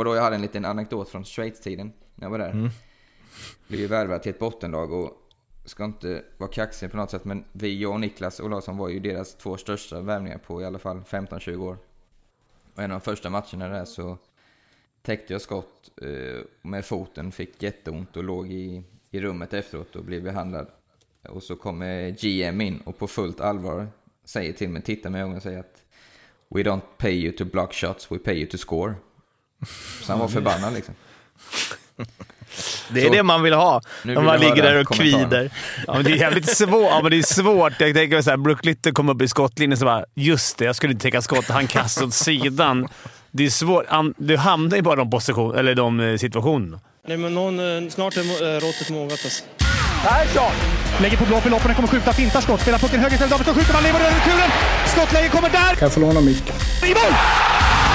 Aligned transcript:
var 0.00 0.04
då 0.04 0.16
jag 0.16 0.22
hade 0.22 0.36
en 0.36 0.42
liten 0.42 0.64
anekdot 0.64 1.08
från 1.08 1.24
Schweiz-tiden 1.24 1.92
när 2.14 2.26
jag 2.26 2.30
var 2.30 2.38
där. 2.38 2.50
Mm. 2.50 2.70
Blev 3.68 3.80
ju 3.80 3.86
värvad 3.86 4.22
till 4.22 4.30
ett 4.30 4.38
bottenlag 4.38 4.92
och 4.92 5.10
ska 5.64 5.84
inte 5.84 6.24
vara 6.38 6.50
kaxig 6.50 6.90
på 6.90 6.96
något 6.96 7.10
sätt, 7.10 7.24
men 7.24 7.44
vi, 7.52 7.80
jag 7.80 7.92
och 7.92 8.00
Niklas 8.00 8.40
Olausson 8.40 8.76
var 8.76 8.88
ju 8.88 9.00
deras 9.00 9.34
två 9.34 9.56
största 9.56 10.00
värvningar 10.00 10.38
på 10.38 10.62
i 10.62 10.64
alla 10.64 10.78
fall 10.78 11.00
15-20 11.00 11.56
år. 11.56 11.78
Och 12.74 12.82
en 12.82 12.90
av 12.90 13.00
de 13.00 13.04
första 13.04 13.30
matcherna 13.30 13.68
där 13.68 13.84
så 13.84 14.18
täckte 15.02 15.32
jag 15.32 15.42
skott 15.42 15.90
eh, 16.02 16.40
med 16.62 16.84
foten, 16.84 17.32
fick 17.32 17.62
jätteont 17.62 18.16
och 18.16 18.24
låg 18.24 18.52
i, 18.52 18.82
i 19.10 19.20
rummet 19.20 19.54
efteråt 19.54 19.96
och 19.96 20.04
blev 20.04 20.22
behandlad. 20.22 20.66
Och 21.28 21.42
så 21.42 21.56
kommer 21.56 22.10
GM 22.10 22.60
in 22.60 22.80
och 22.84 22.98
på 22.98 23.06
fullt 23.06 23.40
allvar 23.40 23.88
säger 24.24 24.52
till 24.52 24.68
mig, 24.68 24.82
tittar 24.82 25.10
mig 25.10 25.18
i 25.18 25.22
ögonen 25.22 25.36
och 25.36 25.42
säger 25.42 25.60
att 25.60 25.84
We 26.48 26.62
don't 26.62 26.82
pay 26.98 27.12
you 27.12 27.32
to 27.32 27.44
block 27.44 27.72
shots, 27.72 28.12
we 28.12 28.18
pay 28.18 28.34
you 28.34 28.46
to 28.46 28.58
score. 28.58 28.94
Så 30.02 30.12
han 30.12 30.18
var 30.18 30.28
förbannad 30.28 30.74
liksom. 30.74 30.94
Det 32.88 33.00
är 33.00 33.06
så, 33.06 33.12
det 33.12 33.22
man 33.22 33.42
vill 33.42 33.52
ha 33.54 33.82
när 34.02 34.20
man 34.20 34.40
ligger 34.40 34.62
där 34.62 34.80
och 34.80 34.88
kvider. 34.88 35.50
Ja, 35.86 35.94
men 35.94 36.04
det 36.04 36.10
är 36.10 36.16
jävligt 36.16 36.56
svårt. 36.56 36.90
Ja, 36.90 37.00
men 37.02 37.10
det 37.10 37.18
är 37.18 37.22
svårt. 37.22 37.72
Jag 37.78 37.94
tänker 37.94 38.22
så 38.22 38.30
här, 38.30 38.36
Brook 38.36 38.64
Little 38.64 38.92
kom 38.92 39.08
upp 39.08 39.22
i 39.22 39.28
skottlinjen 39.28 39.78
och 39.78 39.84
bara 39.84 40.04
“Just 40.14 40.58
det, 40.58 40.64
jag 40.64 40.76
skulle 40.76 40.92
inte 40.92 41.02
täcka 41.02 41.22
skott”. 41.22 41.48
Han 41.48 41.66
kastade 41.66 42.06
åt 42.06 42.14
sidan. 42.14 42.88
Det 43.30 43.46
är 43.46 43.50
svårt. 43.50 43.84
Du 44.16 44.36
hamnar 44.36 44.76
ju 44.76 44.82
bara 44.82 44.94
i 44.94 44.96
de, 44.96 45.10
position, 45.10 45.56
eller 45.58 45.74
de 45.74 46.00
eh, 46.00 46.16
situationerna. 46.16 46.80
Nej, 47.08 47.16
men 47.16 47.34
någon, 47.34 47.84
eh, 47.84 47.90
snart 47.90 48.16
är 48.16 48.20
eh, 48.20 48.60
råttet 48.60 48.90
mogat 48.90 49.20
alltså. 49.24 49.44
Persson! 50.04 50.52
Lägger 51.00 51.16
på 51.16 51.24
blå 51.24 51.40
för 51.40 51.50
loppen, 51.50 51.74
kommer 51.74 51.88
skjuta, 51.88 52.12
fintar 52.12 52.40
skott, 52.40 52.60
spelar 52.60 52.78
pucken 52.78 53.00
höger 53.00 53.12
istället. 53.14 53.30
Davidsson 53.30 53.54
skjuter, 53.54 53.72
man 53.72 53.82
lever 53.82 54.00
över 54.00 54.10
returen! 54.10 54.50
Skottläge 54.86 55.28
kommer 55.28 55.50
där! 55.50 55.74
Kan 55.74 55.86
jag 55.86 55.92
få 55.92 56.00
låna 56.00 56.20
micken? 56.20 56.56
I 56.84 56.88
mål! 56.88 57.14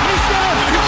Skjuter 0.05 0.84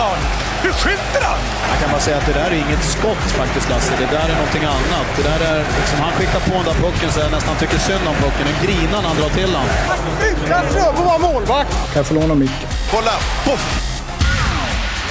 karln? 0.00 0.24
Hur 0.64 0.72
skjuter 0.82 1.22
han? 1.30 1.40
Jag 1.70 1.78
kan 1.80 1.88
bara 1.94 2.04
säga 2.08 2.16
att 2.20 2.26
det 2.30 2.36
där 2.40 2.50
är 2.54 2.58
inget 2.66 2.84
skott 2.94 3.24
faktiskt, 3.40 3.66
Lasse. 3.70 3.92
Det 4.02 4.10
där 4.16 4.26
är 4.32 4.36
någonting 4.40 4.64
annat. 4.76 5.06
Det 5.16 5.24
där 5.30 5.40
är, 5.50 5.58
liksom, 5.80 5.98
han 6.06 6.12
skickar 6.16 6.40
på 6.48 6.54
den 6.60 6.66
där 6.70 6.78
pucken 6.84 7.08
så 7.12 7.20
jag 7.20 7.32
nästan 7.38 7.54
tycker 7.60 7.78
synd 7.88 8.04
om 8.12 8.16
pucken. 8.24 8.44
Den 8.50 8.58
grinar 8.64 8.98
när 9.02 9.08
han 9.12 9.18
drar 9.20 9.32
till 9.40 9.52
den. 9.56 9.66
Utan 10.30 10.62
Fröbo 10.72 11.02
var 11.10 11.18
målvakt! 11.18 11.72
Kan 11.92 11.98
jag 12.02 12.06
få 12.06 12.14
låna 12.14 12.34
micken? 12.34 12.68
Kolla! 12.92 13.14
Poff! 13.46 13.64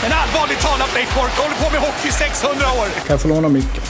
En 0.05 0.11
allvarligt 0.21 0.61
talat 0.67 0.91
Leif 0.93 1.15
Boork 1.15 1.35
håller 1.43 1.55
på 1.63 1.67
med 1.73 1.81
hockey 1.87 2.11
600 2.11 2.65
år! 2.79 2.87
Kan 3.05 3.13
jag 3.15 3.21
få 3.21 3.27
låna 3.27 3.49
micken? 3.49 3.83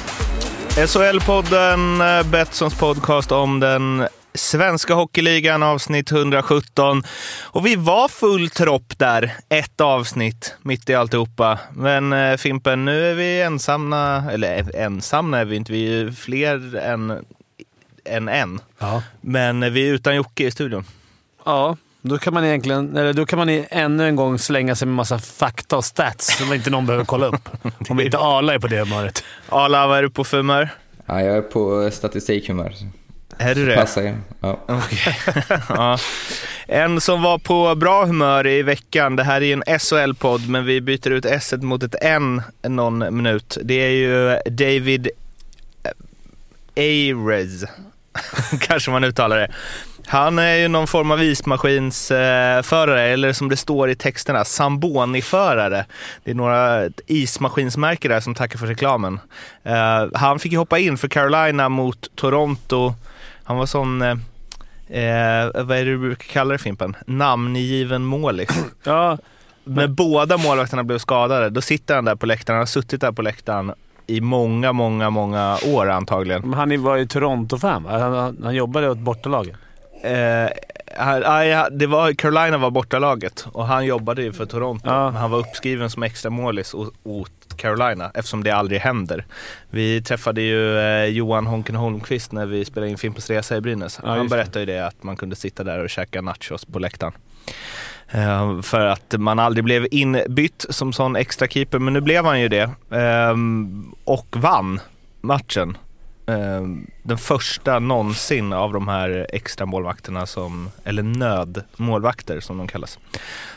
SHL-podden, 0.92 1.82
eh, 2.20 2.24
Betssons 2.26 2.74
podcast 2.74 3.32
om 3.32 3.60
den 3.60 4.08
svenska 4.34 4.94
hockeyligan, 4.94 5.64
avsnitt 5.64 6.12
117. 6.12 7.04
Och 7.44 7.66
vi 7.66 7.76
var 7.76 8.08
full 8.08 8.50
tropp 8.50 8.94
där, 8.98 9.34
ett 9.50 9.82
avsnitt 9.82 10.56
mitt 10.62 10.90
i 10.90 10.96
alltihopa. 10.96 11.60
Men 11.74 12.14
eh, 12.14 12.38
Fimpen, 12.38 12.86
nu 12.86 13.12
är 13.12 13.16
vi 13.16 13.42
ensamma, 13.42 14.24
eller 14.32 14.76
ensamma 14.76 15.40
är 15.40 15.46
vi 15.46 15.56
inte, 15.56 15.72
vi 15.72 16.02
är 16.02 16.12
fler 16.12 16.76
än, 16.76 17.26
än 18.06 18.28
en. 18.28 18.60
Ja. 18.80 19.04
Men 19.22 19.74
vi 19.74 19.90
är 19.90 19.94
utan 19.94 20.16
Jocke 20.16 20.48
i 20.48 20.52
studion. 20.52 20.86
Ja, 21.46 21.78
då 22.02 22.18
kan 22.18 22.34
man 22.34 22.46
egentligen, 22.46 22.98
eller 22.98 23.14
då 23.14 23.26
kan 23.26 23.40
man 23.40 23.50
ännu 23.70 24.08
en 24.08 24.16
gång 24.16 24.40
slänga 24.40 24.76
sig 24.76 24.86
med 24.86 24.96
massa 24.96 25.20
fakta 25.20 25.78
och 25.78 25.86
stats 25.86 26.38
som 26.38 26.54
inte 26.54 26.70
någon 26.70 26.86
behöver 26.86 27.06
kolla 27.06 27.26
upp. 27.26 27.50
Om 27.90 28.00
inte 28.00 28.18
Arla 28.18 28.54
är 28.54 28.60
på 28.60 28.68
det 28.68 28.80
humöret. 28.80 29.24
Arla, 29.50 29.88
vad 29.88 29.98
är 29.98 30.04
du 30.04 30.10
på 30.10 30.24
för 30.24 30.38
humör? 30.38 30.70
Ja, 31.06 31.22
jag 31.22 31.38
är 31.38 31.42
på 31.42 31.90
statistikhumör. 31.92 32.74
Är 33.40 33.56
du 33.56 33.66
det? 33.66 33.76
Passar 33.76 34.02
jag. 34.02 34.16
Ja. 34.40 34.60
Okay. 34.68 35.14
ja. 35.70 35.98
En 36.68 37.02
som 37.02 37.22
var 37.22 37.38
på 37.38 37.76
bra 37.76 38.06
humör 38.06 38.48
i 38.48 38.62
veckan, 38.62 39.16
det 39.16 39.24
här 39.24 39.42
är 39.42 39.54
en 39.54 39.80
SHL-podd, 39.80 40.50
men 40.50 40.66
vi 40.66 40.82
byter 40.82 41.10
ut 41.10 41.26
S 41.26 41.54
mot 41.58 41.84
ett 41.84 41.96
N 42.02 42.42
någon 42.62 43.16
minut. 43.16 43.58
Det 43.64 43.74
är 43.74 43.90
ju 43.90 44.40
David 44.46 45.10
Ayres, 46.76 47.64
kanske 48.60 48.92
man 48.92 49.04
uttalar 49.04 49.38
det. 49.38 49.52
Han 50.06 50.40
är 50.40 50.56
ju 50.56 50.68
någon 50.68 50.88
form 50.88 51.12
av 51.12 51.24
ismaskinsförare, 51.24 53.02
eller 53.02 53.34
som 53.34 53.50
det 53.50 53.58
står 53.58 53.90
i 53.90 53.96
texterna, 53.96 54.46
Samboni-förare. 54.46 55.86
Det 56.24 56.32
är 56.32 56.36
några 56.36 56.90
ismaskinsmärke 57.08 58.08
där 58.08 58.20
som 58.20 58.36
tackar 58.36 58.60
för 58.60 58.68
reklamen. 58.68 59.20
Uh, 59.68 60.18
han 60.18 60.40
fick 60.40 60.52
ju 60.52 60.58
hoppa 60.58 60.80
in 60.80 60.98
för 60.98 61.08
Carolina 61.08 61.70
mot 61.70 62.16
Toronto. 62.16 62.94
Han 63.50 63.58
var 63.58 63.66
sån, 63.66 64.02
uh, 64.02 64.16
vad 65.54 65.72
är 65.72 65.86
det 65.86 65.92
du 65.92 65.98
brukar 65.98 66.24
kalla 66.24 66.52
det 66.52 66.58
Fimpen? 66.58 66.96
Namngiven 67.06 68.04
målis. 68.04 68.50
ja. 68.84 69.18
När 69.64 69.88
båda 69.88 70.38
målvakterna 70.38 70.84
blev 70.84 70.98
skadade, 70.98 71.50
då 71.50 71.62
sitter 71.62 71.96
han 71.96 72.06
där 72.06 72.16
på 72.16 72.26
läktaren. 72.26 72.56
Han 72.56 72.62
har 72.62 72.66
suttit 72.66 73.02
där 73.02 73.12
på 73.12 73.22
läktaren 73.22 73.74
i 74.08 74.22
många, 74.22 74.74
många, 74.74 75.10
många 75.10 75.58
år 75.68 75.90
antagligen. 75.90 76.42
Men 76.42 76.54
han 76.54 76.84
var 76.84 76.96
ju 76.96 77.08
Toronto-fan 77.08 77.86
han, 77.86 78.14
han, 78.14 78.38
han 78.44 78.56
jobbade 78.56 78.90
åt 78.90 78.98
bortalaget. 78.98 79.56
Eh, 80.04 80.50
det 81.72 81.88
var, 81.88 82.14
Carolina 82.14 82.58
var 82.58 82.72
bortalaget 82.72 83.46
och 83.52 83.68
han 83.68 83.86
jobbade 83.86 84.24
ju 84.24 84.34
för 84.34 84.46
Toronto. 84.46 84.90
Ja. 84.90 85.06
Men 85.12 85.22
han 85.22 85.32
var 85.32 85.40
uppskriven 85.40 85.90
som 85.90 86.04
extra 86.04 86.30
målis 86.30 86.76
åt 87.04 87.32
Carolina 87.56 88.12
eftersom 88.14 88.44
det 88.44 88.52
aldrig 88.52 88.82
händer. 88.82 89.26
Vi 89.70 90.02
träffade 90.02 90.42
ju 90.42 90.80
eh, 90.80 91.06
Johan 91.06 91.48
Honken 91.48 91.76
Holmqvist 91.76 92.32
när 92.32 92.46
vi 92.46 92.66
spelade 92.66 92.92
in 92.92 92.98
Fimpens 92.98 93.30
Resa 93.30 93.58
i 93.58 93.62
Brynäs. 93.62 94.00
Ja, 94.04 94.10
han 94.10 94.28
berättade 94.28 94.60
ju 94.60 94.66
det 94.66 94.88
att 94.88 95.04
man 95.04 95.18
kunde 95.18 95.36
sitta 95.36 95.64
där 95.64 95.84
och 95.84 95.90
käka 95.90 96.22
nachos 96.22 96.66
på 96.66 96.80
läktaren. 96.80 97.14
Uh, 98.16 98.62
för 98.62 98.86
att 98.86 99.16
man 99.18 99.40
aldrig 99.40 99.64
blev 99.64 99.88
inbytt 99.92 100.66
som 100.70 100.94
sån 100.94 101.16
extra 101.16 101.48
keeper 101.48 101.80
men 101.80 101.94
nu 101.94 102.02
blev 102.02 102.26
han 102.26 102.42
ju 102.42 102.48
det. 102.48 102.64
Uh, 102.94 103.36
och 104.04 104.28
vann 104.38 104.80
matchen. 105.22 105.78
Eh, 106.30 106.62
den 107.04 107.18
första 107.18 107.80
någonsin 107.80 108.54
av 108.54 108.74
de 108.74 108.88
här 108.88 109.28
extra 109.30 109.66
målvakterna 109.66 110.26
som, 110.26 110.70
eller 110.84 111.04
nödmålvakter 111.04 112.40
som 112.40 112.58
de 112.58 112.68
kallas, 112.68 113.00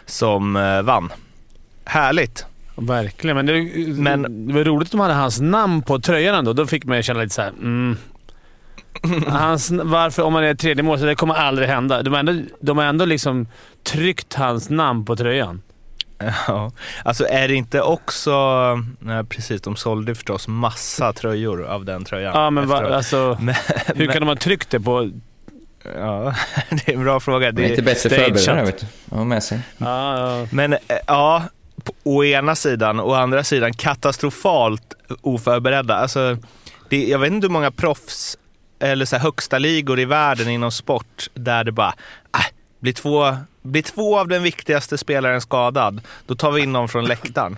som 0.06 0.56
eh, 0.56 0.83
vann. 0.83 1.12
Härligt! 1.84 2.47
Verkligen, 2.77 3.37
men 3.37 3.47
det, 3.47 3.62
men 4.03 4.47
det 4.47 4.55
var 4.55 4.65
roligt 4.65 4.88
att 4.88 4.93
de 4.93 5.00
hade 5.00 5.15
hans 5.15 5.41
namn 5.41 5.83
på 5.83 5.99
tröjan 5.99 6.34
ändå. 6.34 6.53
Då 6.53 6.66
fick 6.66 6.84
man 6.84 7.03
känna 7.03 7.21
lite 7.21 7.34
såhär, 7.34 7.49
mm. 7.49 7.97
Hans, 9.27 9.71
varför, 9.71 10.22
om 10.22 10.33
man 10.33 10.44
är 10.44 10.54
tredje 10.54 10.83
mål, 10.83 10.99
så 10.99 11.04
det 11.04 11.15
kommer 11.15 11.34
aldrig 11.34 11.69
hända. 11.69 12.03
De 12.03 12.12
har 12.12 12.21
ändå, 12.21 12.34
de 12.60 12.78
har 12.78 12.84
ändå 12.84 13.04
liksom 13.04 13.47
tryckt 13.83 14.34
hans 14.34 14.71
namn 14.71 15.04
på 15.04 15.16
tröjan. 15.16 15.62
Ja, 16.49 16.72
alltså 17.05 17.27
är 17.28 17.49
det 17.49 17.55
inte 17.55 17.83
också, 17.83 18.33
nej, 18.99 19.25
precis 19.25 19.62
de 19.62 19.77
sålde 19.77 20.15
förstås 20.15 20.49
massa 20.49 21.12
tröjor 21.12 21.65
av 21.65 21.84
den 21.84 22.05
tröjan. 22.05 22.33
Ja, 22.34 22.50
men 22.50 22.69
va, 22.69 22.94
alltså, 22.94 23.38
men, 23.41 23.55
hur 23.94 24.06
kan 24.06 24.21
de 24.22 24.28
ha 24.28 24.37
tryckt 24.37 24.71
det 24.71 24.81
på 24.81 25.10
Ja, 25.97 26.34
det 26.71 26.88
är 26.88 26.94
en 26.94 27.05
bra 27.05 27.21
fråga. 27.21 27.53
Det 27.53 27.65
är 27.65 27.71
inte 27.71 27.83
bättre 27.83 28.10
förberedda, 28.10 28.65
vet 28.65 28.81
du. 28.81 28.87
Ja, 29.10 29.25
med 29.25 29.43
sig. 29.43 29.60
Ja, 29.78 30.19
ja. 30.19 30.47
Men 30.50 30.77
ja, 31.06 31.43
på, 31.84 31.93
å 32.03 32.25
ena 32.25 32.54
sidan. 32.54 33.00
Å 33.00 33.15
andra 33.15 33.44
sidan 33.44 33.72
katastrofalt 33.72 34.94
oförberedda. 35.21 35.97
Alltså, 35.97 36.39
det, 36.89 37.09
jag 37.09 37.19
vet 37.19 37.33
inte 37.33 37.47
hur 37.47 37.53
många 37.53 37.71
proffs 37.71 38.37
eller 38.83 39.04
så 39.04 39.16
högsta 39.16 39.59
ligor 39.59 40.00
i 40.00 40.04
världen 40.04 40.49
inom 40.49 40.72
sport 40.72 41.28
där 41.34 41.65
det 41.65 41.72
bara, 41.72 41.94
äh, 42.34 42.47
blir 42.81 42.93
två, 42.93 43.37
blir 43.62 43.82
två 43.82 44.18
av 44.18 44.28
den 44.28 44.42
viktigaste 44.42 44.98
spelaren 44.98 45.40
skadad, 45.40 46.00
då 46.26 46.34
tar 46.34 46.52
vi 46.52 46.62
in 46.62 46.72
någon 46.72 46.88
från 46.88 47.04
läktaren. 47.04 47.56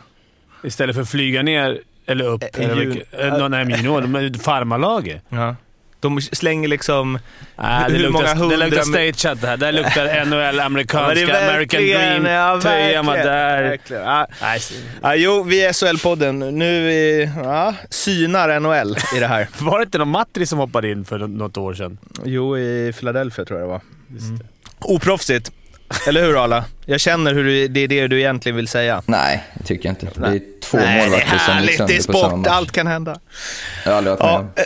Istället 0.62 0.96
för 0.96 1.02
att 1.02 1.10
flyga 1.10 1.42
ner 1.42 1.80
eller 2.06 2.24
upp. 2.24 2.44
En, 2.52 2.70
eller, 2.70 3.48
nej, 3.48 3.64
minor, 3.64 4.38
farmarlaget. 4.38 5.22
Ja. 5.28 5.56
De 6.00 6.20
slänger 6.20 6.68
liksom... 6.68 7.18
Ah, 7.56 7.84
hur 7.88 7.98
luktar, 7.98 8.12
många 8.12 8.34
hundra... 8.34 8.56
det 8.56 8.66
luktar 8.66 8.82
stageat 8.82 9.40
det 9.40 9.46
här. 9.46 9.56
Det 9.56 9.72
luktar 9.72 10.24
NHL, 10.50 10.60
amerikanska, 10.60 11.20
ja, 11.20 11.50
American 11.50 11.80
Dream. 11.82 12.24
Ja, 12.24 12.60
tröjan 12.62 13.06
var 13.06 13.16
där. 13.16 13.78
Ja. 13.90 14.26
Ja, 15.02 15.14
jo, 15.14 15.42
vi 15.42 15.64
är 15.64 15.72
SHL-podden. 15.72 16.50
Nu 16.50 16.86
vi, 16.86 17.30
ja, 17.36 17.74
synar 17.90 18.60
NHL 18.60 18.96
i 19.16 19.20
det 19.20 19.26
här. 19.26 19.48
var 19.58 19.78
det 19.78 19.82
inte 19.82 19.98
någon 19.98 20.08
Matri 20.08 20.46
som 20.46 20.58
hoppade 20.58 20.90
in 20.90 21.04
för 21.04 21.18
något 21.18 21.56
år 21.56 21.74
sedan? 21.74 21.98
Jo, 22.24 22.58
i 22.58 22.92
Philadelphia 22.98 23.44
tror 23.44 23.60
jag 23.60 23.68
det 23.68 23.72
var. 23.72 23.80
Mm. 24.28 24.40
Oproffsigt. 24.78 25.52
Eller 26.08 26.22
hur 26.22 26.44
Arla? 26.44 26.64
Jag 26.84 27.00
känner 27.00 27.34
hur 27.34 27.44
du, 27.44 27.68
det 27.68 27.80
är 27.80 27.88
det 27.88 28.08
du 28.08 28.18
egentligen 28.20 28.56
vill 28.56 28.68
säga. 28.68 29.02
Nej, 29.06 29.44
det 29.54 29.64
tycker 29.64 29.88
jag 29.88 29.92
inte. 29.92 30.20
Det 30.20 30.26
är 30.26 30.60
två 30.62 30.78
Nej, 30.78 31.02
målvakter 31.02 31.38
som 31.38 31.62
gick 31.62 31.76
sönder 31.76 32.12
på 32.12 32.18
samma 32.18 32.36
match. 32.36 32.48
allt 32.50 32.72
kan 32.72 32.86
hända. 32.86 33.20
Jag 33.84 33.90
har 33.90 33.98
aldrig 33.98 34.18
varit 34.18 34.44
med 34.44 34.50
ja, 34.56 34.64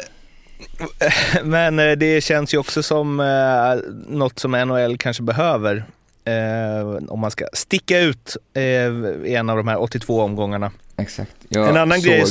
Men 1.44 1.78
eh, 1.78 1.92
det 1.92 2.20
känns 2.20 2.54
ju 2.54 2.58
också 2.58 2.82
som 2.82 3.20
eh, 3.20 3.92
något 4.06 4.38
som 4.38 4.50
NHL 4.50 4.98
kanske 4.98 5.22
behöver. 5.22 5.84
Eh, 6.24 7.04
om 7.08 7.20
man 7.20 7.30
ska 7.30 7.44
sticka 7.52 8.00
ut 8.00 8.36
eh, 8.54 8.62
i 8.62 9.34
en 9.34 9.50
av 9.50 9.56
de 9.56 9.68
här 9.68 9.80
82 9.82 10.22
omgångarna. 10.22 10.70
Exakt. 10.96 11.36
Jag 11.48 11.68
en 11.68 11.76
annan 11.76 12.00
såg 12.00 12.10
grej... 12.10 12.24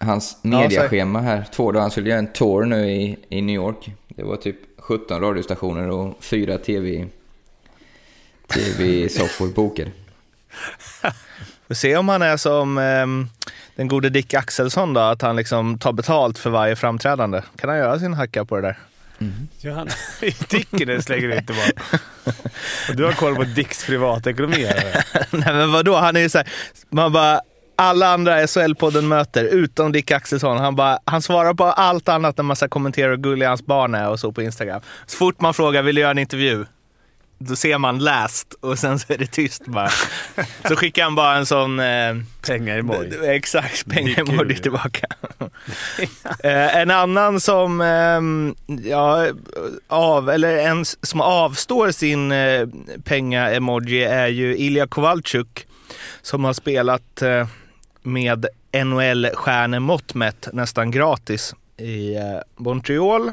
hans 0.00 0.38
mediaschema 0.42 1.20
här. 1.20 1.44
Två 1.54 1.72
dagar. 1.72 1.80
Han 1.82 1.90
skulle 1.90 2.08
göra 2.08 2.18
en 2.18 2.32
tour 2.32 2.64
nu 2.64 2.90
i, 2.90 3.18
i 3.28 3.42
New 3.42 3.54
York. 3.54 3.90
Det 4.08 4.22
var 4.22 4.36
typ 4.36 4.56
17 4.78 5.20
radiostationer 5.20 5.90
och 5.90 6.14
fyra 6.20 6.58
tv, 6.58 7.06
tv-soffor 8.54 9.48
bokade. 9.48 9.90
Får 11.68 11.74
se 11.74 11.96
om 11.96 12.08
han 12.08 12.22
är 12.22 12.36
som 12.36 12.78
ehm, 12.78 13.28
den 13.76 13.88
gode 13.88 14.10
Dick 14.10 14.34
Axelsson 14.34 14.94
då, 14.94 15.00
att 15.00 15.22
han 15.22 15.36
liksom 15.36 15.78
tar 15.78 15.92
betalt 15.92 16.38
för 16.38 16.50
varje 16.50 16.76
framträdande. 16.76 17.42
Kan 17.56 17.70
han 17.70 17.78
göra 17.78 17.98
sin 17.98 18.14
hacka 18.14 18.44
på 18.44 18.56
det 18.56 18.62
där? 18.62 18.78
Ja, 19.60 19.74
han, 19.74 19.88
Dicken 20.50 21.02
slänger 21.02 21.36
inte 21.36 21.52
bara. 21.52 22.02
Du 22.94 23.04
har 23.04 23.12
koll 23.12 23.36
på 23.36 23.44
Dicks 23.44 23.86
privatekonomi. 23.86 24.64
Nej 25.30 25.54
men 25.54 25.72
vadå, 25.72 25.96
han 25.96 26.16
är 26.16 26.20
ju 26.20 26.28
såhär, 26.28 26.48
man 26.90 27.12
bara, 27.12 27.40
alla 27.76 28.08
andra 28.08 28.46
SHL-podden 28.46 29.02
möter, 29.02 29.44
utom 29.44 29.92
Dick 29.92 30.10
Axelsson. 30.10 30.58
Han, 30.58 30.76
bara, 30.76 30.98
han 31.04 31.22
svarar 31.22 31.54
på 31.54 31.64
allt 31.64 32.08
annat 32.08 32.36
när 32.36 32.44
man 32.44 32.56
ska 32.56 32.68
kommentera 32.68 33.10
hur 33.10 33.16
gullig 33.16 33.46
hans 33.46 33.66
barn 33.66 33.94
är 33.94 34.08
och 34.08 34.20
så 34.20 34.32
på 34.32 34.42
Instagram. 34.42 34.80
Så 35.06 35.16
fort 35.16 35.40
man 35.40 35.54
frågar, 35.54 35.82
vill 35.82 35.94
du 35.94 36.00
göra 36.00 36.10
en 36.10 36.18
intervju? 36.18 36.64
Då 37.38 37.56
ser 37.56 37.78
man 37.78 37.98
läst 37.98 38.54
och 38.60 38.78
sen 38.78 38.98
så 38.98 39.12
är 39.12 39.18
det 39.18 39.26
tyst 39.26 39.66
bara. 39.66 39.90
Så 40.68 40.76
skickar 40.76 41.04
han 41.04 41.14
bara 41.14 41.36
en 41.36 41.46
sån... 41.46 41.80
Eh, 41.80 42.16
Pengar 42.46 42.78
i 42.78 42.82
moj. 42.82 43.18
Exakt, 43.24 43.86
pengaemoji 43.86 44.54
tillbaka. 44.54 45.06
eh, 46.42 46.76
en 46.76 46.90
annan 46.90 47.40
som, 47.40 47.80
ehm, 47.80 48.54
ja, 48.84 49.26
av, 49.88 50.30
eller 50.30 50.58
en 50.58 50.84
som 50.84 51.20
avstår 51.20 51.90
sin 51.90 52.32
eh, 52.32 52.68
penga-emoji 53.04 54.04
är 54.04 54.28
ju 54.28 54.56
Ilja 54.56 54.86
Kovalchuk 54.86 55.66
som 56.22 56.44
har 56.44 56.52
spelat 56.52 57.22
eh, 57.22 57.46
med 58.02 58.46
NHL-stjärnemått 58.72 60.14
mätt 60.14 60.48
nästan 60.52 60.90
gratis 60.90 61.54
i 61.76 62.14
eh, 62.14 62.40
Montreal. 62.56 63.32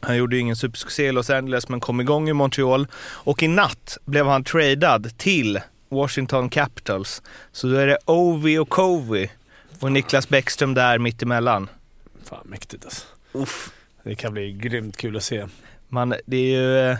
Han 0.00 0.16
gjorde 0.16 0.36
ju 0.36 0.42
ingen 0.42 0.56
supersuccé 0.56 1.06
i 1.06 1.12
Los 1.12 1.30
Angeles 1.30 1.68
men 1.68 1.80
kom 1.80 2.00
igång 2.00 2.28
i 2.28 2.32
Montreal 2.32 2.86
och 2.96 3.42
i 3.42 3.48
natt 3.48 3.98
blev 4.04 4.26
han 4.26 4.44
tradad 4.44 5.18
till 5.18 5.60
Washington 5.88 6.48
Capitals. 6.48 7.22
Så 7.52 7.66
då 7.66 7.76
är 7.76 7.86
det 7.86 7.98
Ovi 8.04 8.58
och 8.58 8.68
Kovi 8.68 9.30
och 9.80 9.92
Niklas 9.92 10.28
Bäckström 10.28 10.74
där 10.74 10.98
mittemellan. 10.98 11.68
Fan 12.24 12.46
mäktigt 12.46 12.84
alltså. 12.84 13.06
Det 14.02 14.14
kan 14.14 14.32
bli 14.32 14.52
grymt 14.52 14.96
kul 14.96 15.16
att 15.16 15.22
se. 15.22 15.46
Man, 15.88 16.14
det 16.26 16.36
är 16.36 16.60
ju... 16.60 16.90
Eh, 16.90 16.96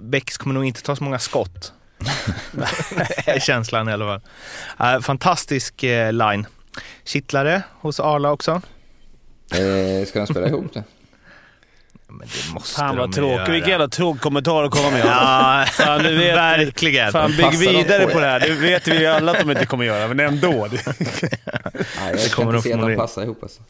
Bäcks 0.00 0.38
kommer 0.38 0.54
nog 0.54 0.64
inte 0.64 0.82
ta 0.82 0.96
så 0.96 1.04
många 1.04 1.18
skott. 1.18 1.72
är 3.26 3.40
känslan 3.40 3.88
i 3.88 3.92
alla 3.92 4.20
fall. 4.76 5.02
Fantastisk 5.02 5.82
eh, 5.82 6.12
line. 6.12 6.46
Kittlare 7.04 7.62
hos 7.80 8.00
Arla 8.00 8.30
också. 8.30 8.62
Eh, 9.50 10.06
ska 10.06 10.18
de 10.18 10.26
spela 10.26 10.48
ihop 10.48 10.74
det? 10.74 10.84
Men 12.08 12.18
det 12.18 12.54
måste 12.54 12.74
Fan 12.80 12.96
vad 12.96 13.10
de 13.10 13.14
tråkigt. 13.14 13.48
Vilken 13.54 13.70
jävla 13.70 13.88
tråkig 13.88 14.22
kommentar 14.22 14.64
att 14.64 14.70
komma 14.70 14.90
med. 14.90 15.06
Ja, 15.06 15.64
Fan, 15.72 16.02
du 16.02 16.16
vet, 16.16 16.36
verkligen. 16.36 17.12
Fan, 17.12 17.30
De 17.30 17.36
bygg 17.36 17.58
vidare 17.58 18.06
på 18.06 18.10
på 18.12 18.20
det 18.20 18.26
här. 18.26 18.40
Det 18.40 18.50
vet 18.50 18.88
vi 18.88 18.98
ju 18.98 19.06
alla 19.06 19.32
att 19.32 19.38
de 19.40 19.50
inte 19.50 19.66
kommer 19.66 19.84
göra, 19.84 20.08
men 20.08 20.20
ändå. 20.20 20.50
Nej, 20.50 20.68
jag 20.68 22.12
Det 22.12 22.18
kan 22.18 22.30
kommer 22.34 22.52
de 22.52 22.56
inte 22.56 22.68
se 22.68 22.74
att 22.74 22.80
de 22.80 22.96
passar 22.96 23.22
ihop 23.22 23.42
alltså. 23.42 23.62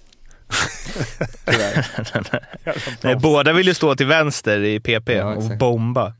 Nej, 3.02 3.16
båda 3.16 3.52
vill 3.52 3.66
ju 3.66 3.74
stå 3.74 3.96
till 3.96 4.06
vänster 4.06 4.64
i 4.64 4.80
PP 4.80 5.08
Ja, 5.08 5.24
och 5.34 5.58
bomba. 5.58 6.12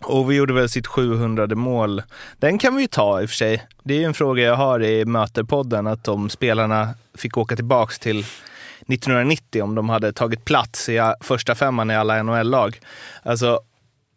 Och 0.00 0.30
vi 0.30 0.34
gjorde 0.34 0.54
väl 0.54 0.68
sitt 0.68 0.86
700 0.86 1.46
mål. 1.46 2.02
Den 2.38 2.58
kan 2.58 2.76
vi 2.76 2.82
ju 2.82 2.88
ta 2.88 3.22
i 3.22 3.24
och 3.24 3.28
för 3.30 3.36
sig. 3.36 3.62
Det 3.82 3.94
är 3.94 3.98
ju 3.98 4.04
en 4.04 4.14
fråga 4.14 4.42
jag 4.42 4.56
har 4.56 4.82
i 4.82 5.04
Möterpodden, 5.04 5.86
att 5.86 6.08
om 6.08 6.30
spelarna 6.30 6.88
fick 7.18 7.36
åka 7.36 7.56
tillbaks 7.56 7.98
till 7.98 8.26
1990, 8.88 9.62
om 9.62 9.74
de 9.74 9.88
hade 9.88 10.12
tagit 10.12 10.44
plats 10.44 10.88
i 10.88 11.00
första 11.20 11.54
femman 11.54 11.90
i 11.90 11.96
alla 11.96 12.22
NHL-lag. 12.22 12.80
Alltså, 13.22 13.60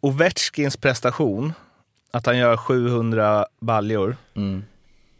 Ovechkins 0.00 0.76
prestation, 0.76 1.52
att 2.10 2.26
han 2.26 2.38
gör 2.38 2.56
700 2.56 3.46
baljor 3.60 4.16
Mm, 4.34 4.64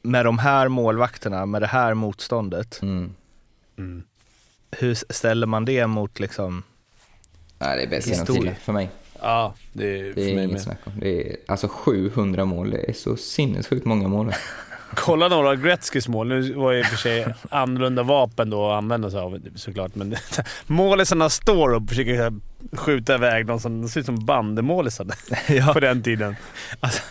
med 0.03 0.25
de 0.25 0.39
här 0.39 0.69
målvakterna, 0.69 1.47
med 1.47 1.63
det 1.63 1.67
här 1.67 1.95
motståndet. 1.95 2.81
mm. 2.83 3.15
Hur 4.71 4.95
ställer 5.13 5.47
man 5.47 5.65
det 5.65 5.87
mot 5.87 6.21
liksom 6.21 6.63
Nej, 7.59 7.77
det 7.77 7.83
är 7.83 7.87
bäst 7.87 8.07
genom 8.09 8.21
Historia. 8.21 8.41
tiderna 8.43 8.57
för 8.61 8.73
mig. 8.73 8.91
Ja, 9.23 9.55
det 9.73 10.01
är 10.01 10.05
Det 10.05 10.13
för 10.15 10.21
är 10.21 10.25
mig 10.35 10.45
inget 10.45 10.51
med. 10.53 10.63
snack 10.63 10.79
om. 10.85 10.93
Det 11.01 11.31
är, 11.33 11.37
alltså 11.49 11.69
700 11.69 12.45
mål, 12.45 12.71
det 12.71 12.89
är 12.89 12.93
så 12.93 13.17
sinnessjukt 13.17 13.85
många 13.87 14.09
mål. 14.09 14.33
Kolla 14.95 15.29
några 15.29 15.57
Gretzkys 15.57 16.09
mål. 16.09 16.29
Nu 16.29 16.53
var 16.53 16.73
det 16.73 16.79
i 16.79 16.83
och 16.83 16.87
för 16.87 16.97
sig 16.97 17.27
annorlunda 17.51 18.03
vapen 18.03 18.51
då 18.51 18.71
att 18.71 18.79
använda 18.79 19.11
sig 19.11 19.21
av 19.21 19.39
såklart, 19.55 19.95
men 19.95 20.17
målisarna 20.67 21.31
står 21.31 21.75
och 21.75 21.89
försöker 21.89 22.33
skjuta 22.77 23.15
iväg 23.15 23.47
någon 23.47 23.61
som 23.61 23.89
ser 23.89 24.01
ut 24.01 24.07
som 24.07 24.25
bandemålisar 24.27 25.07
Ja. 25.49 25.73
på 25.73 25.81
den 25.81 26.03
tiden. 26.03 26.37
Alltså, 26.81 27.03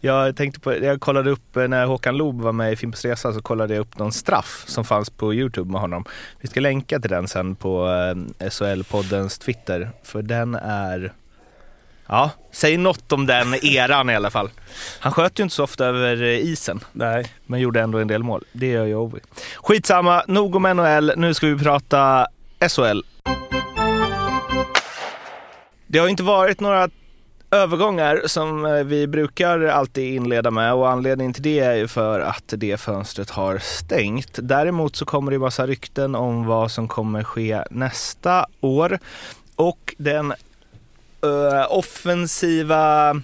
jag 0.00 0.36
tänkte 0.36 0.60
på, 0.60 0.74
jag 0.74 1.00
kollade 1.00 1.30
upp 1.30 1.56
eh, 1.56 1.68
när 1.68 1.86
Håkan 1.86 2.16
Loob 2.16 2.40
var 2.40 2.52
med 2.52 2.72
i 2.72 2.76
Fimpens 2.76 3.04
Resa 3.04 3.32
så 3.32 3.42
kollade 3.42 3.74
jag 3.74 3.80
upp 3.80 3.98
någon 3.98 4.12
straff 4.12 4.64
som 4.66 4.84
fanns 4.84 5.10
på 5.10 5.34
Youtube 5.34 5.72
med 5.72 5.80
honom. 5.80 6.04
Vi 6.40 6.48
ska 6.48 6.60
länka 6.60 7.00
till 7.00 7.10
den 7.10 7.28
sen 7.28 7.56
på 7.56 7.86
eh, 7.86 8.46
SHL-poddens 8.48 9.38
Twitter 9.40 9.90
för 10.02 10.22
den 10.22 10.54
är 10.54 11.12
Ja, 12.08 12.30
säg 12.52 12.76
något 12.76 13.12
om 13.12 13.26
den 13.26 13.54
eran 13.64 14.10
i 14.10 14.16
alla 14.16 14.30
fall. 14.30 14.50
Han 15.00 15.12
sköt 15.12 15.38
ju 15.38 15.42
inte 15.42 15.54
så 15.54 15.64
ofta 15.64 15.86
över 15.86 16.22
eh, 16.22 16.38
isen, 16.38 16.80
Nej. 16.92 17.32
men 17.46 17.60
gjorde 17.60 17.80
ändå 17.80 17.98
en 17.98 18.08
del 18.08 18.22
mål. 18.22 18.44
Det 18.52 18.66
gör 18.66 18.84
ju 18.84 18.94
Ovi. 18.94 19.20
Skitsamma, 19.56 20.22
nog 20.26 20.56
om 20.56 20.62
NHL. 20.62 21.12
Nu 21.16 21.34
ska 21.34 21.46
vi 21.46 21.58
prata 21.58 22.26
SHL. 22.68 23.00
Det 25.86 25.98
har 25.98 26.08
inte 26.08 26.22
varit 26.22 26.60
några 26.60 26.88
övergångar 27.50 28.22
som 28.26 28.66
eh, 28.66 28.72
vi 28.72 29.06
brukar 29.06 29.60
alltid 29.60 30.14
inleda 30.14 30.50
med 30.50 30.74
och 30.74 30.90
anledningen 30.90 31.32
till 31.32 31.42
det 31.42 31.58
är 31.58 31.74
ju 31.74 31.88
för 31.88 32.20
att 32.20 32.54
det 32.56 32.80
fönstret 32.80 33.30
har 33.30 33.58
stängt. 33.58 34.38
Däremot 34.42 34.96
så 34.96 35.04
kommer 35.04 35.30
det 35.30 35.38
massa 35.38 35.66
rykten 35.66 36.14
om 36.14 36.46
vad 36.46 36.70
som 36.70 36.88
kommer 36.88 37.24
ske 37.24 37.62
nästa 37.70 38.46
år 38.60 38.98
och 39.56 39.94
den 39.98 40.34
uh, 41.24 41.66
offensiva 41.68 43.14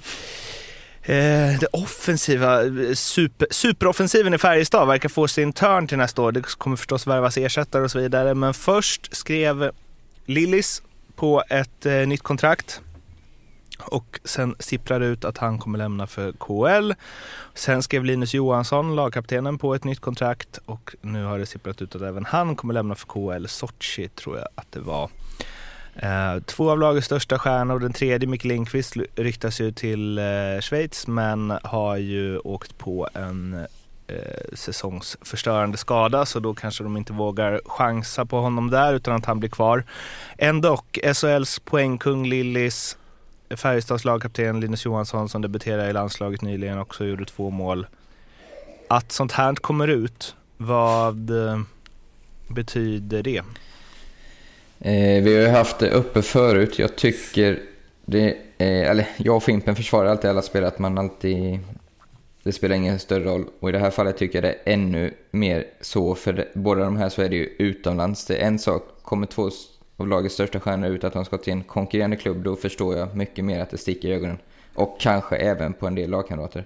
Eh, 1.06 1.58
det 1.60 1.66
offensiva, 1.72 2.60
super, 2.94 3.46
superoffensiven 3.50 4.34
i 4.34 4.38
Färjestad 4.38 4.88
verkar 4.88 5.08
få 5.08 5.28
sin 5.28 5.52
törn 5.52 5.88
till 5.88 5.98
nästa 5.98 6.22
år. 6.22 6.32
Det 6.32 6.58
kommer 6.58 6.76
förstås 6.76 7.06
värvas 7.06 7.36
ersättare 7.36 7.84
och 7.84 7.90
så 7.90 7.98
vidare. 7.98 8.34
Men 8.34 8.54
först 8.54 9.16
skrev 9.16 9.70
Lillis 10.26 10.82
på 11.16 11.42
ett 11.50 11.86
eh, 11.86 11.92
nytt 11.92 12.22
kontrakt. 12.22 12.80
Och 13.78 14.20
sen 14.24 14.54
sipprade 14.58 15.06
ut 15.06 15.24
att 15.24 15.38
han 15.38 15.58
kommer 15.58 15.78
lämna 15.78 16.06
för 16.06 16.32
KL. 16.32 16.92
Sen 17.54 17.82
skrev 17.82 18.04
Linus 18.04 18.34
Johansson, 18.34 18.96
lagkaptenen, 18.96 19.58
på 19.58 19.74
ett 19.74 19.84
nytt 19.84 20.00
kontrakt. 20.00 20.58
Och 20.66 20.94
nu 21.00 21.24
har 21.24 21.38
det 21.38 21.46
sipprat 21.46 21.82
ut 21.82 21.94
att 21.96 22.02
även 22.02 22.24
han 22.24 22.56
kommer 22.56 22.74
lämna 22.74 22.94
för 22.94 23.06
KL. 23.06 23.46
Sochi 23.46 24.08
tror 24.08 24.38
jag 24.38 24.48
att 24.54 24.72
det 24.72 24.80
var. 24.80 25.10
Eh, 25.96 26.42
två 26.46 26.70
av 26.70 26.78
lagets 26.78 27.06
största 27.06 27.38
stjärnor, 27.38 27.78
den 27.78 27.92
tredje 27.92 28.28
Micke 28.28 28.44
Lindqvist 28.44 28.96
ryktas 29.16 29.60
ju 29.60 29.72
till 29.72 30.18
eh, 30.18 30.60
Schweiz 30.60 31.06
men 31.06 31.58
har 31.62 31.96
ju 31.96 32.38
åkt 32.38 32.78
på 32.78 33.08
en 33.14 33.66
eh, 34.06 34.54
säsongsförstörande 34.54 35.78
skada 35.78 36.26
så 36.26 36.40
då 36.40 36.54
kanske 36.54 36.84
de 36.84 36.96
inte 36.96 37.12
vågar 37.12 37.60
chansa 37.64 38.26
på 38.26 38.40
honom 38.40 38.70
där 38.70 38.94
utan 38.94 39.14
att 39.14 39.24
han 39.24 39.40
blir 39.40 39.50
kvar. 39.50 39.84
Ändå, 40.38 40.82
SHLs 41.14 41.58
poängkung 41.58 42.26
Lillis, 42.26 42.96
Färjestads 43.56 44.04
lagkapten 44.04 44.60
Linus 44.60 44.84
Johansson 44.84 45.28
som 45.28 45.42
debuterade 45.42 45.90
i 45.90 45.92
landslaget 45.92 46.42
nyligen 46.42 46.78
också 46.78 47.04
gjorde 47.04 47.24
två 47.24 47.50
mål. 47.50 47.86
Att 48.88 49.12
sånt 49.12 49.32
här 49.32 49.54
kommer 49.54 49.88
ut, 49.88 50.36
vad 50.56 51.30
betyder 52.48 53.22
det? 53.22 53.42
Eh, 54.86 55.22
vi 55.22 55.34
har 55.34 55.42
ju 55.42 55.48
haft 55.48 55.78
det 55.78 55.90
uppe 55.90 56.22
förut. 56.22 56.78
Jag 56.78 56.96
tycker 56.96 57.62
det, 58.04 58.28
eh, 58.58 58.90
eller 58.90 59.08
jag 59.16 59.36
och 59.36 59.42
Fimpen 59.42 59.76
försvarar 59.76 60.10
alltid 60.10 60.30
alla 60.30 60.42
spelare 60.42 60.68
att 60.68 60.78
man 60.78 60.98
alltid, 60.98 61.58
det 62.42 62.52
spelar 62.52 62.76
ingen 62.76 62.98
större 62.98 63.24
roll. 63.24 63.44
Och 63.60 63.68
i 63.68 63.72
det 63.72 63.78
här 63.78 63.90
fallet 63.90 64.16
tycker 64.16 64.42
jag 64.42 64.44
det 64.44 64.70
är 64.70 64.74
ännu 64.74 65.14
mer 65.30 65.66
så, 65.80 66.14
för 66.14 66.32
det, 66.32 66.48
båda 66.54 66.84
de 66.84 66.96
här 66.96 67.08
så 67.08 67.22
är 67.22 67.28
det 67.28 67.36
ju 67.36 67.44
utomlands. 67.58 68.26
Det 68.26 68.36
är 68.36 68.46
en 68.46 68.58
sak, 68.58 68.82
kommer 69.02 69.26
två 69.26 69.50
av 69.96 70.08
lagets 70.08 70.34
största 70.34 70.60
stjärnor 70.60 70.90
ut 70.90 71.04
att 71.04 71.12
de 71.12 71.24
ska 71.24 71.38
till 71.38 71.52
en 71.52 71.62
konkurrerande 71.62 72.16
klubb, 72.16 72.42
då 72.42 72.56
förstår 72.56 72.96
jag 72.96 73.16
mycket 73.16 73.44
mer 73.44 73.60
att 73.60 73.70
det 73.70 73.78
sticker 73.78 74.08
i 74.08 74.12
ögonen. 74.12 74.38
Och 74.74 75.00
kanske 75.00 75.36
även 75.36 75.72
på 75.72 75.86
en 75.86 75.94
del 75.94 76.10
lagkamrater. 76.10 76.64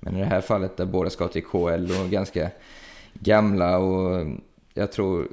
Men 0.00 0.16
i 0.16 0.18
det 0.18 0.26
här 0.26 0.40
fallet 0.40 0.76
där 0.76 0.84
båda 0.84 1.10
ska 1.10 1.28
till 1.28 1.44
KL 1.44 1.90
och 2.02 2.10
ganska 2.10 2.50
gamla 3.14 3.78
och 3.78 4.26
jag 4.74 4.92
tror 4.92 5.28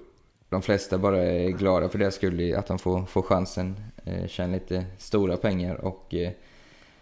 de 0.51 0.62
flesta 0.62 0.98
bara 0.98 1.24
är 1.24 1.50
glada 1.50 1.89
för 1.89 2.00
det 2.00 2.12
skulle 2.12 2.58
att 2.58 2.67
de 2.67 2.79
får, 2.79 3.05
får 3.05 3.22
chansen, 3.22 3.75
eh, 4.05 4.27
tjäna 4.27 4.53
lite 4.53 4.86
stora 4.98 5.38
pengar 5.38 5.75
och 5.75 6.13
eh, 6.13 6.31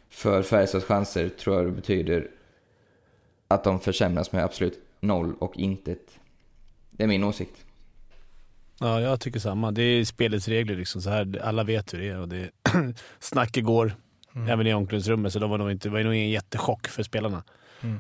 för 0.09 0.43
Färjestads 0.43 0.85
chanser 0.85 1.29
tror 1.29 1.55
jag 1.55 1.65
det 1.65 1.71
betyder 1.71 2.27
att 3.47 3.63
de 3.63 3.79
försämras 3.79 4.31
med 4.31 4.43
absolut 4.43 4.79
noll 4.99 5.33
och 5.39 5.57
intet. 5.57 6.19
Det 6.91 7.03
är 7.03 7.07
min 7.07 7.23
åsikt. 7.23 7.65
Ja, 8.79 9.01
jag 9.01 9.19
tycker 9.19 9.39
samma. 9.39 9.71
Det 9.71 9.81
är 9.81 10.05
spelets 10.05 10.47
regler 10.47 10.75
liksom. 10.75 11.01
Så 11.01 11.09
här, 11.09 11.41
alla 11.43 11.63
vet 11.63 11.93
hur 11.93 11.99
det 11.99 12.07
är 12.07 12.19
och 12.19 12.27
det 12.27 12.49
snack 13.19 13.57
igår, 13.57 13.93
även 14.49 14.67
i 14.67 14.73
omklädningsrummet, 14.73 15.33
så 15.33 15.39
de 15.39 15.49
var 15.49 15.57
nog 15.57 15.71
inte, 15.71 15.89
det 15.89 15.93
var 15.93 16.03
nog 16.03 16.15
ingen 16.15 16.29
jättechock 16.29 16.87
för 16.87 17.03
spelarna. 17.03 17.43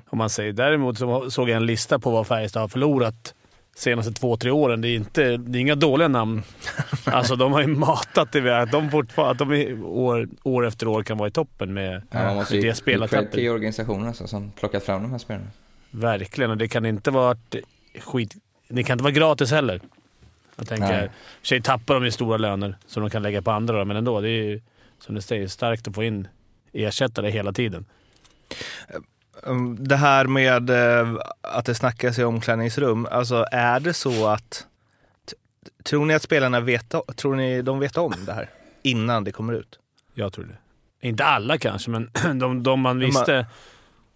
Om 0.09 0.17
man 0.17 0.29
säger. 0.29 0.53
Däremot 0.53 0.97
så 0.97 1.31
såg 1.31 1.49
jag 1.49 1.57
en 1.57 1.65
lista 1.65 1.99
på 1.99 2.11
vad 2.11 2.27
Färjestad 2.27 2.61
har 2.61 2.67
förlorat 2.67 3.35
senaste 3.79 4.13
två, 4.13 4.37
tre 4.37 4.51
åren. 4.51 4.81
Det 4.81 4.87
är, 4.87 4.95
inte, 4.95 5.37
det 5.37 5.57
är 5.57 5.61
inga 5.61 5.75
dåliga 5.75 6.07
namn. 6.07 6.43
Alltså 7.05 7.35
de 7.35 7.53
har 7.53 7.61
ju 7.61 7.67
matat 7.67 8.31
det 8.31 8.61
att 8.61 8.71
de, 8.71 8.91
fortfarande, 8.91 9.31
att 9.31 9.37
de 9.37 9.51
är 9.51 9.83
år, 9.83 10.27
år 10.43 10.67
efter 10.67 10.87
år 10.87 11.03
kan 11.03 11.17
vara 11.17 11.27
i 11.27 11.31
toppen 11.31 11.73
med 11.73 12.01
Ja, 12.11 12.23
man 12.23 12.35
måste 12.35 12.57
det 12.57 12.75
spelartappet. 12.75 13.31
till 13.31 13.49
organisationen 13.49 14.07
alltså, 14.07 14.27
som 14.27 14.51
plockat 14.51 14.83
fram 14.83 15.01
de 15.01 15.11
här 15.11 15.17
spelarna. 15.17 15.47
Verkligen, 15.91 16.51
och 16.51 16.57
det 16.57 16.67
kan 16.67 16.85
inte 16.85 17.11
vara 17.11 17.37
skit... 17.99 18.35
Det 18.67 18.83
kan 18.83 18.93
inte 18.93 19.03
vara 19.03 19.13
gratis 19.13 19.51
heller. 19.51 19.81
Jag 20.55 20.67
tänker, 20.67 21.11
sig 21.41 21.61
tappar 21.61 21.93
de 21.93 22.05
ju 22.05 22.11
stora 22.11 22.37
löner 22.37 22.77
som 22.87 23.03
de 23.03 23.09
kan 23.09 23.23
lägga 23.23 23.41
på 23.41 23.51
andra, 23.51 23.79
då, 23.79 23.85
men 23.85 23.97
ändå. 23.97 24.21
Det 24.21 24.29
är 24.29 24.43
ju, 24.43 24.61
som 24.99 25.15
du 25.15 25.21
säger, 25.21 25.47
starkt 25.47 25.87
att 25.87 25.95
få 25.95 26.03
in 26.03 26.27
ersättare 26.73 27.29
hela 27.29 27.53
tiden. 27.53 27.85
Um, 29.43 29.77
Det 29.79 29.95
här 29.95 30.25
med 30.25 30.69
eh, 30.69 31.15
att 31.41 31.65
det 31.65 31.75
snackas 31.75 32.19
i 32.19 32.23
omklädningsrum, 32.23 33.07
alltså 33.11 33.45
är 33.51 33.79
det 33.79 33.93
så 33.93 34.27
att... 34.27 34.65
Tror 35.83 36.05
ni 36.05 36.13
att 36.13 36.21
spelarna 36.21 36.59
vet, 36.59 36.95
tror 37.15 37.35
ni 37.35 37.61
de 37.61 37.79
vet 37.79 37.97
om 37.97 38.13
det 38.25 38.33
här 38.33 38.49
innan 38.81 39.23
det 39.23 39.31
kommer 39.31 39.53
ut? 39.53 39.79
Jag 40.13 40.33
tror 40.33 40.45
det. 40.45 41.07
Inte 41.07 41.23
alla 41.25 41.57
kanske, 41.57 41.89
men 41.89 42.11
de, 42.39 42.63
de 42.63 42.79
man- 42.79 42.99
visste, 42.99 43.45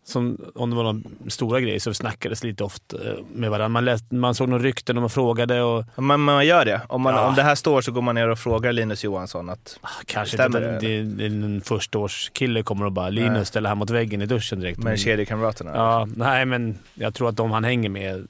som, 0.06 0.38
om 0.56 0.70
det 0.70 0.76
var 0.76 0.84
någon 0.84 1.04
stora 1.28 1.60
grejer, 1.60 1.80
så 1.80 1.94
snackades 1.94 2.44
lite 2.44 2.64
ofta 2.64 3.10
eh, 3.10 3.16
med 3.34 3.50
varandra. 3.50 3.70
Man, 3.70 3.86
läste, 3.86 4.16
man 4.16 4.36
såg 4.36 4.50
några 4.50 4.64
rykten 4.64 4.98
och 4.98 5.02
man 5.02 5.10
frågade 5.10 5.62
och 5.62 5.86
Man, 5.98 6.20
man 6.20 6.46
gör 6.48 6.66
det. 6.66 6.82
Om, 6.90 7.02
man, 7.02 7.14
Ja. 7.14 7.28
om 7.28 7.36
det 7.36 7.42
här 7.44 7.56
står 7.56 7.82
så 7.82 7.92
går 7.92 8.02
man 8.02 8.16
ner 8.16 8.30
och 8.30 8.40
frågar 8.40 8.72
Linus 8.74 9.04
Johansson 9.04 9.50
att... 9.50 9.80
ah, 9.82 9.88
kanske 10.06 10.38
Stämmer 10.38 10.74
inte 10.74 10.88
det? 10.88 11.04
det, 11.04 11.30
det, 11.30 11.46
en 11.46 11.62
förstaårskille 11.62 12.64
kommer 12.64 12.86
och 12.86 12.92
bara 12.92 13.10
“Linus, 13.10 13.48
ställer 13.48 13.70
här 13.70 13.76
mot 13.76 13.90
väggen 13.90 14.22
i 14.22 14.26
duschen 14.26 14.60
direkt”. 14.60 14.78
Med 14.78 14.86
Men- 14.86 14.98
kedjekamraterna? 14.98 15.72
Ja, 15.76 16.08
nej 16.16 16.46
men 16.46 16.78
jag 16.94 17.14
tror 17.14 17.30
att 17.30 17.36
de 17.38 17.52
han 17.52 17.64
hänger 17.64 17.90
med 17.90 18.28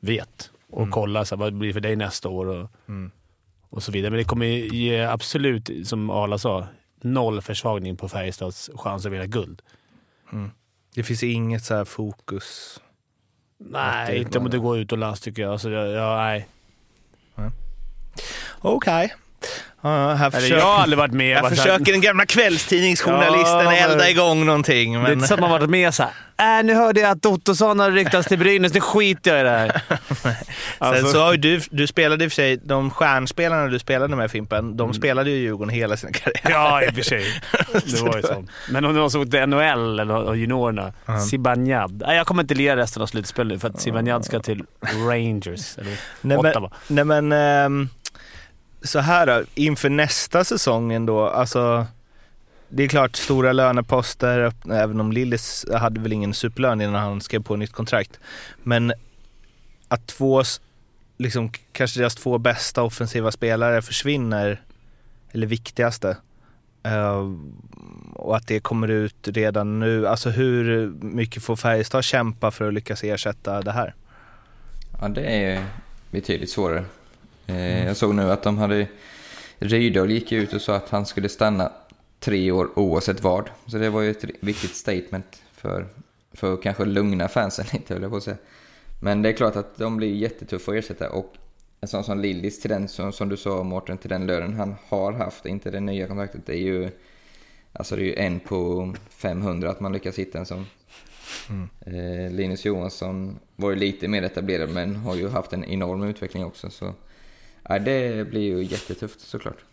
vet 0.00 0.50
och 0.70 0.78
Mm. 0.80 0.90
kollar 0.90 1.24
så 1.24 1.34
här, 1.36 1.40
vad 1.40 1.52
blir 1.54 1.68
det 1.68 1.72
för 1.74 1.80
dig 1.80 1.96
nästa 1.96 2.28
år 2.28 2.46
och, 2.46 2.70
Mm. 2.88 3.10
och 3.70 3.82
så 3.82 3.92
vidare. 3.92 4.10
Men 4.10 4.18
det 4.18 4.24
kommer 4.24 4.46
ge 4.46 5.00
absolut, 5.04 5.88
som 5.88 6.10
Arla 6.10 6.38
sa, 6.38 6.66
noll 7.02 7.40
försvagning 7.40 7.96
på 7.96 8.08
Färjestads 8.08 8.70
chans 8.74 9.06
att 9.06 9.12
vinna 9.12 9.26
guld. 9.26 9.62
Det 10.94 11.02
finns 11.02 11.22
inget 11.22 11.64
så 11.64 11.74
här 11.74 11.84
fokus. 11.84 12.80
Nej, 13.58 14.18
inte 14.18 14.38
om 14.38 14.50
det 14.50 14.58
går 14.58 14.78
utomlands 14.78 15.20
tycker 15.20 15.42
jag. 15.42 15.52
Alltså, 15.52 15.70
jag, 15.70 15.88
jag 15.88 16.16
nej. 16.16 16.46
Okej. 18.60 19.14
Ja, 19.82 19.88
här 20.14 20.26
Eller, 20.26 20.30
försöker, 20.30 20.56
jag 20.56 20.64
har 20.64 20.82
aldrig 20.82 20.98
varit 20.98 21.12
med. 21.12 21.36
här 21.36 21.42
så 21.42 21.48
här- 21.48 21.56
försöker 21.56 21.92
den 21.92 22.00
gamla 22.00 22.26
kvällstidningsjournalisten 22.26 23.58
Ja, 23.58 23.64
men- 23.64 23.90
elda 23.90 24.10
igång 24.10 24.46
någonting. 24.46 24.92
Det 24.92 24.98
är 24.98 25.02
Men... 25.02 25.12
inte 25.12 25.28
så 25.28 25.34
att 25.34 25.40
man 25.40 25.50
varit 25.50 25.70
med 25.70 25.94
såhär 25.94 26.12
äh, 26.40 26.64
nu 26.64 26.74
hörde 26.74 27.00
jag 27.00 27.10
att 27.10 27.26
Ottosson 27.26 27.78
har 27.80 27.90
ryktats 27.90 28.28
till 28.28 28.38
Brynäs, 28.38 28.74
nu 28.74 28.80
skiter 28.80 29.30
jag 29.30 29.40
i 29.40 29.44
det 29.44 29.50
här. 29.50 29.82
Alltså- 30.78 31.02
Sen 31.02 31.12
så 31.12 31.22
har 31.22 31.36
du, 31.36 31.60
du 31.70 31.86
spelade 31.86 32.24
i 32.24 32.28
och 32.28 32.32
för 32.32 32.34
sig, 32.36 32.56
de 32.56 32.90
stjärnspelarna 32.90 33.66
du 33.66 33.78
spelade 33.78 34.16
med 34.16 34.30
Fimpen, 34.30 34.76
de 34.76 34.94
spelade 34.94 35.30
ju 35.30 35.36
i 35.36 35.40
Djurgården 35.40 35.74
hela 35.74 35.96
sin 35.96 36.12
karriär. 36.12 36.50
Ja, 36.50 36.82
i 36.82 36.88
och 36.90 36.94
för 36.94 37.02
sig. 37.02 37.24
Det 37.72 38.00
var 38.02 38.16
ju 38.16 38.22
så. 38.22 38.44
Men 38.70 38.84
om 38.84 38.94
det 38.94 39.00
var 39.00 39.08
så 39.08 39.24
till 39.24 39.46
NHL 39.46 40.00
eller 40.00 40.34
juniorerna. 40.34 40.92
Zibanejad. 41.30 42.02
Nej, 42.06 42.16
jag 42.16 42.26
kommer 42.26 42.42
inte 42.42 42.54
lira 42.54 42.76
resten 42.76 43.02
av 43.02 43.06
slutspelet 43.06 43.60
för 43.60 43.68
att 43.68 43.80
Zibanejad 43.80 44.24
ska 44.24 44.40
till 44.40 44.64
Rangers. 45.08 45.78
Eller 45.78 45.96
Nej 46.20 46.38
men, 46.42 46.54
nej, 46.88 47.04
men 47.04 47.32
ehm, 47.32 47.88
så 48.82 48.98
här 48.98 49.26
då, 49.26 49.42
inför 49.54 49.88
nästa 49.88 50.44
säsong 50.44 50.92
ändå, 50.92 51.28
alltså 51.28 51.86
det 52.70 52.82
är 52.82 52.88
klart 52.88 53.16
stora 53.16 53.52
löneposter, 53.52 54.52
även 54.72 55.00
om 55.00 55.12
Lillis 55.12 55.66
hade 55.72 56.00
väl 56.00 56.12
ingen 56.12 56.34
superlön 56.34 56.80
innan 56.80 56.94
han 56.94 57.20
skrev 57.20 57.42
på 57.42 57.56
nytt 57.56 57.72
kontrakt. 57.72 58.20
Men 58.62 58.92
att 59.88 60.06
två, 60.06 60.42
liksom 61.16 61.52
kanske 61.72 62.00
deras 62.00 62.14
två 62.14 62.38
bästa 62.38 62.82
offensiva 62.82 63.32
spelare 63.32 63.82
försvinner, 63.82 64.62
eller 65.32 65.46
viktigaste, 65.46 66.16
eh, 66.82 67.30
och 68.14 68.36
att 68.36 68.46
det 68.46 68.60
kommer 68.60 68.88
ut 68.88 69.28
redan 69.28 69.80
nu. 69.80 70.06
Alltså 70.06 70.30
hur 70.30 70.90
mycket 71.00 71.42
får 71.42 71.56
Färjestad 71.56 72.04
kämpa 72.04 72.50
för 72.50 72.68
att 72.68 72.74
lyckas 72.74 73.04
ersätta 73.04 73.62
det 73.62 73.72
här? 73.72 73.94
Ja, 75.00 75.08
det 75.08 75.44
är 75.44 75.64
betydligt 76.10 76.50
svårare. 76.50 76.84
Eh, 77.46 77.86
Jag 77.86 77.96
såg 77.96 78.14
nu 78.14 78.30
att 78.30 78.42
de 78.42 78.58
hade... 78.58 78.86
Rydahl 79.62 80.10
gick 80.10 80.32
ut 80.32 80.52
och 80.52 80.60
sa 80.60 80.76
att 80.76 80.90
han 80.90 81.06
skulle 81.06 81.28
stanna 81.28 81.72
tre 82.20 82.50
år 82.50 82.70
oavsett 82.74 83.22
vad. 83.22 83.50
Så 83.66 83.78
det 83.78 83.90
var 83.90 84.00
ju 84.00 84.10
ett 84.10 84.24
viktigt 84.40 84.74
statement 84.74 85.42
för, 85.52 85.86
för 86.32 86.54
att 86.54 86.62
kanske 86.62 86.84
lugna 86.84 87.28
fansen 87.28 87.66
lite, 87.72 87.94
höll 87.94 88.02
jag 88.02 88.10
på 88.10 88.16
att 88.16 88.22
säga. 88.22 88.36
Men 89.02 89.22
det 89.22 89.28
är 89.28 89.32
klart 89.32 89.56
att 89.56 89.76
de 89.76 89.96
blir 89.96 90.14
jättetuffa 90.14 90.72
att 90.72 90.78
ersätta 90.78 91.10
och 91.10 91.34
en 91.80 91.88
sån 91.88 92.04
som 92.04 92.20
Lillis 92.20 92.60
till 92.60 92.70
den, 92.70 92.88
som, 92.88 93.12
som 93.12 93.28
du 93.28 93.36
sa 93.36 93.62
Mårten, 93.62 93.98
till 93.98 94.10
den 94.10 94.26
lönen 94.26 94.54
han 94.54 94.74
har 94.88 95.12
haft, 95.12 95.46
inte 95.46 95.70
det 95.70 95.80
nya 95.80 96.06
kontraktet, 96.06 96.46
det 96.46 96.52
är 96.52 96.62
ju... 96.62 96.90
Alltså 97.72 97.96
det 97.96 98.02
är 98.02 98.06
ju 98.06 98.14
en 98.14 98.40
på 98.40 98.94
500 99.08 99.70
att 99.70 99.80
man 99.80 99.92
lyckas 99.92 100.18
hitta 100.18 100.38
en 100.38 100.46
sån. 100.46 100.66
Eh, 101.80 102.32
Linus 102.32 102.64
Johansson 102.64 103.38
var 103.56 103.70
ju 103.70 103.76
lite 103.76 104.08
mer 104.08 104.22
etablerad 104.22 104.70
men 104.70 104.96
har 104.96 105.14
ju 105.16 105.28
haft 105.28 105.52
en 105.52 105.64
enorm 105.64 106.02
utveckling 106.02 106.44
också. 106.44 106.70
Så 106.70 106.94
ja, 107.68 107.78
det 107.78 108.30
blir 108.30 108.40
ju 108.40 108.64
jättetufft 108.64 109.20
såklart. 109.20 109.64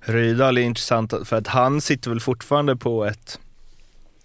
Rydahl 0.00 0.58
är 0.58 0.62
intressant 0.62 1.12
för 1.24 1.36
att 1.36 1.46
han 1.46 1.80
sitter 1.80 2.10
väl 2.10 2.20
fortfarande 2.20 2.76
på 2.76 3.04
ett, 3.04 3.40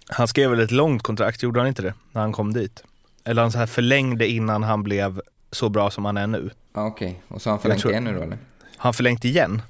han 0.08 0.28
skrev 0.28 0.50
väl 0.50 0.60
ett 0.60 0.70
långt 0.70 1.02
kontrakt, 1.02 1.42
gjorde 1.42 1.60
han 1.60 1.68
inte 1.68 1.82
det? 1.82 1.94
När 2.12 2.20
han 2.20 2.32
kom 2.32 2.52
dit? 2.52 2.84
Eller 3.24 3.42
han 3.42 3.52
så 3.52 3.58
här 3.58 3.66
förlängde 3.66 4.28
innan 4.28 4.62
han 4.62 4.82
blev 4.82 5.20
så 5.50 5.68
bra 5.68 5.90
som 5.90 6.04
han 6.04 6.16
är 6.16 6.26
nu. 6.26 6.50
Ja, 6.74 6.86
Okej, 6.86 7.22
och 7.28 7.42
så 7.42 7.50
har 7.50 7.52
han 7.52 7.60
förlängt 7.62 7.80
tror- 7.80 7.92
igen 7.92 8.04
nu 8.04 8.14
då 8.14 8.22
eller? 8.22 8.38
Har 8.76 8.84
han 8.88 8.94
förlängt 8.94 9.24
igen? 9.24 9.62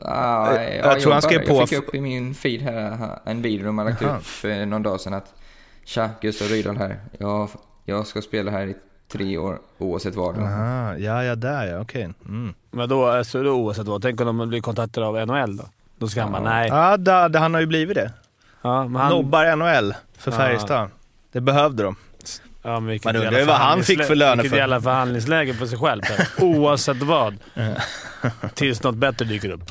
Ah, 0.00 0.54
Jag- 0.54 0.76
jag 0.76 1.00
tror 1.00 1.12
han 1.12 1.22
skrev 1.22 1.46
på- 1.46 1.54
Jag 1.54 1.68
fick 1.68 1.78
upp 1.78 1.94
i 1.94 2.00
min 2.00 2.34
feed 2.34 2.60
här 2.62 3.18
en 3.24 3.42
video 3.42 3.66
de 3.66 3.78
har 3.78 3.84
lagt 3.84 4.02
Jaha. 4.02 4.18
ut 4.18 4.26
för 4.26 4.66
någon 4.66 4.82
dag 4.82 5.00
sedan 5.00 5.14
att 5.14 5.34
Tja, 5.84 6.10
Gustav 6.20 6.48
Rydahl 6.48 6.76
här. 6.76 7.00
Jag, 7.18 7.48
jag 7.84 8.06
ska 8.06 8.22
spela 8.22 8.50
här 8.50 8.66
i 8.66 8.76
tre 9.12 9.38
år 9.38 9.58
oavsett 9.78 10.14
vad. 10.14 10.38
Aha, 10.38 10.96
ja, 10.96 11.24
ja, 11.24 11.34
där 11.34 11.66
ja, 11.66 11.80
okej. 11.80 12.08
Mm. 12.24 12.54
Men 12.70 12.88
då, 12.88 13.24
så 13.24 13.42
då 13.42 13.50
oavsett 13.50 13.86
vad, 13.86 14.02
tänk 14.02 14.20
om 14.20 14.38
de 14.38 14.48
blir 14.48 14.60
kontaktade 14.60 15.06
av 15.06 15.26
NHL 15.26 15.56
då? 15.56 15.64
Då 15.98 16.08
ska 16.08 16.22
han 16.22 16.32
bara, 16.32 16.42
nej. 16.42 16.68
Ja, 16.68 16.96
där, 16.96 17.28
där, 17.28 17.40
han 17.40 17.54
har 17.54 17.60
ju 17.60 17.66
blivit 17.66 17.94
det. 17.94 18.12
Ja, 18.62 18.88
men 18.88 19.02
han, 19.02 19.10
Nobbar 19.10 19.56
NHL 19.56 19.94
för 20.18 20.30
Ja. 20.30 20.36
Färjestad. 20.36 20.90
Det 21.32 21.40
behövde 21.40 21.82
de. 21.82 21.96
ja, 22.62 22.80
men 22.80 22.86
vilket 22.86 23.04
Man 23.04 23.16
undrar 23.16 23.24
jävla 23.24 23.40
ju 23.40 23.44
vad 23.46 23.56
han 23.56 23.82
fick 23.82 24.04
för 24.04 24.14
löner 24.14 24.36
Vilket 24.36 24.50
för. 24.50 24.58
jävla 24.58 24.80
förhandlingsläge 24.80 25.54
på 25.54 25.66
sig 25.66 25.78
själv. 25.78 26.02
Oavsett 26.38 27.02
vad. 27.02 27.36
Tills 28.54 28.82
något 28.82 28.94
bättre 28.94 29.24
dyker 29.24 29.50
upp. 29.50 29.62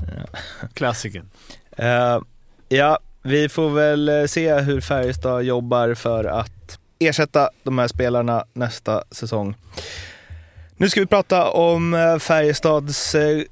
Klassiken. 0.74 1.30
Eh, 1.78 2.20
ja, 2.70 3.00
vi 3.22 3.50
får 3.50 3.70
väl 3.70 4.10
eh, 4.10 4.26
se 4.26 4.54
hur 4.60 4.82
Färjestad 4.82 5.44
jobbar 5.44 5.94
för 5.94 6.26
att 6.26 6.80
ersätta 7.00 7.50
de 7.64 7.78
här 7.78 7.88
spelarna 7.88 8.46
nästa 8.54 9.04
säsong. 9.12 9.56
Nu 10.78 10.90
ska 10.90 11.00
vi 11.00 11.06
prata 11.06 11.50
om 11.50 11.94
eh, 11.94 12.18
Färjestads 12.18 13.16
eh, 13.16 13.44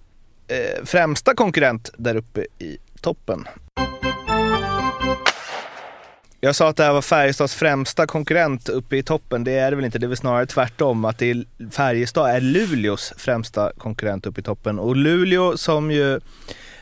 eh, 0.47 0.85
främsta 0.85 1.35
konkurrent 1.35 1.91
där 1.97 2.15
uppe 2.15 2.45
i 2.59 2.77
toppen. 3.01 3.47
Jag 6.39 6.55
sa 6.55 6.69
att 6.69 6.75
det 6.75 6.83
här 6.83 6.93
var 6.93 7.01
Färjestads 7.01 7.55
främsta 7.55 8.07
konkurrent 8.07 8.69
uppe 8.69 8.97
i 8.97 9.03
toppen. 9.03 9.43
Det 9.43 9.51
är 9.51 9.71
det 9.71 9.75
väl 9.75 9.85
inte, 9.85 9.99
det 9.99 10.05
är 10.05 10.07
väl 10.07 10.17
snarare 10.17 10.45
tvärtom. 10.45 11.05
Att 11.05 11.17
det 11.17 11.31
är, 11.31 11.45
Färjestad 11.71 12.29
är 12.29 12.41
Luleås 12.41 13.13
främsta 13.17 13.71
konkurrent 13.77 14.25
uppe 14.25 14.39
i 14.39 14.43
toppen. 14.43 14.79
Och 14.79 14.95
Luleå 14.95 15.57
som 15.57 15.91
ju 15.91 16.19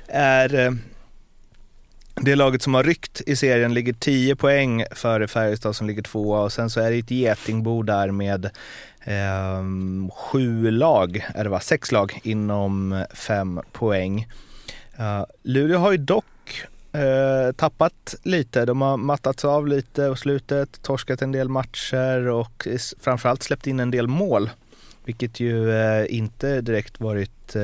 är 0.07 0.77
det 2.21 2.35
laget 2.35 2.61
som 2.61 2.73
har 2.73 2.83
ryckt 2.83 3.21
i 3.25 3.35
serien 3.35 3.73
ligger 3.73 3.93
10 3.93 4.35
poäng 4.35 4.83
före 4.91 5.27
Färjestad 5.27 5.75
som 5.75 5.87
ligger 5.87 6.01
tvåa 6.01 6.41
och 6.41 6.53
sen 6.53 6.69
så 6.69 6.79
är 6.79 6.91
det 6.91 6.97
ett 6.97 7.11
getingbo 7.11 7.83
där 7.83 8.11
med 8.11 8.45
eh, 9.03 9.63
sju 10.15 10.71
lag, 10.71 11.27
är 11.35 11.43
det 11.43 11.49
va? 11.49 11.59
Sex 11.59 11.91
lag 11.91 12.19
inom 12.23 13.05
fem 13.13 13.61
poäng. 13.71 14.27
Uh, 14.99 15.25
Luleå 15.43 15.77
har 15.77 15.91
ju 15.91 15.97
dock 15.97 16.63
uh, 16.95 17.51
tappat 17.51 18.15
lite, 18.23 18.65
de 18.65 18.81
har 18.81 18.97
mattats 18.97 19.45
av 19.45 19.67
lite 19.67 20.09
på 20.09 20.15
slutet, 20.15 20.81
torskat 20.81 21.21
en 21.21 21.31
del 21.31 21.49
matcher 21.49 22.27
och 22.27 22.67
framförallt 23.01 23.43
släppt 23.43 23.67
in 23.67 23.79
en 23.79 23.91
del 23.91 24.07
mål. 24.07 24.49
Vilket 25.05 25.39
ju 25.39 25.67
uh, 25.67 26.05
inte 26.09 26.61
direkt 26.61 26.99
varit 26.99 27.55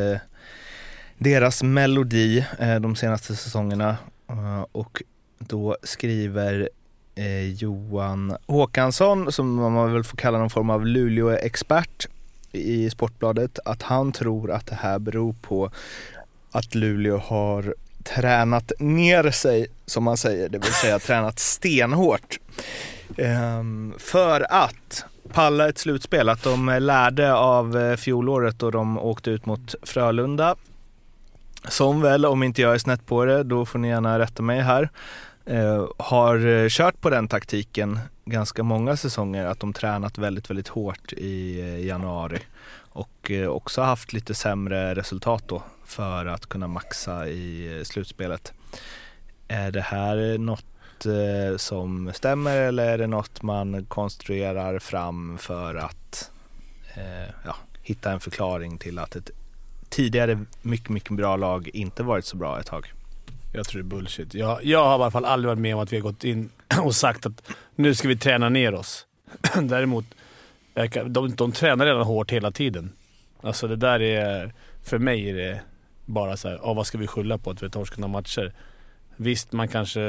deras 1.18 1.64
melodi 1.64 2.46
de 2.82 2.96
senaste 2.96 3.36
säsongerna. 3.36 3.98
Eh, 4.32 4.66
och 4.72 5.04
då 5.40 5.78
skriver 5.84 6.70
eh, 7.16 7.52
Johan 7.52 8.38
Håkansson, 8.48 9.32
som 9.32 9.56
man 9.56 9.94
väl 9.94 10.04
får 10.04 10.18
kalla 10.18 10.38
någon 10.38 10.50
form 10.50 10.70
av 10.70 10.86
Luleå-expert 10.86 12.08
i 12.52 12.90
Sportbladet, 12.90 13.60
att 13.66 13.82
han 13.82 14.12
tror 14.12 14.52
att 14.52 14.68
det 14.68 14.76
här 14.76 15.00
beror 15.00 15.36
på 15.42 15.72
att 16.52 16.76
Luleå 16.76 17.18
har 17.18 17.76
tränat 18.04 18.72
ner 18.80 19.32
sig, 19.32 19.68
som 19.86 20.04
man 20.04 20.18
säger, 20.18 20.50
det 20.50 20.58
vill 20.58 20.74
säga 20.74 21.00
tränat 21.00 21.40
stenhårt. 21.40 22.40
Ehm, 23.18 23.94
för 23.98 24.54
att 24.54 25.06
palla 25.34 25.70
ett 25.70 25.78
slutspel, 25.78 26.30
att 26.30 26.44
de 26.44 26.78
lärde 26.80 27.34
av 27.34 27.78
eh, 27.78 27.96
fjolåret 27.96 28.60
då 28.60 28.72
de 28.72 28.98
åkte 28.98 29.30
ut 29.30 29.46
mot 29.46 29.76
Frölunda. 29.84 30.56
Som 31.68 32.02
väl, 32.02 32.26
om 32.26 32.44
inte 32.44 32.62
jag 32.62 32.74
är 32.74 32.78
snett 32.78 33.06
på 33.06 33.26
det, 33.26 33.44
då 33.44 33.66
får 33.66 33.80
ni 33.80 33.88
gärna 33.88 34.20
rätta 34.20 34.44
mig 34.44 34.62
här, 34.62 34.90
eh, 35.46 35.88
har 35.98 36.48
eh, 36.48 36.68
kört 36.70 37.02
på 37.02 37.10
den 37.10 37.28
taktiken 37.28 38.00
ganska 38.26 38.64
många 38.64 38.98
säsonger, 38.98 39.46
att 39.46 39.60
de 39.60 39.74
tränat 39.74 40.18
väldigt, 40.18 40.50
väldigt 40.50 40.68
hårt 40.68 41.14
i 41.14 41.62
eh, 41.62 41.86
januari 41.86 42.40
och 42.94 43.32
eh, 43.32 43.48
också 43.48 43.82
haft 43.82 44.14
lite 44.14 44.34
sämre 44.34 44.96
resultat 44.96 45.44
då 45.48 45.64
för 45.86 46.26
att 46.26 46.46
kunna 46.46 46.68
maxa 46.68 47.28
i 47.28 47.78
eh, 47.78 47.84
slutspelet. 47.84 48.54
Är 49.48 49.72
det 49.72 49.82
här 49.82 50.38
något 50.38 50.66
som 51.58 52.12
stämmer 52.14 52.58
eller 52.58 52.90
är 52.90 52.98
det 52.98 53.08
något 53.08 53.42
man 53.42 53.86
konstruerar 53.86 54.80
fram 54.80 55.38
för 55.38 55.76
att 55.76 56.32
eh, 56.94 57.30
ja, 57.46 57.56
hitta 57.82 58.12
en 58.12 58.20
förklaring 58.20 58.78
till 58.78 59.00
att 59.00 59.16
ett 59.16 59.30
tidigare 59.92 60.46
mycket, 60.62 60.90
mycket 60.90 61.12
bra 61.12 61.36
lag 61.36 61.70
inte 61.74 62.04
varit 62.04 62.26
så 62.26 62.38
bra 62.38 62.60
ett 62.60 62.66
tag? 62.66 62.92
Jag 63.54 63.68
tror 63.68 63.82
det 63.82 63.86
är 63.86 63.90
bullshit. 63.90 64.34
Jag, 64.34 64.66
jag 64.66 64.84
har 64.84 64.92
i 64.92 64.94
alla 64.94 65.12
fall 65.12 65.26
aldrig 65.26 65.48
varit 65.48 65.60
med 65.60 65.76
om 65.76 65.82
att 65.82 65.94
vi 65.94 65.98
har 65.98 66.04
gått 66.04 66.24
in 66.24 66.50
och 66.84 66.96
sagt 66.96 67.26
att 67.26 67.52
nu 67.76 67.96
ska 67.96 68.08
vi 68.08 68.18
träna 68.18 68.50
ner 68.50 68.74
oss. 68.74 69.06
Däremot, 69.62 70.06
kan- 70.92 71.14
de, 71.14 71.36
de 71.36 71.52
tränar 71.52 71.86
redan 71.86 72.02
hårt 72.02 72.32
hela 72.32 72.52
tiden. 72.52 72.92
Alltså 73.42 73.68
det 73.68 73.76
där 73.76 74.02
är... 74.02 74.54
För 74.84 74.98
mig 74.98 75.30
är 75.30 75.34
det 75.36 75.62
bara 76.06 76.38
så 76.38 76.50
här, 76.50 76.60
ah, 76.64 76.74
vad 76.74 76.88
ska 76.88 76.98
vi 76.98 77.08
skylla 77.08 77.38
på 77.38 77.50
att 77.50 77.62
vi 77.62 77.66
har 77.66 77.72
torskat 77.72 78.00
några 78.00 78.12
matcher? 78.12 78.54
Visst, 79.16 79.52
man 79.52 79.68
kanske... 79.68 80.02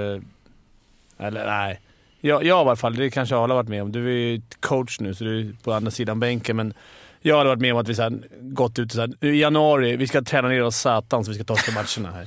Eller 1.19 1.47
nej. 1.47 1.81
Jag, 2.21 2.45
jag 2.45 2.47
i 2.47 2.51
alla 2.51 2.77
fall, 2.77 2.97
det 2.97 3.11
kanske 3.11 3.37
alla 3.37 3.55
har 3.55 3.63
varit 3.63 3.69
med 3.69 3.83
om. 3.83 3.93
Du 3.93 4.07
är 4.07 4.13
ju 4.13 4.41
coach 4.61 5.01
nu, 5.01 5.15
så 5.15 5.25
du 5.25 5.41
är 5.41 5.53
på 5.63 5.73
andra 5.73 5.91
sidan 5.91 6.21
bänken. 6.21 6.57
Men 6.57 6.75
jag 7.23 7.37
har 7.37 7.45
varit 7.45 7.61
med 7.61 7.73
om 7.73 7.79
att 7.79 7.89
vi 7.89 7.95
så 7.95 8.03
här, 8.03 8.21
gått 8.41 8.79
ut 8.79 8.91
och 8.91 8.97
sagt 8.97 9.25
i 9.25 9.41
januari, 9.41 9.97
vi 9.97 10.07
ska 10.07 10.23
träna 10.23 10.49
ner 10.49 10.63
oss 10.63 10.77
satan 10.77 11.25
så 11.25 11.31
vi 11.31 11.35
ska 11.35 11.45
torska 11.45 11.73
matcherna 11.73 12.17
här. 12.17 12.27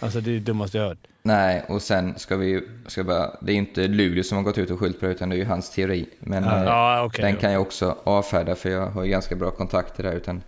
Alltså 0.00 0.20
det 0.20 0.30
är 0.30 0.34
det 0.34 0.40
dummaste 0.40 0.78
jag 0.78 0.84
hört. 0.88 0.98
Nej, 1.22 1.64
och 1.68 1.82
sen 1.82 2.18
ska 2.18 2.36
vi 2.36 2.62
ska 2.86 3.04
bara, 3.04 3.30
det 3.40 3.52
är 3.52 3.54
ju 3.54 3.58
inte 3.58 3.88
Luleå 3.88 4.22
som 4.22 4.36
har 4.36 4.44
gått 4.44 4.58
ut 4.58 4.70
och 4.70 4.78
skyllt 4.80 5.00
på 5.00 5.06
det, 5.06 5.12
utan 5.12 5.28
det 5.28 5.36
är 5.36 5.38
ju 5.38 5.44
hans 5.44 5.70
teori. 5.70 6.08
Men 6.20 6.44
Ja, 6.44 6.98
eh, 6.98 7.04
okej, 7.04 7.22
den 7.24 7.34
ja. 7.34 7.40
kan 7.40 7.52
jag 7.52 7.62
också 7.62 7.96
avfärda, 8.04 8.54
för 8.54 8.70
jag 8.70 8.86
har 8.86 9.04
ju 9.04 9.10
ganska 9.10 9.36
bra 9.36 9.50
kontakter 9.50 10.02
där. 10.02 10.12
Utan 10.12 10.42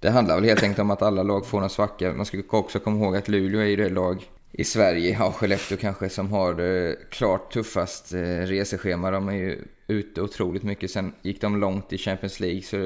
det 0.00 0.10
handlar 0.10 0.34
väl 0.34 0.44
helt 0.44 0.62
enkelt 0.62 0.78
om 0.78 0.90
att 0.90 1.02
alla 1.02 1.22
lag 1.22 1.46
får 1.46 1.62
en 1.62 1.70
svacka. 1.70 2.12
Man 2.12 2.26
ska 2.26 2.42
också 2.50 2.78
komma 2.78 3.04
ihåg 3.04 3.16
att 3.16 3.28
Luleå 3.28 3.60
är 3.60 3.66
ju 3.66 3.76
det 3.76 3.88
lag 3.88 4.24
i 4.52 4.64
Sverige, 4.64 5.10
ja 5.10 5.32
Skellefteå 5.32 5.78
kanske, 5.78 6.08
som 6.08 6.30
har 6.32 6.54
det 6.54 6.96
klart 7.10 7.52
tuffast 7.52 8.14
eh, 8.14 8.20
reseschema. 8.20 9.10
De 9.10 9.28
är 9.28 9.32
ju 9.32 9.64
ute 9.86 10.22
otroligt 10.22 10.62
mycket. 10.62 10.90
Sen 10.90 11.12
gick 11.22 11.40
de 11.40 11.56
långt 11.60 11.92
i 11.92 11.98
Champions 11.98 12.40
League, 12.40 12.62
så 12.62 12.76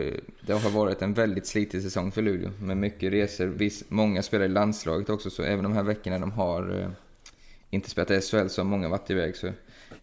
det 0.47 0.53
har 0.53 0.71
varit 0.71 1.03
en 1.03 1.15
väldigt 1.15 1.47
slitig 1.47 1.83
säsong 1.83 2.13
för 2.13 2.23
Luleå. 2.23 2.51
Med 2.61 2.77
mycket 2.77 3.13
resor. 3.13 3.47
Viss, 3.47 3.85
många 3.89 4.23
spelar 4.23 4.45
i 4.45 4.49
landslaget 4.49 5.11
också, 5.11 5.31
så 5.31 5.43
även 5.43 5.63
de 5.65 5.73
här 5.73 5.83
veckorna 5.83 6.19
de 6.19 6.33
har 6.33 6.81
eh, 6.81 6.89
inte 7.71 7.91
spelat 7.91 8.25
SHL 8.25 8.49
så 8.49 8.61
har 8.61 8.65
många 8.65 8.89
varit 8.89 9.11
iväg. 9.11 9.37
Så 9.37 9.51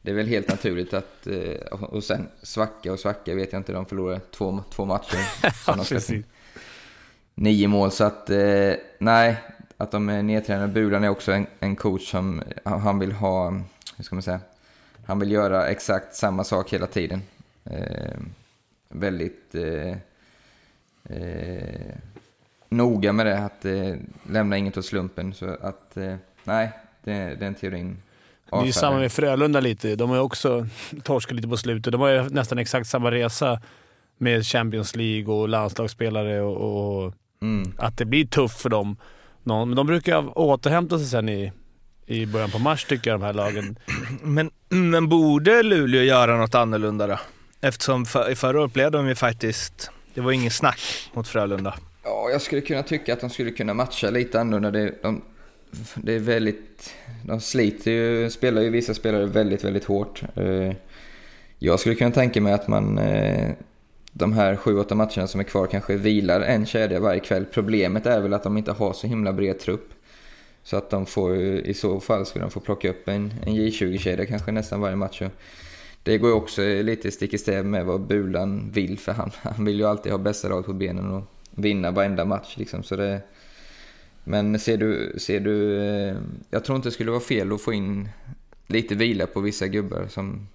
det 0.02 0.12
är 0.12 0.16
väl 0.16 0.28
helt 0.28 0.48
naturligt 0.50 0.94
att... 0.94 1.28
eh, 1.28 1.74
Och 1.84 2.04
sen 2.04 2.28
svacka 2.44 2.94
och 2.94 3.00
svacka 3.00 3.36
vet 3.36 3.54
jag 3.54 3.60
inte, 3.60 3.74
de 3.74 3.86
förlorade 3.86 4.22
två, 4.32 4.64
två 4.72 4.86
matcher. 4.86 5.18
nio 7.36 7.68
mål, 7.68 7.92
så 7.92 8.04
att 8.04 8.30
nej, 9.00 9.38
att 9.80 9.92
de 9.92 10.10
är 10.10 10.24
nedtränade. 10.24 10.68
Bulan 10.74 11.04
är 11.04 11.10
också 11.10 11.32
en, 11.32 11.48
en 11.60 11.76
coach 11.76 12.12
som 12.12 12.44
han 12.64 13.00
vill 13.00 13.12
ha, 13.12 13.52
hur 13.98 14.04
ska 14.04 14.16
man 14.16 14.24
säga, 14.24 14.40
han 15.06 15.20
vill 15.20 15.32
göra 15.32 15.68
exakt 15.68 16.16
samma 16.16 16.44
sak 16.44 16.74
hela 16.74 16.88
tiden. 16.88 17.22
Eh, 17.66 18.18
väldigt 18.90 19.56
eh, 19.56 19.98
eh, 21.18 21.96
noga 22.70 23.14
med 23.14 23.26
det, 23.26 23.38
att 23.38 23.66
eh, 23.66 23.96
lämna 24.30 24.58
inget 24.58 24.78
åt 24.78 24.86
slumpen. 24.86 25.34
Så 25.34 25.50
att, 25.62 25.98
eh, 25.98 26.16
nej, 26.44 26.72
det, 27.04 27.36
den 27.40 27.56
teorin 27.56 27.98
Det 28.50 28.68
är 28.68 28.72
samma 28.72 28.98
med 28.98 29.12
Frölunda 29.12 29.60
lite. 29.60 29.96
De 29.96 30.10
har 30.10 30.20
också 30.20 30.68
torskat 31.04 31.36
lite 31.36 31.48
på 31.48 31.58
slutet. 31.58 31.92
De 31.92 32.02
har 32.02 32.10
ju 32.10 32.30
nästan 32.30 32.58
exakt 32.58 32.88
samma 32.88 33.12
resa 33.12 33.62
med 34.18 34.46
Champions 34.46 34.96
League 34.96 35.34
och 35.34 35.50
landslagsspelare 35.50 36.42
och, 36.42 37.06
och 37.06 37.14
Mm. 37.42 37.74
att 37.78 37.98
det 37.98 38.06
blir 38.06 38.26
tufft 38.26 38.62
för 38.62 38.70
dem. 38.70 38.98
Nå- 39.50 39.66
Men 39.66 39.76
de 39.76 39.88
brukar 39.88 40.38
återhämta 40.40 40.98
sig 40.98 41.08
sen 41.08 41.30
i, 41.30 41.52
i 42.06 42.26
början 42.26 42.50
på 42.52 42.60
mars 42.60 42.86
tycker 42.86 43.10
jag, 43.12 43.20
de 43.20 43.26
här 43.26 43.34
lagen. 43.34 43.80
Men, 44.24 44.52
men 44.70 45.10
borde 45.10 45.64
Luleå 45.64 46.02
göra 46.04 46.38
något 46.38 46.56
annorlunda 46.56 47.08
då? 47.08 47.20
Eftersom 47.62 48.06
för, 48.06 48.32
i 48.32 48.36
förra 48.36 48.62
året 48.62 48.74
blev 48.74 48.92
de 48.92 49.08
ju 49.08 49.16
faktiskt, 49.16 49.92
det 50.14 50.22
var 50.22 50.32
ingen 50.32 50.52
snack 50.52 51.10
mot 51.14 51.28
Frölunda. 51.28 51.76
Ja, 52.04 52.30
jag 52.32 52.42
skulle 52.42 52.62
kunna 52.62 52.84
tycka 52.84 53.14
att 53.14 53.22
de 53.22 53.30
skulle 53.30 53.52
kunna 53.52 53.74
matcha 53.74 54.10
lite 54.10 54.40
annorlunda. 54.40 54.72
Det, 54.72 54.94
de, 55.04 55.22
det 55.96 56.14
är 56.14 56.20
väldigt... 56.20 56.94
De 57.24 57.40
sliter 57.42 57.92
ju, 57.92 58.30
spelar 58.30 58.62
ju 58.62 58.70
vissa 58.70 58.94
spelare 58.94 59.26
väldigt, 59.26 59.64
väldigt 59.64 59.86
hårt. 59.86 60.22
Eh, 60.36 60.74
Jag 61.60 61.80
skulle 61.80 61.96
kunna 61.96 62.12
tänka 62.12 62.42
mig 62.42 62.54
att 62.54 62.68
man 62.68 62.98
eh, 62.98 63.50
de 64.12 64.34
här 64.34 64.56
sju, 64.56 64.78
åtta 64.78 64.96
matcherna 64.96 65.28
som 65.28 65.40
är 65.40 65.44
kvar 65.44 65.68
kanske 65.68 65.96
vilar 65.96 66.42
en 66.42 66.66
kedja 66.66 67.00
varje 67.00 67.20
kväll. 67.20 67.46
Problemet 67.46 68.06
är 68.06 68.20
väl 68.22 68.34
att 68.34 68.44
de 68.44 68.58
inte 68.58 68.72
har 68.72 68.94
så 68.94 69.08
himla 69.08 69.34
bred 69.34 69.60
trupp. 69.60 69.90
Så 70.64 70.78
att 70.78 70.90
de 70.90 71.06
får, 71.06 71.36
ju- 71.36 71.62
i 71.62 71.74
så 71.74 72.00
fall 72.00 72.26
skulle 72.26 72.46
de 72.46 72.52
få 72.52 72.60
plocka 72.60 72.90
upp 72.90 73.08
en, 73.08 73.34
en 73.46 73.54
J20-kedja 73.56 74.26
kanske 74.26 74.52
nästan 74.52 74.82
varje 74.82 74.96
match. 74.96 75.22
Det 76.04 76.18
går 76.18 76.30
ju 76.30 76.36
också 76.36 76.62
lite 76.62 77.12
stick 77.12 77.34
i 77.34 77.38
stäv 77.38 77.66
med 77.66 77.86
vad 77.86 78.02
Bulan 78.02 78.72
vill, 78.72 79.00
för 79.00 79.12
han, 79.12 79.32
han 79.42 79.66
vill 79.66 79.80
ju 79.80 79.86
alltid 79.86 80.12
ha 80.12 80.20
bästa 80.20 80.50
lag 80.50 80.66
på 80.66 80.74
benen 80.74 81.12
och 81.12 81.24
vinna 81.52 81.92
varenda 81.92 82.26
match. 82.26 82.58
Liksom. 82.58 82.84
Så 82.84 82.96
det, 82.96 83.22
men 84.24 84.60
ser 84.60 84.78
du, 84.78 85.14
ser 85.18 85.40
du, 85.40 85.82
eh, 85.84 86.16
jag 86.50 86.66
tror 86.66 86.76
inte 86.76 86.88
det 86.88 86.94
skulle 86.94 87.12
vara 87.12 87.22
fel 87.22 87.52
att 87.54 87.62
få 87.62 87.74
in 87.74 88.10
lite 88.68 88.96
vila 88.96 89.28
på 89.28 89.40
vissa 89.40 89.68
gubbar 89.68 90.06
som, 90.10 90.48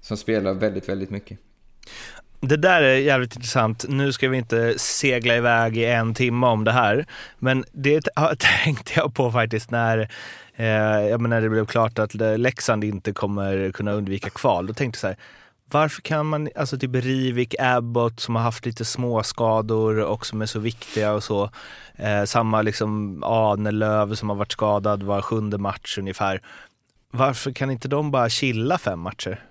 som 0.00 0.16
spelar 0.16 0.54
väldigt, 0.54 0.88
väldigt 0.88 1.10
mycket. 1.10 1.38
Det 2.40 2.56
där 2.56 2.82
är 2.82 2.96
jävligt 2.96 3.36
intressant. 3.36 3.84
Nu 3.88 4.12
ska 4.12 4.28
vi 4.28 4.36
inte 4.36 4.78
segla 4.78 5.36
iväg 5.36 5.76
i 5.76 5.84
en 5.84 6.14
timme 6.14 6.46
om 6.46 6.64
det 6.64 6.72
här, 6.72 7.06
men 7.38 7.64
det 7.72 8.00
tänkte 8.64 8.92
jag 8.96 9.14
på 9.14 9.32
faktiskt 9.32 9.70
när, 9.70 9.98
eh, 10.56 10.66
ja, 11.08 11.16
när 11.16 11.40
det 11.40 11.48
blev 11.48 11.66
klart 11.66 11.98
att 11.98 12.14
Leksand 12.14 12.84
inte 12.84 13.12
kommer 13.12 13.72
kunna 13.72 13.92
undvika 13.92 14.30
kval. 14.30 14.66
Då 14.66 14.74
tänkte 14.74 14.96
jag 14.96 15.00
så 15.00 15.06
här, 15.06 15.16
varför 15.70 16.02
kan 16.02 16.26
man, 16.26 16.48
alltså 16.56 16.78
typ 16.78 16.94
Rivik, 16.94 17.54
Abbott 17.58 18.20
som 18.20 18.36
har 18.36 18.42
haft 18.42 18.66
lite 18.66 18.84
småskador 18.84 19.98
och 19.98 20.26
som 20.26 20.42
är 20.42 20.46
så 20.46 20.58
viktiga 20.58 21.12
och 21.12 21.24
så. 21.24 21.50
Eh, 21.96 22.24
samma 22.24 22.62
liksom 22.62 23.22
Ahnelöv 23.24 24.14
som 24.14 24.28
har 24.28 24.36
varit 24.36 24.52
skadad 24.52 25.02
var 25.02 25.22
sjunde 25.22 25.58
match 25.58 25.98
ungefär. 25.98 26.42
Varför 27.10 27.52
kan 27.52 27.70
inte 27.70 27.88
de 27.88 28.10
bara 28.10 28.28
chilla 28.28 28.78
fem 28.78 29.00
matcher? 29.00 29.47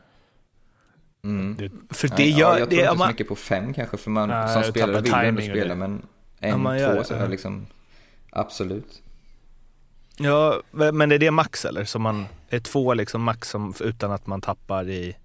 Mm. 1.28 1.56
Det, 1.60 1.96
För 1.96 2.08
det 2.18 2.26
gör... 2.30 2.40
ja, 2.54 2.60
jag 2.60 2.70
det, 2.70 2.76
tror 2.76 2.84
om 2.88 2.92
inte 2.92 2.92
så 2.94 2.98
man- 3.00 3.08
mycket 3.08 3.28
på 3.28 3.36
fem 3.36 3.74
kanske, 3.74 3.98
för 3.98 4.12
man 4.12 4.30
Nej, 4.30 4.54
som 4.54 4.64
spelare 4.64 5.02
vill 5.02 5.14
ändå 5.14 5.42
spela, 5.42 5.68
det. 5.70 5.76
men 5.76 6.02
en, 6.40 6.62
två 6.64 6.70
det, 6.72 7.04
så 7.04 7.14
är 7.14 7.28
liksom 7.28 7.68
absolut. 8.32 9.02
Ja, 10.20 10.62
men 10.72 11.12
är 11.12 11.18
det 11.18 11.32
max 11.32 11.66
eller? 11.66 11.86
Som 11.86 12.02
man 12.02 12.26
är 12.50 12.60
två 12.60 12.94
liksom 12.94 13.24
max 13.24 13.50
som, 13.50 13.74
utan 13.82 14.12
att 14.12 14.28
man 14.28 14.42
tappar 14.42 14.90
i... 14.90 15.16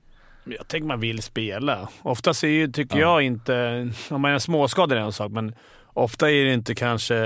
Jag 0.44 0.68
tänker 0.68 0.86
man 0.86 1.00
vill 1.00 1.22
spela. 1.22 1.88
Oftast 2.02 2.44
är 2.44 2.48
ju, 2.48 2.68
tycker 2.72 2.96
Ja. 2.98 3.00
jag 3.00 3.22
inte... 3.22 3.90
Om 4.10 4.20
man 4.20 4.30
är 4.32 4.38
småskadad 4.38 4.98
är 4.98 5.02
en 5.02 5.12
sak, 5.12 5.32
men 5.32 5.54
ofta 5.92 6.30
är 6.30 6.44
det 6.44 6.52
inte 6.52 6.74
kanske 6.74 7.16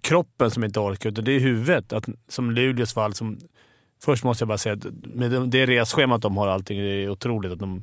kroppen 0.00 0.50
som 0.50 0.64
inte 0.64 0.80
orkar, 0.80 1.10
utan 1.10 1.24
det 1.24 1.32
är 1.32 1.40
huvudet. 1.40 1.92
Att, 1.92 2.04
som 2.28 2.50
Luleås 2.50 2.94
fall. 2.94 3.14
Som, 3.14 3.38
först 4.04 4.24
måste 4.24 4.42
jag 4.42 4.48
bara 4.48 4.58
säga 4.58 4.72
att 4.74 4.84
med 5.14 5.30
det- 5.30 5.46
det 5.46 5.66
resschemat 5.66 6.22
de 6.22 6.36
har, 6.36 6.48
allting 6.48 6.78
det 6.78 7.04
är 7.04 7.08
otroligt 7.08 7.52
att 7.52 7.58
de, 7.58 7.82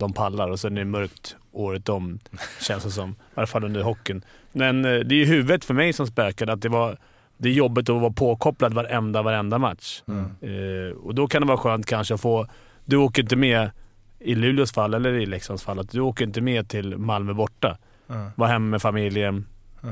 de 0.00 0.12
pallar. 0.12 0.48
Och 0.50 0.60
sen 0.60 0.76
är 0.76 0.80
det 0.80 0.84
mörkt 0.84 1.36
året 1.52 1.88
om, 1.88 2.18
känns 2.60 2.84
det 2.84 2.90
som. 2.90 3.10
I 3.10 3.14
alla 3.34 3.46
fall 3.46 3.64
under 3.64 3.82
hockeyn. 3.82 4.24
Men 4.52 4.84
eh, 4.84 4.98
det 4.98 5.14
är 5.14 5.18
ju 5.18 5.24
huvudet 5.24 5.64
för 5.64 5.74
mig 5.74 5.92
som 5.92 6.06
spökade. 6.06 6.52
Att 6.52 6.62
det, 6.62 6.68
var, 6.68 6.96
det 7.36 7.48
är 7.48 7.52
jobbigt 7.52 7.88
att 7.88 8.00
vara 8.00 8.12
påkopplad 8.12 8.74
varenda, 8.74 9.22
varenda 9.22 9.58
match. 9.58 10.02
Eh, 10.40 10.96
och 10.96 11.14
då 11.14 11.26
kan 11.28 11.42
det 11.42 11.48
vara 11.48 11.58
skönt 11.58 11.86
kanske 11.86 12.14
att 12.14 12.20
få... 12.20 12.46
Du 12.84 12.96
åker 12.96 13.22
inte 13.22 13.36
med 13.36 13.70
i 14.18 14.34
Luleås 14.34 14.72
fall, 14.72 14.94
eller 14.94 15.12
i 15.12 15.26
Leksands 15.26 15.62
fall, 15.62 15.78
att 15.78 15.90
du 15.90 16.00
åker 16.00 16.24
inte 16.24 16.40
med 16.40 16.68
till 16.68 16.96
Malmö 16.98 17.32
borta. 17.32 17.78
Ja. 18.06 18.30
Var 18.36 18.46
hemma 18.46 18.66
med 18.70 18.82
familjen, 18.82 19.46
Ja. 19.82 19.88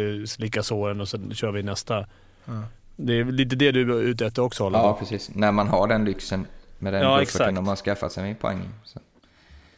eh, 0.00 0.24
slicka 0.26 0.62
såren 0.62 1.00
och 1.00 1.08
sen 1.08 1.34
kör 1.34 1.52
vi 1.52 1.62
nästa. 1.62 2.06
Ja. 2.44 2.62
Det 2.96 3.12
är 3.18 3.24
lite 3.24 3.56
det 3.56 3.72
du 3.72 3.80
är 3.92 4.02
ute 4.02 4.26
efter 4.26 4.42
också, 4.42 4.64
Oliver. 4.66 4.78
Ja, 4.84 4.96
precis. 5.00 5.30
När 5.34 5.52
man 5.52 5.68
har 5.68 5.88
den 5.88 6.04
lyxen 6.04 6.46
med 6.78 6.92
den 6.92 7.02
Ja, 7.02 7.18
bufferten 7.18 7.22
exakt. 7.42 7.54
de 7.56 7.68
har 7.68 7.76
skaffat 7.76 8.12
sig 8.12 8.24
med 8.24 8.38
poäng. 8.40 8.60
Så. 8.84 9.00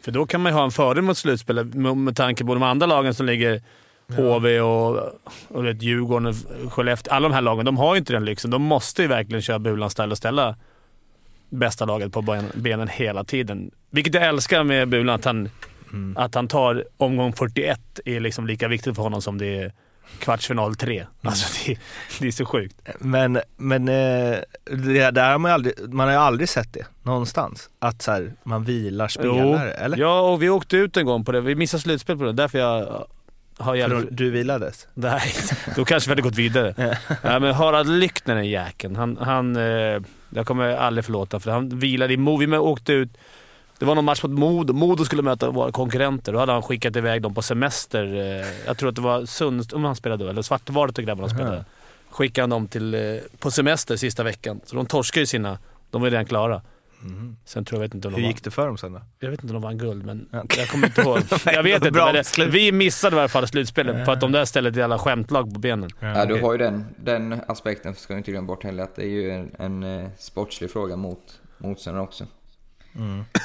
För 0.02 0.12
då 0.12 0.26
kan 0.26 0.40
man 0.40 0.52
ju 0.52 0.56
ha 0.56 0.64
en 0.64 0.70
fördel 0.70 1.04
mot 1.04 1.18
slutspelet 1.18 1.74
med, 1.74 1.96
med 1.96 2.16
tanke 2.16 2.44
på 2.44 2.54
de 2.54 2.62
andra 2.62 2.86
lagen 2.86 3.14
som 3.14 3.26
ligger 3.26 3.62
HV 4.16 4.60
och, 4.60 4.98
och 5.48 5.64
vet, 5.64 5.82
Djurgården 5.82 6.26
och 6.26 6.72
Skellefteå. 6.72 7.14
Alla 7.14 7.28
de 7.28 7.34
här 7.34 7.42
lagen, 7.42 7.64
de 7.64 7.76
har 7.76 7.94
ju 7.94 7.98
inte 7.98 8.12
den 8.12 8.24
lyxen. 8.24 8.50
De 8.50 8.62
måste 8.62 9.02
ju 9.02 9.08
verkligen 9.08 9.42
köra 9.42 9.58
Bulan 9.58 9.90
style 9.90 10.10
och 10.10 10.18
ställa 10.18 10.56
bästa 11.50 11.84
laget 11.84 12.12
på 12.12 12.22
ben- 12.22 12.52
benen 12.54 12.88
hela 12.88 13.24
tiden. 13.24 13.70
Vilket 13.90 14.14
jag 14.14 14.24
älskar 14.24 14.64
med 14.64 14.88
Bulan, 14.88 15.14
att 15.14 15.24
han, 15.24 15.48
att 16.16 16.34
han 16.34 16.48
tar 16.48 16.84
omgång 16.96 17.32
41 17.32 18.00
är 18.04 18.20
liksom 18.20 18.46
lika 18.46 18.68
viktigt 18.68 18.96
för 18.96 19.02
honom 19.02 19.22
som 19.22 19.38
det 19.38 19.58
är 19.58 19.72
kvartsfinal 20.18 20.74
3. 20.74 21.06
Alltså 21.22 21.64
det, 21.66 21.78
det 22.20 22.26
är 22.26 22.32
så 22.32 22.44
sjukt. 22.44 22.76
Men, 22.98 23.40
men 23.56 23.88
eh, 23.88 24.38
det 24.64 25.10
där 25.10 25.30
har 25.30 25.38
man, 25.38 25.52
aldrig, 25.52 25.74
man 25.94 26.06
har 26.06 26.14
ju 26.14 26.20
aldrig 26.20 26.48
sett 26.48 26.72
det 26.72 26.86
någonstans. 27.02 27.70
Att 27.78 28.02
så 28.02 28.10
här, 28.10 28.32
man 28.42 28.64
vilar 28.64 29.08
spelare, 29.08 29.72
eller? 29.72 29.96
Ja, 29.96 30.20
och 30.20 30.42
vi 30.42 30.48
åkte 30.48 30.76
ut 30.76 30.96
en 30.96 31.06
gång 31.06 31.24
på 31.24 31.32
det. 31.32 31.40
Vi 31.40 31.54
missade 31.54 31.80
slutspel 31.80 32.18
på 32.18 32.24
det. 32.24 32.32
Därför 32.32 32.58
jag 32.58 33.06
har 33.58 33.74
hjälpt... 33.74 34.08
För 34.08 34.14
du 34.14 34.30
vilades? 34.30 34.86
Nej, 34.94 35.22
då 35.76 35.84
kanske 35.84 36.08
vi 36.08 36.12
hade 36.12 36.22
gått 36.22 36.38
vidare. 36.38 36.96
ja, 37.22 37.38
men 37.40 37.54
Harald 37.54 37.88
Lyckner, 37.88 38.34
den 38.34 38.48
jäkeln. 38.48 38.96
Han, 38.96 39.16
han, 39.16 39.56
eh, 39.56 40.02
jag 40.30 40.46
kommer 40.46 40.76
aldrig 40.76 41.04
förlåta 41.04 41.40
för 41.40 41.50
han 41.50 41.78
vilade 41.78 42.14
i 42.14 42.16
Modo. 42.16 42.50
Vi 42.50 42.56
åkte 42.56 42.92
ut. 42.92 43.10
Det 43.82 43.86
var 43.86 43.94
någon 43.94 44.04
match 44.04 44.22
mot 44.22 44.32
Modo. 44.32 44.72
Modo 44.72 45.04
skulle 45.04 45.22
möta 45.22 45.50
våra 45.50 45.72
konkurrenter. 45.72 46.32
Då 46.32 46.38
hade 46.38 46.52
han 46.52 46.62
skickat 46.62 46.96
iväg 46.96 47.22
dem 47.22 47.34
på 47.34 47.42
semester. 47.42 48.14
Eh, 48.14 48.46
jag 48.66 48.78
tror 48.78 48.88
att 48.88 48.94
det 48.94 49.00
var 49.00 49.26
Sundström 49.26 49.84
han 49.84 49.96
spelade 49.96 50.24
då, 50.24 50.30
eller 50.30 50.42
Svartvaret 50.42 50.98
och 50.98 51.04
grabbarna 51.04 51.28
spelade. 51.28 51.64
Skickade 52.10 52.42
han 52.42 52.50
dem 52.50 52.68
till, 52.68 52.94
eh, 52.94 53.00
på 53.38 53.50
semester 53.50 53.96
sista 53.96 54.22
veckan. 54.22 54.60
Så 54.64 54.76
de 54.76 54.86
torskade 54.86 55.20
ju 55.22 55.26
sina. 55.26 55.58
De 55.90 56.00
var 56.00 56.08
ju 56.08 56.10
redan 56.10 56.26
klara. 56.26 56.62
Sen 57.44 57.64
tror 57.64 57.76
jag, 57.76 57.88
vet 57.88 57.94
inte 57.94 58.08
om 58.08 58.12
de 58.12 58.16
Hur 58.16 58.22
vann. 58.22 58.30
gick 58.30 58.44
det 58.44 58.50
för 58.50 58.66
dem 58.66 58.78
sen 58.78 58.92
då? 58.92 59.00
Jag 59.18 59.30
vet 59.30 59.42
inte 59.42 59.54
om 59.54 59.60
de 59.60 59.68
vann 59.68 59.78
guld, 59.78 60.06
men 60.06 60.28
Okej. 60.32 60.60
jag 60.60 60.68
kommer 60.68 60.86
inte 60.86 61.00
ihåg. 61.00 61.18
jag 61.44 61.62
vet 61.62 61.84
inte, 61.84 62.04
men 62.04 62.14
det, 62.14 62.46
vi 62.46 62.72
missade 62.72 63.16
i 63.16 63.18
alla 63.18 63.28
fall 63.28 63.48
slutspelet 63.48 64.04
för 64.04 64.12
att 64.12 64.20
de 64.20 64.32
där 64.32 64.44
ställde 64.44 64.70
ett 64.70 64.76
jävla 64.76 64.98
skämtlag 64.98 65.54
på 65.54 65.60
benen. 65.60 65.90
Ja, 66.00 66.24
du 66.26 66.40
har 66.40 66.52
ju 66.52 66.58
den, 66.58 66.84
den 66.96 67.40
aspekten, 67.46 67.94
ska 67.94 68.14
du 68.14 68.18
inte 68.18 68.30
glömma 68.30 68.46
bort 68.46 68.64
heller, 68.64 68.82
att 68.82 68.96
det 68.96 69.02
är 69.02 69.08
ju 69.10 69.30
en, 69.30 69.50
en 69.58 69.82
eh, 69.82 70.08
sportslig 70.18 70.70
fråga 70.70 70.96
mot 70.96 71.40
motståndaren 71.58 72.04
också. 72.04 72.26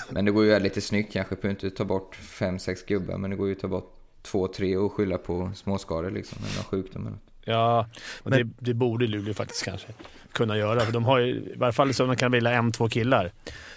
Men 0.09 0.25
det 0.25 0.31
går 0.31 0.45
ju 0.45 0.59
lite 0.59 0.81
snyggt 0.81 1.13
kanske 1.13 1.35
på 1.35 1.47
att 1.47 1.51
inte 1.51 1.69
ta 1.69 1.85
bort 1.85 2.15
fem 2.15 2.59
sex 2.59 2.83
gubbar, 2.85 3.17
men 3.17 3.29
det 3.29 3.35
går 3.35 3.47
ju 3.47 3.53
att 3.53 3.59
ta 3.59 3.67
bort 3.67 3.93
två, 4.21 4.47
tre 4.47 4.77
och 4.77 4.93
skylla 4.93 5.17
på 5.17 5.51
småskador 5.55 6.11
liksom, 6.11 6.37
eller 6.53 6.63
sjukdom 6.63 7.01
eller 7.01 7.11
något. 7.11 7.21
Ja, 7.43 7.87
och 8.23 8.31
Men- 8.31 8.39
det, 8.39 8.53
det 8.59 8.73
borde 8.73 9.07
Luleå 9.07 9.33
faktiskt 9.33 9.63
kanske 9.65 9.87
kunna 10.31 10.57
göra. 10.57 10.79
För 10.79 10.91
de 10.91 11.05
har 11.05 11.19
ju, 11.19 11.27
i 11.35 11.53
varje 11.57 11.73
fall 11.73 11.93
så 11.93 12.05
de 12.05 12.15
kan 12.15 12.31
vilja 12.31 12.51
en, 12.51 12.71
två 12.71 12.89
killar. 12.89 13.31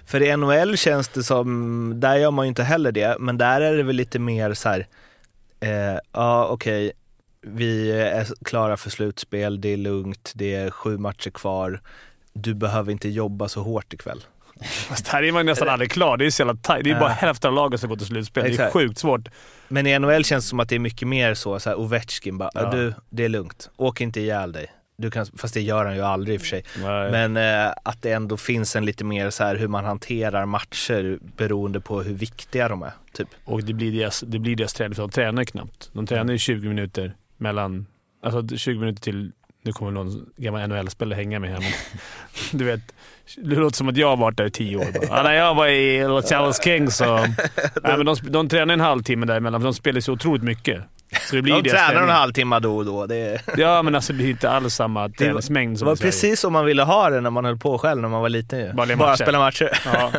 För 0.04 0.22
i 0.22 0.36
NHL 0.36 0.76
känns 0.76 1.08
det 1.08 1.22
som, 1.22 1.92
där 2.00 2.16
gör 2.16 2.30
man 2.30 2.46
ju 2.46 2.48
inte 2.48 2.62
heller 2.62 2.92
det, 2.92 3.16
men 3.20 3.38
där 3.38 3.60
är 3.60 3.76
det 3.76 3.82
väl 3.82 3.96
lite 3.96 4.18
mer 4.18 4.54
så 4.54 4.68
här. 4.68 4.86
Eh, 5.60 5.98
ja 6.12 6.46
okej, 6.46 6.92
vi 7.42 7.90
är 7.92 8.26
klara 8.44 8.76
för 8.76 8.90
slutspel, 8.90 9.60
det 9.60 9.68
är 9.68 9.76
lugnt, 9.76 10.32
det 10.34 10.54
är 10.54 10.70
sju 10.70 10.98
matcher 10.98 11.30
kvar, 11.30 11.80
du 12.32 12.54
behöver 12.54 12.92
inte 12.92 13.08
jobba 13.08 13.48
så 13.48 13.62
hårt 13.62 13.92
ikväll. 13.92 14.22
Fast 14.64 15.08
här 15.08 15.22
är 15.22 15.32
man 15.32 15.46
nästan 15.46 15.68
aldrig 15.68 15.90
klar. 15.90 16.16
Det 16.16 16.26
är 16.26 16.30
så 16.30 16.40
jävla 16.42 16.54
tajt. 16.54 16.84
Det 16.84 16.90
är 16.90 17.00
bara 17.00 17.10
Ja. 17.10 17.14
hälften 17.14 17.48
av 17.48 17.54
laget 17.54 17.80
som 17.80 17.88
går 17.88 17.96
till 17.96 18.06
slutspel. 18.06 18.42
Det 18.44 18.48
är 18.48 18.52
Exakt. 18.52 18.72
sjukt 18.72 18.98
svårt. 18.98 19.28
Men 19.68 19.86
i 19.86 19.98
NHL 19.98 20.24
känns 20.24 20.44
det 20.44 20.48
som 20.48 20.60
att 20.60 20.68
det 20.68 20.74
är 20.74 20.78
mycket 20.78 21.08
mer 21.08 21.34
så, 21.34 21.60
så 21.60 21.70
här 21.70 21.78
Ovechkin 21.80 22.38
bara, 22.38 22.50
Ja. 22.54 22.70
du, 22.70 22.94
det 23.10 23.24
är 23.24 23.28
lugnt, 23.28 23.70
åk 23.76 24.00
inte 24.00 24.20
ihjäl 24.20 24.52
dig. 24.52 24.66
Du 24.98 25.10
kan, 25.10 25.26
fast 25.36 25.54
det 25.54 25.60
gör 25.60 25.84
han 25.84 25.94
ju 25.96 26.02
aldrig 26.02 26.34
i 26.34 26.38
och 26.38 26.40
för 26.40 26.48
sig. 26.48 26.64
Nej. 26.82 27.10
Men 27.10 27.36
eh, 27.66 27.72
att 27.84 28.02
det 28.02 28.12
ändå 28.12 28.36
finns 28.36 28.76
en 28.76 28.84
lite 28.84 29.04
mer 29.04 29.30
så 29.30 29.44
här 29.44 29.56
hur 29.56 29.68
man 29.68 29.84
hanterar 29.84 30.46
matcher 30.46 31.18
beroende 31.36 31.80
på 31.80 32.02
hur 32.02 32.14
viktiga 32.14 32.68
de 32.68 32.82
är. 32.82 32.90
Typ. 33.12 33.28
Och 33.44 33.64
det 33.64 33.72
blir 33.72 33.92
deras, 33.92 34.20
det 34.26 34.38
blir 34.38 34.56
deras 34.56 34.72
träning, 34.74 34.94
för 34.94 35.02
de 35.02 35.10
tränar 35.10 35.44
knappt. 35.44 35.90
De 35.92 36.06
tränar 36.06 36.32
ju 36.32 36.38
20 36.38 36.68
minuter 36.68 37.14
mellan... 37.36 37.86
Alltså 38.22 38.56
20 38.56 38.78
minuter 38.80 39.02
till... 39.02 39.32
Nu 39.62 39.72
kommer 39.72 39.90
någon 39.90 40.26
gammal 40.36 40.68
NHL-spelare 40.68 41.16
hänga 41.16 41.38
med 41.38 41.50
här, 41.50 41.64
du 42.52 42.64
vet. 42.64 42.80
Det 43.36 43.56
låter 43.56 43.76
som 43.76 43.88
att 43.88 43.96
jag 43.96 44.08
har 44.08 44.16
varit 44.16 44.36
där 44.36 44.44
i 44.46 44.50
tio 44.50 44.76
år. 44.76 44.86
Ja, 45.08 45.22
när 45.22 45.32
jag 45.32 45.54
var 45.54 45.66
i 45.66 46.04
Los 46.08 46.32
Angeles 46.32 46.64
Kings 46.64 46.96
så... 46.96 47.16
Nej, 47.82 47.96
men 47.96 48.06
de, 48.06 48.16
de 48.22 48.48
tränar 48.48 48.74
en 48.74 48.80
halvtimme 48.80 49.26
däremellan, 49.26 49.60
för 49.60 49.64
de 49.64 49.74
spelar 49.74 50.00
så 50.00 50.12
otroligt 50.12 50.42
mycket. 50.42 50.82
Så 51.30 51.36
det 51.36 51.42
blir 51.42 51.62
De 51.62 51.70
tränar 51.70 51.88
träning. 51.88 52.02
en 52.02 52.14
halvtimme 52.16 52.58
då 52.58 52.76
och 52.76 52.84
då. 52.86 53.06
Det, 53.06 53.40
Ja, 53.56 53.82
men 53.82 53.94
alltså 53.94 54.12
det 54.12 54.16
blir 54.16 54.30
inte 54.30 54.50
alls 54.50 54.74
samma 54.74 55.08
träningsmängd 55.08 55.74
det 55.74 55.78
som 55.78 55.86
var 55.86 55.94
i 55.94 55.96
Sverige. 55.96 56.10
precis 56.10 56.40
som 56.40 56.52
man 56.52 56.64
ville 56.64 56.82
ha 56.82 57.10
det 57.10 57.20
när 57.20 57.30
man 57.30 57.44
höll 57.44 57.58
på 57.58 57.78
själv 57.78 58.00
när 58.00 58.08
man 58.08 58.22
var 58.22 58.28
liten 58.28 58.58
ju. 58.58 58.72
Bara 58.72 58.86
det 58.86 58.96
Bara 58.96 59.10
matcher. 59.10 59.22
spela 59.24 59.38
matcher. 59.38 59.70
Ja. 59.84 60.12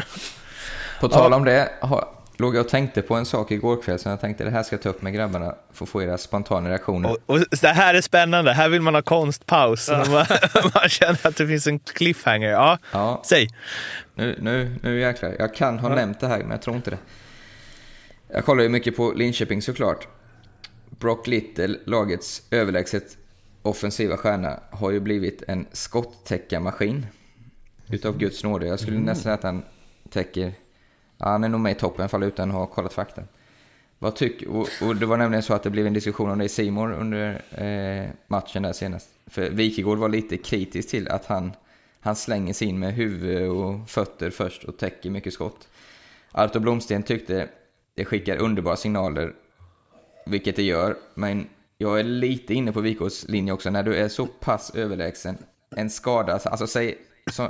På 1.00 1.08
tal 1.10 1.34
om 1.34 1.46
det, 1.46 1.70
har, 1.82 2.06
låg 2.42 2.56
jag 2.56 2.62
och 2.62 2.70
tänkte 2.70 3.02
på 3.02 3.16
en 3.16 3.26
sak 3.26 3.52
igår 3.52 3.82
kväll 3.82 4.00
som 4.00 4.10
jag 4.10 4.22
tänkte 4.22 4.44
det 4.44 4.50
här 4.50 4.64
ska 4.64 4.74
jag 4.76 4.82
ta 4.84 4.90
upp 4.90 5.02
med 5.02 5.14
grabbarna 5.14 5.56
för 5.74 5.86
att 5.86 5.90
få 5.90 6.02
era 6.02 6.18
spontana 6.18 6.70
reaktioner. 6.70 7.10
Och, 7.10 7.18
och 7.26 7.40
det 7.62 7.68
här 7.68 7.94
är 7.94 8.02
spännande, 8.02 8.54
här 8.54 8.70
vill 8.70 8.82
man 8.82 8.96
ha 8.96 9.02
konstpaus. 9.02 9.90
Man, 9.90 10.08
man 10.76 10.90
känner 10.90 11.28
att 11.28 11.36
det 11.36 11.48
finns 11.48 11.68
en 11.68 11.80
cliffhanger. 11.80 12.50
Ja, 12.50 12.78
Ja, 12.92 13.22
säg. 13.26 13.48
nu, 14.16 14.38
nu, 14.42 14.76
nu 14.84 15.00
jäklar. 15.00 15.36
Jag 15.40 15.56
kan 15.56 15.80
ha 15.80 15.90
nämnt 15.96 16.20
det 16.20 16.28
här, 16.28 16.40
men 16.40 16.52
jag 16.52 16.62
tror 16.62 16.76
inte 16.76 16.90
det. 16.90 16.98
Jag 18.28 18.46
kollar 18.46 18.64
ju 18.64 18.70
mycket 18.70 18.96
på 18.96 19.12
Linköping 19.12 19.62
såklart. 19.62 20.08
Brock 20.90 21.28
Little, 21.28 21.78
lagets 21.86 22.42
överlägset 22.52 23.18
offensiva 23.62 24.18
stjärna, 24.18 24.60
har 24.70 24.92
ju 24.92 25.00
blivit 25.00 25.44
en 25.48 25.66
skottäckarmaskin. 25.72 27.06
Utav 27.90 28.18
Guds 28.18 28.44
nåde. 28.44 28.68
Jag 28.68 28.80
skulle 28.80 29.00
nästan 29.00 29.24
säga 29.24 29.34
att 29.34 29.44
han 29.44 29.64
täcker... 30.10 30.54
Han 31.24 31.44
är 31.44 31.50
nog 31.50 31.62
med 31.62 31.72
i 31.72 31.76
toppen 31.76 32.10
fall 32.10 32.24
utan 32.24 32.50
att 32.50 32.56
ha 32.56 32.66
kollat 32.66 32.94
fakta. 32.94 33.22
Vad 34.00 34.16
tycker... 34.16 34.48
Och, 34.48 34.68
och 34.82 34.96
det 34.96 35.06
var 35.06 35.18
nämligen 35.18 35.44
så 35.44 35.54
att 35.54 35.64
det 35.64 35.70
blev 35.70 35.88
en 35.88 35.94
diskussion 35.94 36.30
om 36.30 36.40
det 36.40 36.46
i 36.46 36.50
Simor 36.50 36.92
under 36.94 37.42
eh, 37.52 38.10
matchen 38.28 38.64
där 38.64 38.74
senast. 38.74 39.10
För 39.28 39.50
Wikegård 39.50 39.98
var 39.98 40.10
lite 40.10 40.38
kritisk 40.38 40.90
till 40.90 41.08
att 41.08 41.26
han, 41.26 41.52
han 42.00 42.16
slänger 42.16 42.54
sig 42.54 42.68
in 42.68 42.80
med 42.80 42.94
huvud 42.94 43.50
och 43.50 43.90
fötter 43.90 44.30
först 44.30 44.64
och 44.64 44.78
täcker 44.78 45.10
mycket 45.10 45.34
skott. 45.34 45.68
Arto 46.32 46.60
Blomsten 46.60 47.04
tyckte 47.04 47.50
det 47.96 48.06
skickar 48.06 48.38
underbara 48.38 48.76
signaler, 48.76 49.34
vilket 50.26 50.56
det 50.56 50.64
gör. 50.64 50.96
Men 51.14 51.48
jag 51.78 52.00
är 52.00 52.04
lite 52.04 52.54
inne 52.54 52.72
på 52.72 52.82
Wikegårds 52.82 53.28
linje 53.28 53.54
också. 53.54 53.70
När 53.70 53.84
du 53.84 53.96
är 53.96 54.08
så 54.08 54.26
pass 54.26 54.76
överlägsen, 54.76 55.38
en 55.76 55.90
skada, 55.90 56.34
alltså 56.34 56.68
säg, 56.68 56.98
så, 57.32 57.50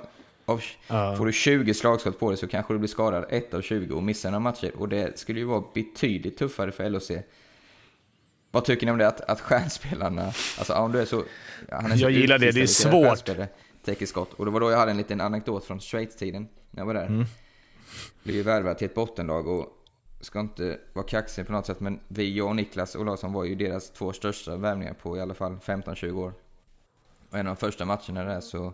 av, 0.52 0.64
Ja. 0.88 1.16
får 1.16 1.26
du 1.26 1.32
20 1.32 1.74
slagskott 1.74 2.20
på 2.20 2.30
dig 2.30 2.38
så 2.38 2.48
kanske 2.48 2.74
du 2.74 2.80
blir 2.80 2.90
skadad 2.90 3.26
1 3.30 3.54
av 3.54 3.62
20 3.62 3.96
och 3.96 4.04
missar 4.04 4.32
några 4.32 4.40
matcher. 4.40 4.72
Och 4.78 4.90
det 4.90 5.20
skulle 5.20 5.40
ju 5.40 5.46
vara 5.46 5.64
betydligt 5.74 6.38
tuffare 6.38 6.72
för 6.72 6.90
LHC. 6.90 7.12
Vad 8.52 8.66
tycker 8.66 8.86
ni 8.86 8.92
om 8.92 8.98
det? 8.98 9.08
Att, 9.08 9.22
att 9.22 9.42
stjärnspelarna, 9.42 10.26
alltså 10.58 10.74
om 10.74 10.92
du 10.92 11.00
är 11.00 11.06
så... 11.06 11.24
Han 11.72 11.92
är 11.92 11.96
så 11.98 12.04
Jag 12.04 12.12
gillar 12.12 12.38
det, 12.40 12.52
det 12.52 12.62
är 12.62 12.68
svårt. 12.68 13.30
Täcker 13.84 14.06
skott. 14.06 14.34
Och 14.34 14.46
det 14.46 14.52
var 14.52 14.60
då 14.60 14.72
jag 14.72 14.78
hade 14.78 14.92
en 14.92 14.98
liten 14.98 15.22
anekdot 15.22 15.66
från 15.66 15.80
Schweiz-tiden, 15.80 16.48
när 16.72 16.82
jag 16.82 16.86
var 16.86 16.94
där. 16.94 17.26
Blev 18.24 18.36
ju 18.36 18.44
värvad 18.44 18.78
till 18.78 18.86
ett 18.86 18.96
bottenlag 18.96 19.48
och 19.48 19.68
ska 20.22 20.40
inte 20.40 20.80
vara 20.94 21.06
kaxig 21.06 21.46
på 21.46 21.52
något 21.52 21.66
sätt, 21.66 21.80
men 21.80 22.00
vi, 22.08 22.38
jag 22.38 22.48
och 22.48 22.56
Niklas 22.56 22.96
Olausson 22.96 23.34
var 23.34 23.44
ju 23.46 23.56
deras 23.56 23.92
två 23.92 24.14
största 24.14 24.56
värvningar 24.56 24.94
på 24.94 25.18
i 25.18 25.22
alla 25.22 25.34
fall 25.34 25.58
15-20 25.66 26.12
år. 26.12 26.34
Och 27.30 27.38
en 27.38 27.48
av 27.48 27.56
de 27.56 27.60
första 27.60 27.86
matcherna 27.86 28.24
där 28.24 28.42
så 28.42 28.74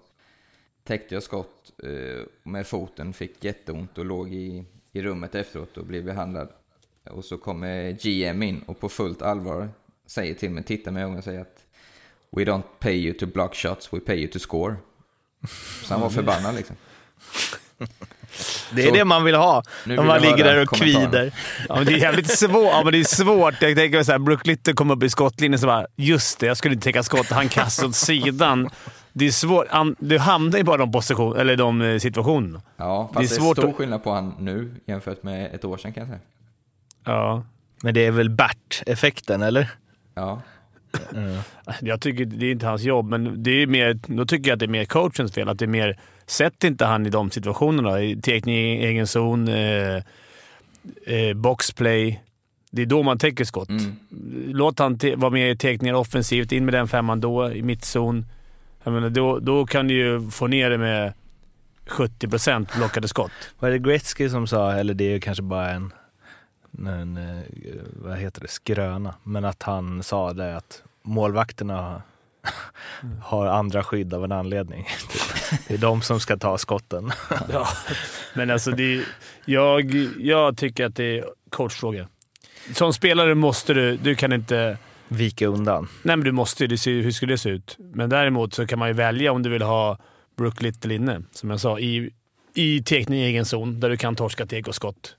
täckte 0.88 1.14
jag 1.16 1.24
skott 1.24 1.72
eh, 1.84 2.26
med 2.44 2.68
foten, 2.68 3.14
fick 3.14 3.44
jätteont 3.44 3.98
och 3.98 4.06
låg 4.06 4.34
i, 4.34 4.66
i 4.92 5.02
rummet 5.02 5.36
efteråt 5.36 5.78
och 5.78 5.86
blev 5.86 6.04
behandlad. 6.06 6.50
Och 7.10 7.26
så 7.26 7.38
kommer 7.38 7.92
GM 7.92 8.44
in 8.44 8.62
och 8.66 8.80
på 8.80 8.90
fullt 8.90 9.22
allvar 9.22 9.70
säger 10.08 10.34
till 10.34 10.52
mig, 10.52 10.64
tittar 10.64 10.92
mig 10.92 11.00
i 11.00 11.04
ögonen 11.04 11.18
och 11.18 11.24
säger 11.24 11.42
att 11.42 11.64
We 12.32 12.44
don't 12.44 12.64
pay 12.80 12.94
you 12.96 13.14
to 13.18 13.26
block 13.26 13.56
shots, 13.56 13.94
we 13.94 14.00
pay 14.00 14.16
you 14.18 14.28
to 14.28 14.40
score. 14.40 14.76
Så 15.84 15.94
han 15.94 16.02
var 16.02 16.10
förbannad 16.10 16.56
liksom. 16.56 16.76
Det 18.72 18.82
är 18.84 18.88
Så- 18.88 18.94
det 18.94 19.06
man 19.06 19.24
vill 19.24 19.36
ha. 19.36 19.64
När 19.86 20.04
man 20.04 20.22
ligger 20.22 20.44
där 20.44 20.62
och 20.62 20.70
kvider. 20.70 21.34
Ja, 21.70 21.76
men 21.76 21.86
det 21.86 21.94
är 21.94 21.98
jävligt 21.98 22.38
svårt. 22.38 22.72
Ja, 22.72 22.82
men 22.84 22.94
det 22.94 23.00
är 23.00 23.04
svårt. 23.04 23.62
Jag 23.62 23.76
tänker 23.76 24.04
så 24.04 24.12
här, 24.12 24.20
Brook 24.20 24.48
Little 24.48 24.74
kom 24.74 24.92
upp 24.92 25.04
i 25.04 25.10
skottlinjen 25.10 25.60
så 25.60 25.68
bara 25.68 25.88
“Just 25.96 26.40
det, 26.40 26.46
jag 26.46 26.58
skulle 26.58 26.74
inte 26.74 26.84
täcka 26.84 27.04
skott.” 27.04 27.30
Han 27.30 27.50
kastade 27.50 27.88
åt 27.88 27.96
sidan. 27.96 28.70
Det 29.18 29.28
är 29.28 29.32
svårt. 29.32 29.68
Du 30.00 30.18
hamnar 30.20 30.58
ju 30.58 30.64
bara 30.64 30.76
i 30.76 30.78
de, 30.80 30.92
position, 30.92 31.38
eller 31.38 31.56
de 31.56 31.82
eh, 31.82 31.98
situationerna. 32.00 32.62
Ja, 32.78 33.10
Det 33.14 33.20
är 33.20 33.22
fast 33.24 33.36
det 33.36 33.42
är, 33.50 33.54
stor 33.54 33.70
att- 33.70 33.76
skillnad 33.76 34.04
på 34.04 34.12
han 34.12 34.34
nu 34.40 34.72
jämfört 34.86 35.24
med 35.24 35.56
ett 35.56 35.66
år 35.66 35.78
sedan 35.78 35.94
kan 35.94 36.02
jag 36.02 36.08
säga. 36.08 36.20
Ja. 37.06 37.44
Men 37.84 37.94
det 37.94 38.06
är 38.06 38.12
väl 38.12 38.30
Bert-effekten, 38.30 39.42
eller? 39.42 39.70
Ja, 40.16 40.42
Jag 41.82 42.02
tycker 42.02 42.26
det 42.26 42.46
är 42.46 42.52
inte 42.52 42.68
hans 42.68 42.82
jobb, 42.84 43.10
men 43.10 43.44
det 43.44 43.52
är 43.52 43.68
mer, 43.68 43.94
då 44.08 44.26
tycker 44.26 44.50
jag 44.50 44.56
att 44.56 44.60
det 44.60 44.66
är 44.66 44.70
mer 44.70 44.86
coachens 44.86 45.32
fel. 45.34 45.50
Att 45.50 45.60
det 45.60 45.66
är 45.66 45.68
mer, 45.68 46.00
sätt 46.26 46.64
inte 46.64 46.86
han 46.86 47.06
i 47.06 47.10
de 47.10 47.32
situationerna. 47.32 48.02
I 48.02 48.22
Tekning 48.22 48.56
i 48.56 48.86
egen 48.86 49.08
zon, 49.08 49.48
eh, 49.48 49.96
eh, 51.06 51.34
boxplay. 51.36 52.22
Det 52.72 52.82
är 52.82 52.86
då 52.86 53.04
man 53.04 53.18
täcker 53.20 53.44
skott. 53.46 53.70
Mm. 53.70 53.96
Låt 54.48 54.80
han 54.80 55.00
vara 55.16 55.32
med 55.32 55.52
i 55.52 55.58
teckningar 55.58 55.94
offensivt. 55.96 56.52
In 56.52 56.66
med 56.66 56.74
den 56.74 56.88
femman 56.88 57.22
då, 57.22 57.52
i 57.52 57.62
mittzon. 57.64 58.26
Jag 58.88 58.94
menar, 58.94 59.10
då, 59.10 59.40
då 59.40 59.66
kan 59.66 59.88
du 59.88 59.94
ju 59.94 60.32
få 60.32 60.48
ner 60.48 60.70
det 60.70 60.78
med 60.78 61.14
70% 61.88 62.78
blockade 62.78 63.08
skott. 63.08 63.32
Var 63.60 63.70
det 63.70 63.80
Gretzky 63.80 64.30
som 64.30 64.48
sa, 64.48 64.72
eller 64.72 64.94
det 64.94 65.04
är 65.04 65.10
ju 65.10 65.20
kanske 65.20 65.44
bara 65.44 65.72
en, 65.72 65.94
en 66.88 67.18
eh, 67.18 67.44
vad 67.94 68.18
heter 68.18 68.42
det, 68.42 68.48
skröna, 68.48 69.16
men 69.24 69.46
att 69.46 69.64
han 69.64 70.04
sa 70.04 70.34
det 70.34 70.58
att 70.58 70.84
målvakterna 71.02 72.02
har 73.22 73.46
andra 73.46 73.84
skydd 73.84 74.14
av 74.14 74.24
en 74.24 74.32
anledning. 74.32 74.88
Det 75.68 75.74
är 75.74 75.78
de 75.78 76.02
som 76.02 76.20
ska 76.20 76.38
ta 76.38 76.58
skotten. 76.58 77.12
Ja. 77.50 77.68
Men 78.34 78.52
alltså, 78.52 78.72
det, 78.72 79.04
jag, 79.46 79.96
jag 80.20 80.58
tycker 80.58 80.86
att 80.86 80.96
det 80.96 81.18
är 81.18 81.26
coachfråga. 81.50 82.08
Som 82.74 82.94
spelare 82.94 83.36
måste 83.36 83.74
du... 83.74 83.98
Du 83.98 84.16
kan 84.16 84.34
inte... 84.34 84.78
Vika 85.08 85.48
undan. 85.48 85.88
Nej, 86.04 86.16
men 86.16 86.26
du 86.26 86.32
måste 86.32 86.66
ju. 86.66 87.02
Hur 87.02 87.12
skulle 87.12 87.34
det 87.34 87.38
se 87.38 87.50
ut? 87.50 87.76
Men 87.94 88.10
däremot 88.10 88.54
så 88.54 88.68
kan 88.68 88.80
man 88.80 88.88
ju 88.88 88.94
välja 88.94 89.32
om 89.32 89.44
du 89.44 89.50
vill 89.50 89.62
ha 89.62 89.98
Brook 90.36 90.62
Little 90.62 90.96
inne, 90.96 91.22
som 91.32 91.50
jag 91.50 91.60
sa, 91.60 91.80
i, 91.80 92.10
i 92.54 92.84
tekning 92.84 93.20
i 93.20 93.24
egen 93.26 93.46
zon 93.46 93.80
där 93.80 93.90
du 93.90 93.98
kan 93.98 94.16
torska 94.16 94.46
tek 94.46 94.68
och 94.68 94.76
skott. 94.76 95.16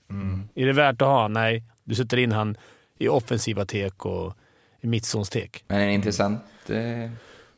Är 0.55 0.65
det 0.65 0.73
värt 0.73 1.01
att 1.01 1.07
ha? 1.07 1.27
Nej. 1.27 1.63
Du 1.83 1.95
sätter 1.95 2.17
in 2.17 2.31
han 2.31 2.57
i 2.97 3.07
offensiva 3.07 3.65
tek 3.65 4.05
och 4.05 4.33
i 4.81 4.87
mittzonstek. 4.87 5.63
Men 5.67 5.79
en 5.81 5.89
intressant... 5.89 6.41
Eh, 6.67 7.11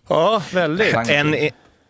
Ja, 0.07 0.43
väldigt. 0.53 0.93
En, 0.95 1.35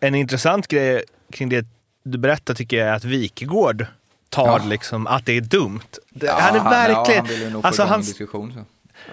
en 0.00 0.14
intressant 0.14 0.68
grej 0.68 1.02
kring 1.32 1.48
det 1.48 1.66
du 2.02 2.18
berättar 2.18 2.54
tycker 2.54 2.76
jag 2.76 2.88
är 2.88 2.92
att 2.92 3.04
Wikegård 3.04 3.86
tar 4.28 4.46
Ja. 4.46 4.64
liksom 4.64 5.06
att 5.06 5.26
det 5.26 5.32
är 5.36 5.40
dumt. 5.40 5.80
Det- 6.10 6.26
ja, 6.26 6.38
han 6.40 6.54
är 6.54 6.58
Ja, 6.58 6.70
verkligen... 6.70 7.20
han 7.20 7.28
vill 7.28 7.40
ju 7.42 7.50
nog 7.50 7.62
få 7.62 7.66
alltså 7.68 7.82
igång 7.82 7.90
han, 7.90 8.00
en 8.00 8.06
diskussion. 8.06 8.52
Så. 8.52 8.64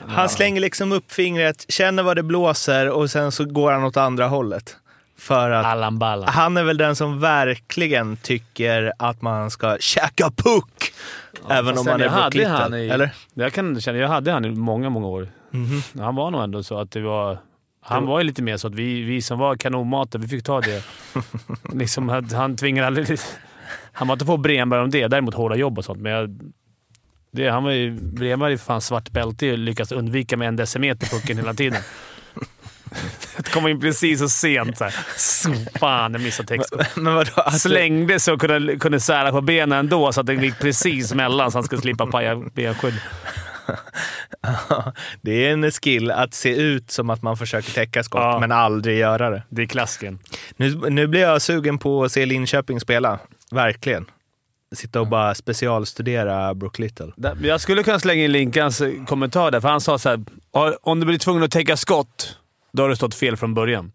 Han 0.08 0.30
slänger 0.30 0.62
liksom 0.62 0.92
upp 0.92 1.12
fingret, 1.12 1.66
känner 1.70 2.04
vad 2.04 2.16
det 2.16 2.24
blåser 2.24 2.90
och 2.90 3.12
sen 3.12 3.32
så 3.32 3.46
går 3.46 3.72
han 3.72 3.84
åt 3.84 3.98
andra 3.98 4.28
hållet. 4.28 4.76
För 5.18 5.52
att 5.52 5.66
Allan 5.66 6.00
Ballan. 6.00 6.30
han 6.30 6.58
är 6.58 6.64
väl 6.64 6.78
den 6.78 6.96
som 6.96 7.20
verkligen 7.20 8.18
tycker 8.18 8.94
att 9.00 9.22
man 9.22 9.52
ska 9.52 9.78
käka 9.80 10.32
puck. 10.36 10.94
även 11.50 11.76
Fast 11.76 11.80
om 11.80 11.86
man 11.86 12.02
är 12.02 12.08
hade 12.08 12.80
i, 12.80 12.90
Eller? 12.90 13.10
Jag 13.34 13.54
kan 13.54 13.82
känna, 13.82 13.98
jag 13.98 14.08
hade 14.08 14.32
han 14.32 14.46
i 14.46 14.50
många, 14.50 14.90
många 14.90 15.08
år. 15.08 15.28
Han 16.00 16.16
var 16.16 16.32
nog 16.32 16.44
ändå 16.44 16.64
så 16.64 16.80
att 16.80 16.92
det 16.92 17.02
var... 17.02 17.38
Han 17.82 18.06
var 18.06 18.20
ju 18.20 18.24
lite 18.24 18.42
mer 18.42 18.58
så 18.58 18.68
att 18.68 18.76
vi, 18.76 19.02
vi 19.02 19.22
som 19.22 19.40
var 19.40 19.56
kanonmaten, 19.56 20.22
vi 20.22 20.28
fick 20.28 20.44
ta 20.44 20.62
det. 20.62 20.84
liksom, 21.74 22.10
han, 22.10 22.30
han 22.34 22.56
tvingade 22.56 22.88
aldrig... 22.88 23.20
Han 23.94 24.08
var 24.08 24.16
inte 24.16 24.26
på 24.26 24.38
Bremberg 24.38 24.82
om 24.82 24.90
det, 24.90 25.08
däremot 25.08 25.34
hårda 25.34 25.56
jobb 25.56 25.78
och 25.78 25.86
sånt. 25.86 26.02
Men 26.02 26.12
jag, 26.12 26.40
det, 27.32 27.50
han 27.50 27.64
var 27.64 27.72
ju, 27.72 27.92
Bremberg 27.92 28.54
är 28.54 28.58
fan 28.58 28.82
svart 28.82 29.10
bälte 29.10 29.52
och 29.52 29.58
lyckats 29.58 29.92
undvika 29.92 30.38
med 30.38 30.48
en 30.48 30.56
decimeter 30.56 31.08
pucken 31.08 31.38
hela 31.38 31.54
tiden. 31.54 31.82
Det 33.38 33.50
kom 33.52 33.68
in 33.68 33.80
precis 33.80 34.20
så 34.20 34.30
sent. 34.30 34.78
Så 34.78 34.84
här. 34.84 34.96
Så, 35.18 35.54
fan, 35.80 36.14
jag 36.14 36.22
missade 36.22 36.48
texten. 36.48 36.80
Men 36.96 37.14
vadå? 37.16 37.32
Att, 37.36 37.62
Slängde 37.62 38.20
så 38.20 38.38
kunde, 38.38 38.78
kunde 38.78 39.00
sära 39.00 39.32
på 39.32 39.42
benen 39.42 39.80
ändå 39.80 40.12
så 40.12 40.20
att 40.22 40.28
det 40.28 40.34
gick 40.34 40.60
precis 40.60 41.14
mellan 41.14 41.52
så 41.52 41.58
han 41.58 41.64
skulle 41.64 41.82
slippa 41.82 42.06
paja 42.06 42.36
benskydd. 42.36 43.00
det 45.22 45.46
är 45.48 45.54
en 45.54 45.72
skill 45.72 46.12
att 46.12 46.34
se 46.34 46.56
ut 46.56 46.92
som 46.92 47.10
att 47.10 47.22
man 47.22 47.38
försöker 47.38 47.72
täcka 47.72 48.04
skott, 48.04 48.22
Ja. 48.22 48.40
men 48.40 48.52
aldrig 48.52 48.98
göra 48.98 49.30
det. 49.30 49.44
Det 49.50 49.62
är 49.62 49.66
klassiken. 49.66 50.20
Nu, 50.58 50.76
nu 50.90 51.08
blir 51.08 51.22
jag 51.22 51.42
sugen 51.42 51.78
på 51.78 52.04
att 52.04 52.12
se 52.12 52.26
Linköping 52.26 52.80
spela. 52.80 53.20
Verkligen. 53.52 54.06
Sitta 54.76 55.02
och 55.02 55.08
bara 55.08 55.36
specialstudera 55.36 56.54
Brook 56.54 56.80
Little. 56.80 57.12
Jag 57.44 57.62
skulle 57.62 57.84
kunna 57.84 58.00
slänga 58.00 58.24
in 58.24 58.32
Linkans 58.32 58.82
eh, 58.82 59.06
kommentar 59.08 59.52
där, 59.52 59.60
för 59.62 59.68
han 59.70 59.82
sa 59.82 59.98
så 59.98 60.10
här, 60.10 60.20
om 60.82 61.00
du 61.00 61.06
blir 61.06 61.18
tvungen 61.18 61.44
att 61.44 61.52
täcka 61.52 61.78
skott, 61.78 62.38
då 62.74 62.84
har 62.84 62.90
du 62.90 62.96
stått 62.96 63.16
fel 63.16 63.38
från 63.38 63.54
början. 63.54 63.92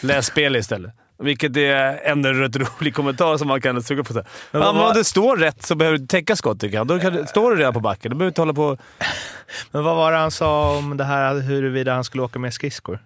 Läs 0.00 0.26
spel 0.26 0.56
istället. 0.56 0.92
Vilket 1.22 1.56
är 1.56 2.00
ändå 2.04 2.28
en 2.28 2.38
rätt 2.40 2.56
rolig 2.56 2.94
kommentar 2.94 3.36
som 3.36 3.48
man 3.48 3.60
kan 3.60 3.82
suga 3.82 4.04
på. 4.04 4.12
Så. 4.12 4.18
Men 4.50 4.62
Ja, 4.62 4.72
vad 4.72 4.74
var- 4.74 4.88
om 4.88 4.94
det 4.94 5.04
står 5.04 5.36
rätt 5.36 5.62
så 5.62 5.74
behöver 5.74 5.98
du 5.98 6.06
täcka 6.06 6.36
skott, 6.36 6.60
tycker 6.60 6.76
jag. 6.76 6.86
Då 6.86 6.98
kan, 7.00 7.12
du- 7.12 7.26
står 7.26 7.50
du 7.50 7.56
redan 7.56 7.72
på 7.74 7.80
backen. 7.80 8.10
Då 8.10 8.16
behöver 8.16 8.24
du 8.24 8.28
inte 8.28 8.40
hålla 8.40 8.54
på... 8.54 8.78
Men 9.70 9.84
vad 9.84 9.96
var 9.96 10.12
det 10.12 10.18
han 10.18 10.30
sa 10.30 10.76
om 10.78 10.96
det 10.96 11.04
här 11.04 11.40
huruvida 11.40 11.94
han 11.94 12.04
skulle 12.04 12.22
åka 12.22 12.38
med 12.38 12.54
skridskor? 12.54 12.98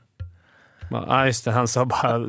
Ja, 0.90 1.26
just 1.26 1.44
det. 1.44 1.52
Han 1.52 1.68
sa 1.68 1.84
bara 1.84 2.20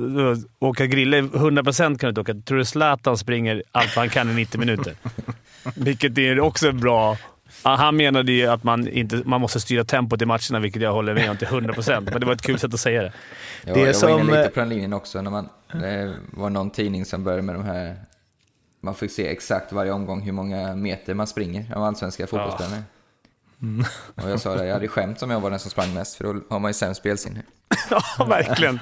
åka 0.60 0.86
grille 0.86 1.22
100% 1.22 1.74
kan 1.76 1.98
du 1.98 2.08
inte 2.10 2.22
åka. 2.22 2.34
Tror 2.34 2.58
du 2.58 2.66
Zlatan 2.66 3.18
springer 3.18 3.64
allt 3.72 3.96
vad 3.96 4.04
han 4.04 4.10
kan 4.10 4.30
i 4.30 4.34
90 4.34 4.60
minuter? 4.60 4.96
Vilket 5.76 6.18
är 6.18 6.40
också 6.40 6.72
bra. 6.72 7.18
Ja, 7.64 7.76
Han 7.76 7.96
menade 7.96 8.32
ju 8.32 8.48
att 8.48 8.64
man, 8.64 8.88
inte, 8.88 9.22
man 9.26 9.42
måste 9.42 9.60
styra 9.60 9.84
tempot 9.84 10.22
i 10.22 10.26
matcherna, 10.26 10.60
vilket 10.60 10.82
jag 10.82 10.94
håller 10.94 11.14
med 11.14 11.30
om 11.30 11.38
till 11.38 11.48
100%. 11.48 12.10
Men 12.12 12.20
det 12.20 12.26
var 12.26 12.34
ett 12.34 12.42
kul 12.42 12.60
sätt 12.60 12.74
att 12.74 12.80
säga 12.80 13.02
det. 13.02 13.12
Jag, 13.66 13.76
Det 13.76 13.82
är 13.82 13.86
jag 13.86 13.94
var 13.94 14.00
som, 14.00 14.20
inne 14.20 14.24
lite 14.24 14.44
eh, 14.44 14.50
på 14.50 14.60
den 14.60 14.70
linjen 14.70 14.94
också. 14.94 15.22
När 15.22 15.32
man, 15.32 15.50
det 15.72 16.14
var 16.32 16.50
någon 16.50 16.70
tidning 16.70 17.06
som 17.06 17.24
började 17.24 17.42
med 17.42 17.56
de 17.56 17.66
här... 17.66 17.96
Man 18.82 18.96
fick 18.96 19.12
se 19.12 19.28
exakt 19.28 19.74
varje 19.74 19.92
omgång 19.92 20.22
hur 20.22 20.32
många 20.32 20.76
meter 20.76 21.14
man 21.14 21.28
springer 21.28 21.76
av 21.76 21.84
allsvenska 21.84 22.28
fotbollsspelare. 22.28 22.84
Och 24.16 24.30
jag 24.30 24.40
sa 24.40 24.56
det, 24.56 24.66
jag 24.66 24.74
hade 24.74 24.88
skämt 24.88 25.22
om 25.22 25.32
jag 25.32 25.40
var 25.40 25.50
den 25.50 25.60
som 25.60 25.72
sprang 25.72 25.94
mest, 25.94 26.16
för 26.16 26.24
då 26.24 26.42
har 26.50 26.60
man 26.60 26.70
ju 26.70 26.74
sämst 26.74 27.00
spelsinne. 27.00 27.42
Ja, 27.90 28.26
verkligen. 28.26 28.80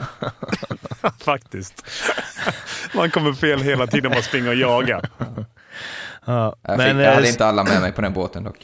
Faktiskt. 1.19 1.85
Man 2.95 3.11
kommer 3.11 3.33
fel 3.33 3.61
hela 3.61 3.87
tiden 3.87 4.05
om 4.05 4.13
man 4.13 4.23
springer 4.23 4.49
och 4.49 4.55
jagar. 4.55 5.09
Ja, 6.25 6.55
Jag, 6.61 6.77
men 6.77 6.95
fick, 6.95 7.05
jag 7.05 7.11
hade 7.13 7.27
eh, 7.27 7.29
inte 7.31 7.45
alla 7.45 7.63
med 7.63 7.81
mig 7.81 7.91
på 7.91 8.01
den 8.01 8.13
båten 8.13 8.43
dock. 8.43 8.57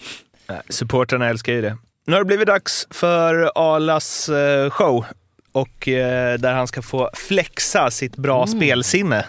supportrarna 0.70 1.30
älskar 1.30 1.54
ju 1.54 1.62
det. 1.62 1.78
Nu 2.06 2.14
har 2.14 2.20
det 2.20 2.26
blivit 2.26 2.48
dags 2.48 2.88
för 2.90 3.52
Alas 3.56 4.30
eh, 4.30 4.70
show. 4.70 5.06
Och 5.52 5.88
eh, 5.88 6.38
där 6.40 6.54
han 6.54 6.68
ska 6.68 6.82
få 6.82 7.10
flexa 7.14 7.92
sitt 7.92 8.16
bra 8.16 8.48
spelsinne. 8.48 9.26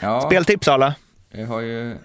Ja, 0.00 0.20
Speltips 0.20 0.68
Ala. 0.68 0.94
vi 1.30 1.44
har 1.44 1.60
ju, 1.60 1.96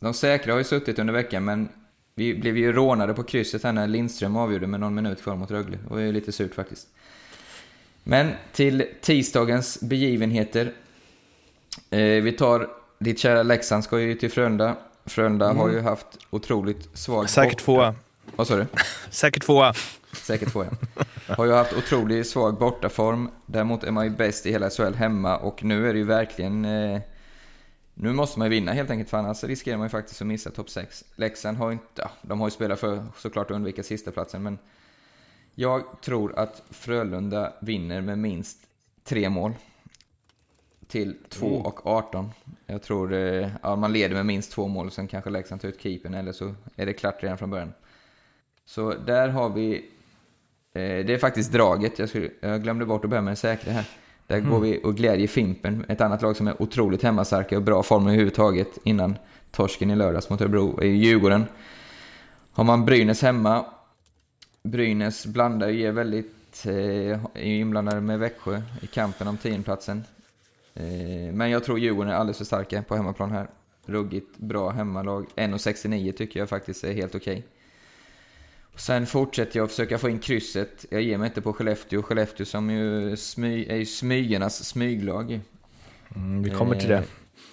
de 0.00 0.14
säkra 0.14 0.52
har 0.52 0.58
ju 0.58 0.64
suttit 0.64 0.98
under 0.98 1.14
veckan, 1.14 1.44
men 1.44 1.68
vi 2.14 2.34
blev 2.34 2.56
ju 2.56 2.72
rånade 2.72 3.14
på 3.14 3.22
krysset 3.22 3.62
här 3.62 3.72
när 3.72 3.86
Lindström 3.88 4.36
avgjorde 4.36 4.66
med 4.66 4.80
någon 4.80 4.94
minut 4.94 5.22
kvar 5.22 5.36
mot 5.36 5.50
Rögle. 5.50 5.78
Det 5.88 5.94
var 5.94 5.98
ju 6.00 6.12
lite 6.12 6.32
surt 6.32 6.54
faktiskt. 6.54 6.88
Men 8.04 8.30
till 8.52 8.84
tisdagens 9.00 9.80
begivenheter. 9.80 10.72
Eh, 11.90 11.98
vi 12.00 12.32
tar 12.32 12.68
ditt 12.98 13.18
kära 13.18 13.42
Leksand 13.42 13.84
ska 13.84 14.00
ju 14.00 14.14
till 14.14 14.30
Frölunda. 14.30 14.76
Frölunda 15.06 15.52
har 15.52 15.68
ju 15.70 15.80
haft 15.80 16.06
otroligt 16.30 16.88
svag 16.98 17.30
Säkert 17.30 17.52
borta- 17.52 17.64
tvåa. 17.64 17.94
Vad 18.36 18.46
sa 18.46 18.56
du? 18.56 18.66
Säkert 19.10 19.42
tvåa. 19.42 19.74
Säkert 20.12 20.52
tvåa, 20.52 20.66
ja. 20.96 21.04
Har 21.34 21.44
ju 21.44 21.52
haft 21.52 21.72
otroligt 21.72 22.26
svag 22.28 22.58
bortaform. 22.58 23.28
Däremot 23.46 23.84
är 23.84 23.90
man 23.90 24.04
ju 24.04 24.10
bäst 24.10 24.46
i 24.46 24.52
hela 24.52 24.70
SHL 24.70 24.94
hemma 24.94 25.36
och 25.36 25.64
nu 25.64 25.88
är 25.88 25.92
det 25.92 25.98
ju 25.98 26.04
verkligen... 26.04 26.64
Eh, 26.64 27.00
nu 28.02 28.12
måste 28.12 28.38
man 28.38 28.46
ju 28.46 28.50
vinna 28.50 28.72
helt 28.72 28.90
enkelt, 28.90 29.10
för 29.10 29.18
annars 29.18 29.44
riskerar 29.44 29.76
man 29.76 29.84
ju 29.84 29.90
faktiskt 29.90 30.20
att 30.20 30.26
missa 30.26 30.50
topp 30.50 30.70
6. 30.70 31.04
Leksand 31.16 31.58
har 31.58 31.68
ju 31.68 31.72
inte... 31.72 32.10
De 32.22 32.40
har 32.40 32.46
ju 32.46 32.50
spelat 32.50 32.80
för 32.80 33.04
såklart 33.16 33.50
att 33.50 33.54
undvika 33.54 33.82
sista 33.82 34.10
platsen 34.10 34.42
men 34.42 34.58
jag 35.54 35.84
tror 36.00 36.38
att 36.38 36.62
Frölunda 36.70 37.52
vinner 37.60 38.00
med 38.00 38.18
minst 38.18 38.58
tre 39.04 39.28
mål. 39.28 39.52
Till 40.86 41.16
2 41.28 41.46
och 41.46 41.86
18. 41.86 42.30
Jag 42.66 42.82
tror 42.82 43.12
eh, 43.12 43.48
ja, 43.62 43.76
man 43.76 43.92
leder 43.92 44.14
med 44.14 44.26
minst 44.26 44.52
två 44.52 44.68
mål, 44.68 44.90
sen 44.90 45.08
kanske 45.08 45.30
Leksand 45.30 45.60
tar 45.60 45.68
ut 45.68 45.82
keepern 45.82 46.14
eller 46.14 46.32
så 46.32 46.54
är 46.76 46.86
det 46.86 46.92
klart 46.92 47.22
redan 47.22 47.38
från 47.38 47.50
början. 47.50 47.72
Så 48.64 48.94
där 48.94 49.28
har 49.28 49.50
vi... 49.50 49.74
Eh, 50.72 51.04
det 51.06 51.14
är 51.14 51.18
faktiskt 51.18 51.52
draget. 51.52 51.98
Jag, 51.98 52.08
skulle, 52.08 52.30
jag 52.40 52.62
glömde 52.62 52.86
bort 52.86 53.04
att 53.04 53.10
börja 53.10 53.22
med 53.22 53.32
det 53.32 53.36
säkra 53.36 53.72
här. 53.72 53.88
Där 54.30 54.40
går 54.40 54.60
vi 54.60 54.80
och 54.84 54.96
glädjer 54.96 55.28
Fimpen, 55.28 55.84
ett 55.88 56.00
annat 56.00 56.22
lag 56.22 56.36
som 56.36 56.48
är 56.48 56.62
otroligt 56.62 57.02
hemmastarka 57.02 57.56
och 57.56 57.62
bra 57.62 57.82
form 57.82 58.06
överhuvudtaget 58.06 58.78
innan 58.84 59.16
torsken 59.50 59.90
i 59.90 59.96
lördags 59.96 60.30
mot 60.30 60.40
Örebro, 60.40 60.80
är 60.80 60.86
ju 60.86 60.96
Djurgården. 60.96 61.44
Har 62.52 62.64
man 62.64 62.84
Brynäs 62.84 63.22
hemma, 63.22 63.64
Brynäs 64.62 65.26
blandar 65.26 65.66
och 65.66 65.72
ger 65.72 65.92
väldigt, 65.92 66.66
eh, 66.66 66.72
är 67.34 67.48
ju 67.48 67.58
inblandade 67.60 68.00
med 68.00 68.18
Växjö 68.18 68.62
i 68.82 68.86
kampen 68.86 69.28
om 69.28 69.36
tionplatsen. 69.36 70.04
Eh, 70.74 71.32
men 71.32 71.50
jag 71.50 71.64
tror 71.64 71.78
Djurgården 71.78 72.12
är 72.12 72.16
alldeles 72.16 72.38
för 72.38 72.44
starka 72.44 72.82
på 72.82 72.96
hemmaplan 72.96 73.30
här. 73.30 73.46
Ruggigt 73.86 74.38
bra 74.38 74.70
hemmalag. 74.70 75.26
1,69 75.36 76.12
tycker 76.12 76.40
jag 76.40 76.48
faktiskt 76.48 76.84
är 76.84 76.92
helt 76.92 77.14
okej. 77.14 77.44
Sen 78.76 79.06
fortsätter 79.06 79.58
jag 79.58 79.64
att 79.64 79.70
försöka 79.70 79.98
få 79.98 80.08
in 80.08 80.18
krysset. 80.18 80.84
Jag 80.90 81.02
ger 81.02 81.18
mig 81.18 81.26
inte 81.26 81.40
på 81.40 81.52
Skellefteå. 81.52 82.02
Skellefteå 82.02 82.46
som 82.46 82.70
ju 82.70 83.16
smy, 83.16 83.66
är 83.68 83.76
ju 83.76 83.86
smygernas 83.86 84.64
smyglag. 84.64 85.40
Mm, 86.16 86.42
vi 86.42 86.50
kommer 86.50 86.80
till 86.80 86.88
det. 86.88 86.96
Eh, 86.96 87.04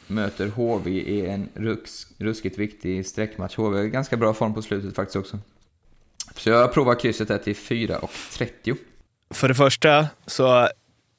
Möter 0.08 0.48
HV 0.48 0.92
i 0.92 1.26
en 1.26 1.50
rux, 1.54 2.08
ruskigt 2.18 2.58
viktig 2.58 3.06
sträckmatch. 3.06 3.56
HV 3.56 3.80
är 3.80 3.84
ganska 3.86 4.18
bra 4.18 4.34
form 4.34 4.54
på 4.54 4.62
slutet 4.62 4.96
faktiskt 4.96 5.16
också. 5.16 5.40
Så 6.36 6.50
jag 6.50 6.74
provar 6.74 6.96
krysset 6.96 7.28
där 7.28 7.38
till 7.38 7.56
4 7.56 7.98
och 7.98 8.12
30. 8.34 8.76
För 9.34 9.48
det 9.48 9.56
första, 9.56 10.08
så 10.26 10.48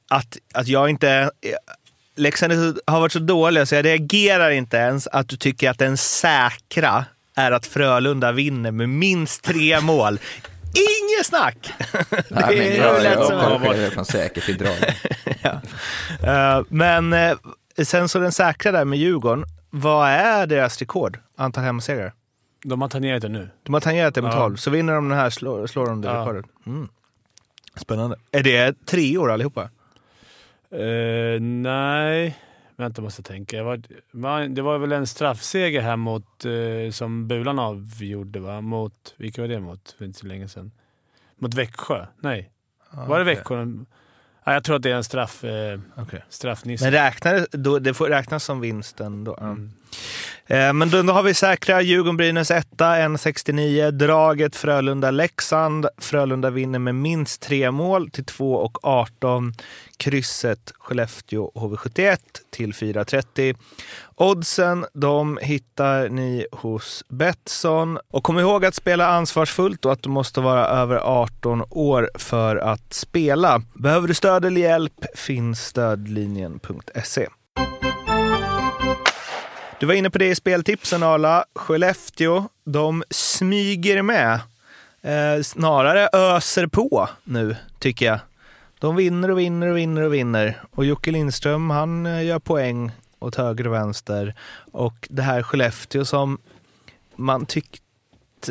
att, 0.08 0.37
att 0.54 0.68
jag 0.68 0.90
inte... 0.90 1.30
Leksand 2.16 2.52
har 2.87 3.00
varit 3.00 3.12
så 3.12 3.18
dåliga 3.18 3.66
så 3.66 3.74
jag 3.74 3.84
reagerar 3.84 4.50
inte 4.50 4.76
ens 4.76 5.06
att 5.06 5.28
du 5.28 5.37
tycker 5.37 5.70
att 5.70 5.78
den 5.78 5.96
säkra 5.96 7.04
är 7.38 7.53
att 7.53 7.66
Frölunda 7.66 8.33
vinner 8.33 8.70
med 8.70 8.88
minst 8.88 9.44
tre 9.44 9.81
mål. 9.81 10.18
Inget 10.74 11.27
snack! 11.27 11.72
Nej, 12.31 12.57
Det 12.57 12.79
är 12.79 12.85
jag, 12.85 13.03
lätt 13.03 13.12
jag, 13.14 13.27
som 13.27 13.92
jag 13.96 14.07
säkert 14.07 14.44
till 14.44 14.59
drag. 14.59 14.77
Eh, 16.22 16.62
Men 16.68 17.12
eh, 17.12 17.37
sen 17.83 18.09
så 18.09 18.18
den 18.18 18.33
säkra 18.33 18.72
där 18.72 18.85
med 18.85 18.98
Djurgården. 18.98 19.44
Vad 19.70 20.09
är 20.09 20.46
deras 20.46 20.79
rekord? 20.79 21.18
Antal 21.37 21.64
hemmasegrar? 21.64 22.12
De 22.64 22.81
har 22.83 22.88
tangerat 22.88 23.22
det 23.22 23.29
nu. 23.29 23.51
De 23.62 23.74
har 23.74 23.81
tangerat 23.81 24.14
det 24.14 24.22
med 24.22 24.33
Ja. 24.33 24.37
12, 24.37 24.57
så 24.57 24.70
vinner 24.70 24.94
de 24.94 25.09
den 25.09 25.18
här 25.18 25.31
slår, 25.31 25.66
slår 25.66 25.87
de 25.87 26.01
det 26.01 26.09
Ja. 26.09 26.20
rekordet. 26.20 26.44
Mm. 26.66 26.88
Spännande. 27.77 28.16
Är 28.33 28.42
det 28.42 28.87
tre 28.87 29.18
år 29.18 29.31
allihopa? 29.31 29.62
Eh, 30.72 31.40
nej, 31.40 32.38
vänta 32.78 33.02
måste 33.02 33.22
tänka. 33.22 33.56
Jag 33.56 33.64
var, 33.64 34.48
det 34.48 34.62
var 34.62 34.78
väl 34.78 34.92
en 34.92 35.06
straffseger 35.06 35.80
här 35.80 35.96
mot, 35.96 36.44
eh, 36.44 36.90
som 36.90 37.28
Bulan 37.28 37.58
avgjorde, 37.58 38.40
va? 38.40 38.60
Mot, 38.60 39.14
vilka 39.16 39.40
var 39.40 39.48
det 39.48 39.60
mot 39.60 39.94
för 39.98 40.04
inte 40.04 40.18
så 40.18 40.26
länge 40.26 40.48
sedan? 40.48 40.70
Mot 41.36 41.54
Växjö? 41.54 42.06
Nej. 42.20 42.50
var 42.90 43.18
det 43.18 43.24
Växjö? 43.24 43.66
Ja, 44.44 44.52
jag 44.52 44.64
tror 44.64 44.76
att 44.76 44.82
det 44.82 44.90
är 44.90 44.94
en 44.94 45.04
straff, 45.04 45.44
eh, 45.44 45.80
Okej. 45.96 46.24
straffnisse. 46.28 46.84
Men 46.84 46.92
räknar, 46.92 47.46
då, 47.50 47.78
det 47.78 47.94
får 47.94 48.08
räknas 48.08 48.44
som 48.44 48.60
vinsten 48.60 49.24
då? 49.24 49.36
ja. 49.40 49.46
Mm. 49.46 49.72
Eh, 50.50 50.72
men 50.72 50.90
då, 50.90 51.02
då 51.02 51.12
har 51.12 51.22
vi 51.22 51.34
säkra 51.34 51.82
Djurgården-Brynäs 51.82 52.50
1, 52.50 52.66
1,69. 52.76 53.90
Draget 53.90 54.56
Frölunda-Leksand. 54.56 55.87
Frölunda 55.98 56.50
vinner 56.50 56.78
med 56.78 56.94
minst 56.94 57.42
tre 57.42 57.70
mål 57.70 58.11
till 58.11 58.24
2,18. 58.24 59.52
Krysset 59.96 60.72
Skellefteå 60.78 61.50
HV71 61.54 62.18
till 62.50 62.72
4,30. 62.72 63.56
Oddsen 64.14 64.87
de 64.94 65.38
hittar 65.42 66.08
ni 66.08 66.46
hos 66.52 67.04
Betsson. 67.08 67.98
Och 68.11 68.24
kom 68.24 68.38
ihåg 68.38 68.64
att 68.64 68.74
spela 68.74 69.06
ansvarsfullt 69.06 69.84
och 69.84 69.92
att 69.92 70.02
du 70.02 70.08
måste 70.08 70.40
vara 70.40 70.66
över 70.66 70.96
18 70.96 71.64
år 71.70 72.11
för 72.14 72.56
att 72.56 72.92
spela. 72.92 73.62
Behöver 73.74 74.08
du 74.08 74.14
stöd 74.14 74.44
eller 74.44 74.61
hjälp 74.61 75.04
finns 75.14 75.66
stödlinjen.se. 75.66 77.28
Du 79.80 79.86
var 79.86 79.94
inne 79.94 80.10
på 80.10 80.18
det 80.18 80.26
i 80.26 80.34
speltipsen 80.34 81.02
Arla. 81.02 81.44
Skellefteå, 81.54 82.48
de 82.64 83.04
smyger 83.10 84.02
med. 84.02 84.40
Eh, 85.02 85.42
snarare 85.42 86.08
öser 86.12 86.66
på 86.66 87.08
nu, 87.24 87.56
tycker 87.78 88.06
jag. 88.06 88.18
De 88.78 88.96
vinner 88.96 89.30
och 89.30 89.38
vinner 89.38 89.66
och 89.68 89.76
vinner 89.76 90.02
och 90.02 90.14
vinner. 90.14 90.60
Och 90.70 90.84
Jocke 90.84 91.10
Lindström, 91.10 91.70
han 91.70 92.06
eh, 92.06 92.24
gör 92.24 92.38
poäng 92.38 92.90
åt 93.18 93.34
höger 93.36 93.66
och 93.66 93.72
vänster. 93.74 94.34
Och 94.72 95.06
det 95.10 95.22
här 95.22 95.42
Skellefteå 95.42 96.04
som 96.04 96.38
man 97.16 97.46
tyckte... 97.46 97.78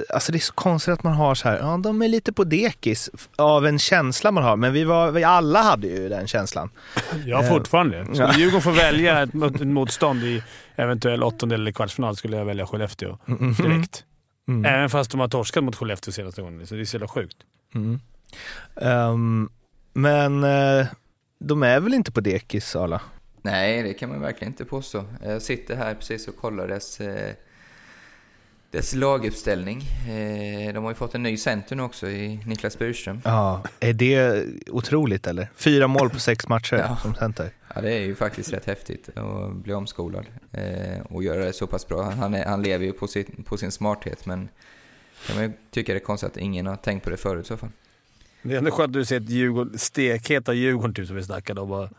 Alltså 0.09 0.31
det 0.31 0.37
är 0.37 0.39
så 0.39 0.53
konstigt 0.53 0.93
att 0.93 1.03
man 1.03 1.13
har 1.13 1.35
så 1.35 1.49
här, 1.49 1.57
ja 1.57 1.77
de 1.83 2.01
är 2.01 2.07
lite 2.07 2.33
på 2.33 2.43
dekis 2.43 3.09
av 3.35 3.65
en 3.65 3.79
känsla 3.79 4.31
man 4.31 4.43
har. 4.43 4.55
Men 4.55 4.73
vi, 4.73 4.83
var, 4.83 5.11
vi 5.11 5.23
alla 5.23 5.61
hade 5.61 5.87
ju 5.87 6.09
den 6.09 6.27
känslan. 6.27 6.69
Ja, 7.25 7.43
Eh, 7.43 7.49
fortfarande. 7.49 7.97
ja. 7.97 8.05
Skulle 8.27 8.39
Djurgården 8.43 8.61
få 8.61 8.71
välja 8.71 9.21
ett 9.23 9.33
motstånd 9.61 10.23
i 10.23 10.43
eventuell 10.77 11.23
åttondel 11.23 11.61
eller 11.61 11.71
kvartsfinal 11.71 12.15
skulle 12.15 12.37
jag 12.37 12.45
välja 12.45 12.67
Skellefteå 12.67 13.17
direkt. 13.63 14.03
Mm. 14.47 14.65
Även 14.65 14.89
fast 14.89 15.11
de 15.11 15.19
har 15.19 15.27
torskat 15.27 15.63
mot 15.63 15.75
Skellefteå 15.75 16.11
senaste 16.11 16.41
gången. 16.41 16.67
Så 16.67 16.75
det 16.75 16.81
är 16.81 16.85
så 16.85 16.95
jävla 16.95 17.07
sjukt. 17.07 17.37
Mm. 17.75 17.99
Ehm, 18.75 19.49
men 19.93 20.43
eh, 20.43 20.87
de 21.39 21.63
är 21.63 21.79
väl 21.79 21.93
inte 21.93 22.11
på 22.11 22.21
dekis, 22.21 22.75
Arla? 22.75 23.01
Nej, 23.41 23.83
det 23.83 23.93
kan 23.93 24.09
man 24.09 24.21
verkligen 24.21 24.53
inte 24.53 24.65
påstå. 24.65 25.03
Jag 25.23 25.41
sitter 25.41 25.75
här 25.75 25.95
precis 25.95 26.27
och 26.27 26.37
kollar 26.37 26.67
dess, 26.67 27.01
eh, 27.01 27.33
dess 28.71 28.93
laguppställning. 28.95 29.81
Eh, 30.09 30.73
de 30.73 30.83
har 30.83 30.91
ju 30.91 30.95
fått 30.95 31.15
en 31.15 31.23
ny 31.23 31.37
center 31.37 31.75
nu 31.75 31.83
också 31.83 32.09
i 32.09 32.39
Niklas 32.45 32.79
Burström. 32.79 33.21
Ja. 33.25 33.63
Är 33.79 33.93
det 33.93 34.45
otroligt 34.67 35.27
eller? 35.27 35.47
Fyra 35.55 35.87
mål 35.87 36.09
på 36.09 36.19
sex 36.19 36.47
matcher 36.47 36.75
Ja. 36.75 36.97
som 37.01 37.15
center. 37.15 37.49
Ja, 37.75 37.81
det 37.81 37.93
är 37.93 37.99
ju 37.99 38.15
faktiskt 38.15 38.53
rätt 38.53 38.65
häftigt 38.65 39.09
att 39.17 39.53
bli 39.55 39.73
omskolad 39.73 40.25
eh, 40.51 41.01
och 41.09 41.23
göra 41.23 41.45
det 41.45 41.53
så 41.53 41.67
pass 41.67 41.87
bra. 41.87 42.03
Han, 42.03 42.33
är, 42.33 42.45
han 42.45 42.61
lever 42.63 42.85
ju 42.85 42.91
på 42.93 43.07
sin, 43.07 43.43
på 43.45 43.57
sin 43.57 43.71
smarthet, 43.71 44.25
men 44.25 44.49
kan 45.27 45.35
man 45.35 45.45
ju 45.45 45.51
tycka 45.71 45.93
det 45.93 45.99
är 45.99 46.03
konstigt 46.03 46.31
att 46.31 46.37
ingen 46.37 46.65
har 46.65 46.75
tänkt 46.75 47.03
på 47.03 47.09
det 47.09 47.17
förut 47.17 47.45
i 47.45 47.47
så 47.47 47.57
fall. 47.57 47.69
Det 48.41 48.53
är 48.53 48.57
ändå 48.57 48.71
skönt 48.71 48.87
att 48.89 48.93
du 48.93 49.05
ser 49.05 49.17
ett 49.17 49.29
Djurgården, 49.29 49.77
stekheta 49.79 50.53
Djurgården 50.53 50.93
typ 50.93 51.07
som 51.07 51.15
vi 51.15 51.23
snackade 51.23 51.61
om. 51.61 51.71
Och, 51.71 51.89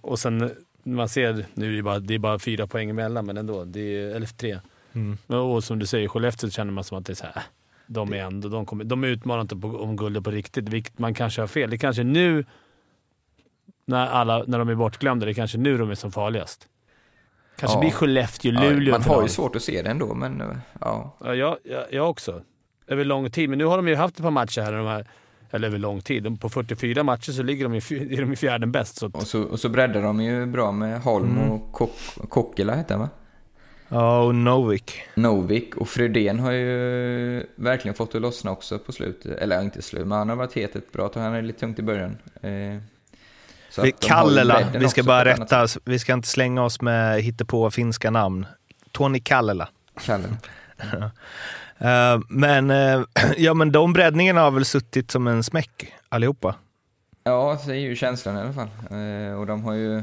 och 0.00 0.18
sen 0.18 0.50
man 0.82 1.08
ser, 1.08 1.46
nu 1.54 1.72
är 1.72 1.76
det 1.76 1.82
bara, 1.82 1.98
det 1.98 2.14
är 2.14 2.18
bara 2.18 2.38
fyra 2.38 2.66
poäng 2.66 2.90
emellan, 2.90 3.26
men 3.26 3.36
ändå. 3.36 3.64
Det 3.64 3.80
är, 3.80 4.14
eller 4.14 4.26
tre. 4.26 4.58
Mm. 4.94 5.18
Och 5.28 5.64
som 5.64 5.78
du 5.78 5.86
säger, 5.86 6.08
Skellefteå 6.08 6.50
känner 6.50 6.72
man 6.72 6.84
som 6.84 6.98
att 6.98 7.06
det 7.06 7.12
är 7.12 7.14
så 7.14 7.24
här, 7.24 7.42
de 7.86 8.12
är 8.12 8.16
ändå, 8.18 8.48
de, 8.48 8.66
kommer, 8.66 8.84
de 8.84 9.04
utmanar 9.04 9.40
inte 9.42 9.56
på, 9.56 9.68
om 9.68 9.96
guldet 9.96 10.24
på 10.24 10.30
riktigt, 10.30 10.68
vilket 10.68 10.98
man 10.98 11.14
kanske 11.14 11.40
har 11.42 11.46
fel. 11.48 11.70
Det 11.70 11.76
är 11.76 11.78
kanske 11.78 12.02
nu, 12.04 12.44
när, 13.86 14.06
alla, 14.06 14.44
när 14.46 14.58
de 14.58 14.68
är 14.68 14.74
bortglömda, 14.74 15.26
det 15.26 15.32
är 15.32 15.34
kanske 15.34 15.58
nu 15.58 15.78
de 15.78 15.90
är 15.90 15.94
som 15.94 16.12
farligast. 16.12 16.68
Kanske 17.56 17.76
Ja. 17.76 17.80
blir 17.80 17.90
Skellefteå, 17.90 18.52
Ja, 18.52 18.90
man 18.90 19.02
har 19.02 19.22
ju 19.22 19.28
svårt 19.28 19.56
att 19.56 19.62
se 19.62 19.82
det 19.82 19.90
ändå, 19.90 20.14
men 20.14 20.40
eh, 20.40 20.46
ja. 20.80 21.16
Ja, 21.24 21.34
jag, 21.34 21.56
jag, 21.64 21.84
jag 21.90 22.10
också. 22.10 22.42
Över 22.86 23.04
lång 23.04 23.30
tid. 23.30 23.48
Men 23.48 23.58
nu 23.58 23.64
har 23.64 23.76
de 23.76 23.88
ju 23.88 23.94
haft 23.94 24.16
ett 24.16 24.22
par 24.22 24.30
matcher 24.30 24.60
här, 24.60 24.72
de 24.72 24.86
här 24.86 25.06
eller 25.50 25.68
över 25.68 25.78
lång 25.78 26.00
tid. 26.00 26.22
De, 26.22 26.36
på 26.38 26.48
44 26.48 27.02
matcher 27.02 27.32
så 27.32 27.42
ligger 27.42 27.64
de 27.68 27.74
i, 27.74 27.76
är 28.16 28.20
de 28.20 28.32
i 28.32 28.36
fjärden 28.36 28.72
bäst. 28.72 28.96
Så 28.96 29.06
att, 29.06 29.14
Och 29.14 29.22
så, 29.22 29.42
och 29.42 29.60
så 29.60 29.68
breddar 29.68 30.02
de 30.02 30.20
ju 30.20 30.46
bra 30.46 30.72
med 30.72 31.00
Holm 31.02 31.38
och 31.38 31.72
Kok- 31.72 32.28
Kokkela 32.28 32.74
heter 32.74 32.94
han 32.94 33.00
va? 33.00 33.08
Ja, 33.92 34.22
och 34.22 34.34
Novik. 34.34 35.02
Novik 35.14 35.76
och 35.76 35.88
Fredén 35.88 36.38
har 36.40 36.52
ju 36.52 37.46
verkligen 37.56 37.94
fått 37.94 38.12
det 38.12 38.18
lossna 38.18 38.50
också 38.50 38.78
på 38.78 38.92
slutet. 38.92 39.38
Eller 39.38 39.62
inte 39.62 39.82
slut, 39.82 40.06
men 40.06 40.18
han 40.18 40.28
har 40.28 40.36
varit 40.36 40.52
het 40.52 40.76
ett 40.76 40.92
bra 40.92 41.08
tag. 41.08 41.20
Han 41.20 41.34
är 41.34 41.42
lite 41.42 41.60
tungt 41.60 41.78
i 41.78 41.82
början. 41.82 42.16
Eh, 42.42 42.82
så 43.70 43.82
Vi, 43.82 43.92
Kallela, 43.92 44.68
vi 44.74 44.88
ska 44.88 45.02
bara 45.02 45.24
rätta, 45.24 45.66
vi 45.84 45.98
ska 45.98 46.12
inte 46.12 46.28
slänga 46.28 46.64
oss 46.64 46.80
med 46.80 47.22
hittepå 47.22 47.70
finska 47.70 48.10
namn. 48.10 48.46
Tony 48.92 49.20
Kallela. 49.20 49.68
sätt. 50.00 50.04
Kalle. 50.06 51.10
Eh, 51.78 52.20
men, 52.28 52.70
eh, 52.70 53.02
ja, 53.36 53.54
men 53.54 53.72
de 53.72 53.92
breddningarna 53.92 54.40
har 54.40 54.50
väl 54.50 54.64
suttit 54.64 55.10
som 55.10 55.26
en 55.26 55.44
smäck 55.44 55.92
allihopa. 56.08 56.54
Ja, 57.24 57.58
det 57.66 57.72
är 57.72 57.76
ju 57.76 57.96
känslan 57.96 58.36
i 58.36 58.40
alla 58.40 58.52
fall. 58.52 58.68
Eh, 58.90 59.40
och 59.40 59.46
de 59.46 59.64
har 59.64 59.74
ju... 59.74 60.02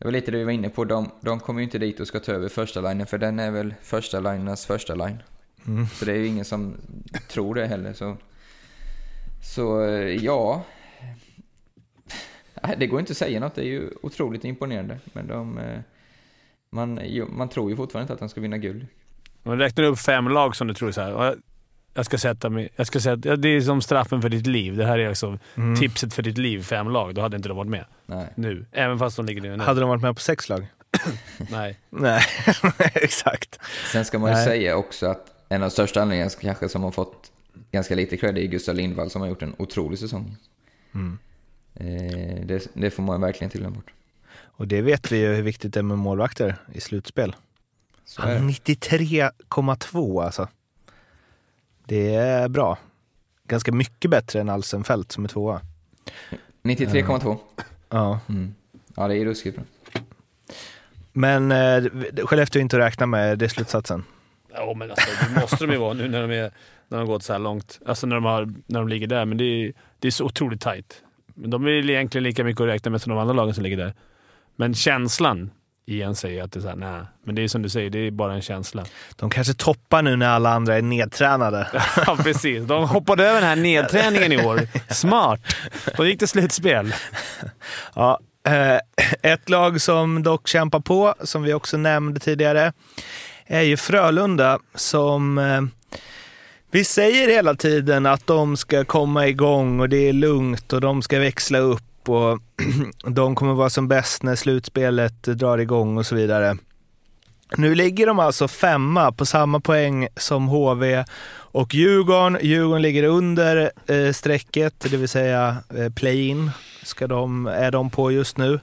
Det 0.00 0.04
var 0.06 0.12
lite 0.12 0.30
det 0.30 0.38
vi 0.38 0.44
var 0.44 0.52
inne 0.52 0.68
på. 0.68 0.84
De, 0.84 1.10
de 1.20 1.40
kommer 1.40 1.60
ju 1.60 1.64
inte 1.64 1.78
dit 1.78 2.00
och 2.00 2.06
ska 2.06 2.20
ta 2.20 2.32
över 2.32 2.48
första 2.48 2.80
linjen 2.80 3.06
för 3.06 3.18
den 3.18 3.38
är 3.38 3.50
väl 3.50 3.74
första 3.82 4.20
linernas 4.20 4.66
första 4.66 4.94
line. 4.94 5.22
Mm. 5.66 5.86
Så 5.86 6.04
det 6.04 6.12
är 6.12 6.16
ju 6.16 6.26
ingen 6.26 6.44
som 6.44 6.74
tror 7.28 7.54
det 7.54 7.66
heller. 7.66 7.92
Så, 7.92 8.16
så 9.42 9.84
eh, 9.84 10.24
ja... 10.24 10.62
Det 12.78 12.86
går 12.86 13.00
inte 13.00 13.10
att 13.10 13.16
säga 13.16 13.40
något. 13.40 13.54
Det 13.54 13.60
är 13.62 13.66
ju 13.66 13.90
otroligt 14.02 14.44
imponerande. 14.44 14.98
Men 15.12 15.26
de... 15.26 15.58
eh, 15.58 15.80
Man, 16.70 17.00
man 17.28 17.48
tror 17.48 17.70
ju 17.70 17.76
fortfarande 17.76 18.04
inte 18.04 18.12
att 18.12 18.18
de 18.18 18.28
ska 18.28 18.40
vinna 18.40 18.58
guld. 18.58 18.86
man 19.42 19.58
räknar 19.58 19.84
upp 19.84 19.98
fem 19.98 20.28
lag 20.28 20.56
som 20.56 20.66
du 20.68 20.74
tror 20.74 20.90
så 20.92 21.00
här. 21.00 21.36
Jag- 21.94 22.04
ska 22.06 22.18
sätta 22.18 22.50
mig... 22.50 22.68
Jag 22.76 22.86
ska 22.86 23.00
sätta, 23.00 23.36
det 23.36 23.48
är 23.48 23.60
som 23.60 23.80
straffen 23.82 24.22
för 24.22 24.28
ditt 24.28 24.46
liv. 24.46 24.76
Det 24.76 24.86
här 24.86 24.98
är 24.98 25.08
alltså 25.08 25.38
Mm. 25.56 25.76
tipset 25.80 26.14
för 26.14 26.22
ditt 26.22 26.38
liv. 26.38 26.62
Fem 26.62 26.88
lag. 26.90 27.14
Då 27.14 27.20
hade 27.20 27.36
inte 27.36 27.48
de 27.48 27.56
varit 27.56 27.70
med 27.70 27.84
Nej. 28.06 28.26
nu. 28.34 28.66
Även 28.72 28.98
fast 28.98 29.16
de 29.16 29.26
ligger 29.26 29.40
nu. 29.42 29.58
Hade 29.58 29.80
de 29.80 29.88
varit 29.88 30.02
med 30.02 30.14
på 30.16 30.20
sex 30.20 30.48
lag? 30.48 30.66
Nej. 31.50 31.78
Nej, 31.90 32.22
exakt. 32.94 33.58
Sen 33.92 34.04
ska 34.04 34.18
man 34.18 34.30
ju 34.30 34.36
Nej. 34.36 34.46
säga 34.46 34.76
också 34.76 35.06
att 35.06 35.26
en 35.48 35.62
av 35.62 35.68
de 35.68 35.70
största 35.70 36.02
anledningarna 36.02 36.30
kanske 36.40 36.68
som 36.68 36.82
har 36.82 36.90
fått 36.90 37.30
ganska 37.72 37.94
lite 37.94 38.16
cred 38.16 38.38
är 38.38 38.42
Gustav 38.46 38.74
Lindvall 38.74 39.10
som 39.10 39.20
har 39.22 39.28
gjort 39.28 39.42
en 39.42 39.54
otrolig 39.58 39.98
säsong. 39.98 40.36
Mm. 40.94 41.18
Eh, 41.74 42.46
det, 42.46 42.66
det 42.74 42.90
får 42.90 43.02
man 43.02 43.20
verkligen 43.20 43.50
till 43.50 43.68
bort. 43.68 43.90
Och 44.42 44.68
det 44.68 44.82
vet 44.82 45.12
vi 45.12 45.18
ju 45.18 45.34
hur 45.34 45.42
viktigt 45.42 45.74
det 45.74 45.80
är 45.80 45.84
med 45.84 45.98
målvakter 45.98 46.56
i 46.72 46.80
slutspel. 46.80 47.36
Är 48.18 48.22
Han 48.22 48.46
det. 48.46 48.52
93,2 48.52 50.24
alltså. 50.24 50.48
Det 51.90 52.14
är 52.14 52.48
bra. 52.48 52.78
Ganska 53.48 53.72
mycket 53.72 54.10
bättre 54.10 54.40
än 54.40 54.48
Alsenfelt 54.48 55.12
som 55.12 55.24
är 55.24 55.28
tvåa. 55.28 55.60
93,2. 56.62 57.36
Ja. 57.88 58.20
Mm. 58.28 58.54
Ja, 58.96 59.08
det 59.08 59.16
är 59.16 59.24
ruskigt 59.24 59.56
bra. 59.56 59.64
Men 61.12 61.52
eh, 61.52 61.84
Skellefteå 62.24 62.60
är 62.60 62.62
inte 62.62 62.76
att 62.76 62.82
räkna 62.82 63.06
med, 63.06 63.38
det 63.38 63.44
är 63.44 63.48
slutsatsen. 63.48 64.04
Ja, 64.52 64.74
men 64.76 64.90
alltså, 64.90 65.10
det 65.28 65.40
måste 65.40 65.66
de 65.66 65.72
ju 65.72 65.78
vara 65.78 65.92
nu 65.92 66.08
när 66.08 66.28
de, 66.28 66.34
är, 66.34 66.42
när 66.42 66.50
de 66.88 66.96
har 66.98 67.06
gått 67.06 67.22
så 67.22 67.32
här 67.32 67.40
långt. 67.40 67.80
Alltså 67.86 68.06
när 68.06 68.14
de, 68.14 68.24
har, 68.24 68.52
när 68.66 68.80
de 68.80 68.88
ligger 68.88 69.06
där. 69.06 69.24
Men 69.24 69.38
det 69.38 69.44
är, 69.44 69.72
det 69.98 70.08
är 70.08 70.12
så 70.12 70.24
otroligt 70.24 70.60
tajt. 70.60 71.02
Men 71.34 71.50
de 71.50 71.66
är 71.66 71.90
egentligen 71.90 72.22
lika 72.22 72.44
mycket 72.44 72.60
att 72.60 72.68
räkna 72.68 72.90
med 72.90 73.02
som 73.02 73.10
de 73.10 73.18
andra 73.18 73.34
lagen 73.34 73.54
som 73.54 73.64
ligger 73.64 73.76
där. 73.76 73.94
Men 74.56 74.74
känslan 74.74 75.50
igen 75.90 76.14
säger 76.14 76.42
att 76.42 76.52
det 76.52 76.58
är 76.58 76.62
såhär, 76.62 76.76
nej. 76.76 77.00
Men 77.24 77.34
det 77.34 77.42
är 77.42 77.48
som 77.48 77.62
du 77.62 77.68
säger, 77.68 77.90
det 77.90 77.98
är 77.98 78.10
bara 78.10 78.34
en 78.34 78.42
känsla. 78.42 78.84
De 79.16 79.30
kanske 79.30 79.54
toppar 79.54 80.02
nu 80.02 80.16
när 80.16 80.28
alla 80.28 80.50
andra 80.50 80.76
är 80.76 80.82
nedtränade. 80.82 81.66
Ja, 82.06 82.16
precis. 82.22 82.64
De 82.64 82.88
hoppade 82.88 83.24
över 83.24 83.40
den 83.40 83.48
här 83.48 83.56
nedträningen 83.56 84.32
i 84.32 84.44
år. 84.44 84.60
Smart! 84.88 85.40
Då 85.96 86.06
gick 86.06 86.20
det 86.20 86.26
slutspel. 86.26 86.94
Ja, 87.94 88.20
eh, 88.46 88.78
ett 89.32 89.48
lag 89.48 89.80
som 89.80 90.22
dock 90.22 90.48
kämpar 90.48 90.80
på, 90.80 91.14
som 91.22 91.42
vi 91.42 91.54
också 91.54 91.76
nämnde 91.76 92.20
tidigare, 92.20 92.72
är 93.46 93.62
ju 93.62 93.76
Frölunda 93.76 94.58
som 94.74 95.38
eh, 95.38 95.60
vi 96.72 96.84
säger 96.84 97.28
hela 97.28 97.54
tiden 97.54 98.06
att 98.06 98.26
de 98.26 98.56
ska 98.56 98.84
komma 98.84 99.26
igång 99.26 99.80
och 99.80 99.88
det 99.88 100.08
är 100.08 100.12
lugnt 100.12 100.72
och 100.72 100.80
de 100.80 101.02
ska 101.02 101.18
växla 101.18 101.58
upp 101.58 101.89
och 102.08 102.38
de 103.12 103.34
kommer 103.34 103.54
vara 103.54 103.70
som 103.70 103.88
bäst 103.88 104.22
när 104.22 104.36
slutspelet 104.36 105.22
drar 105.22 105.58
igång 105.58 105.98
och 105.98 106.06
så 106.06 106.14
vidare. 106.14 106.56
Nu 107.56 107.74
ligger 107.74 108.06
de 108.06 108.18
alltså 108.18 108.48
femma 108.48 109.12
på 109.12 109.26
samma 109.26 109.60
poäng 109.60 110.08
som 110.16 110.48
HV 110.48 111.04
och 111.30 111.74
Djurgården. 111.74 112.38
Djurgården 112.42 112.82
ligger 112.82 113.02
under 113.02 113.70
eh, 113.86 114.12
strecket, 114.12 114.74
det 114.90 114.96
vill 114.96 115.08
säga 115.08 115.56
eh, 115.76 115.92
play-in 115.92 116.50
ska 116.82 117.06
de, 117.06 117.46
är 117.46 117.70
de 117.70 117.90
på 117.90 118.12
just 118.12 118.36
nu. 118.36 118.60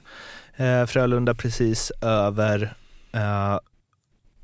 Eh, 0.56 0.86
Frölunda 0.86 1.34
precis 1.34 1.92
över. 2.02 2.74
Eh, 3.12 3.58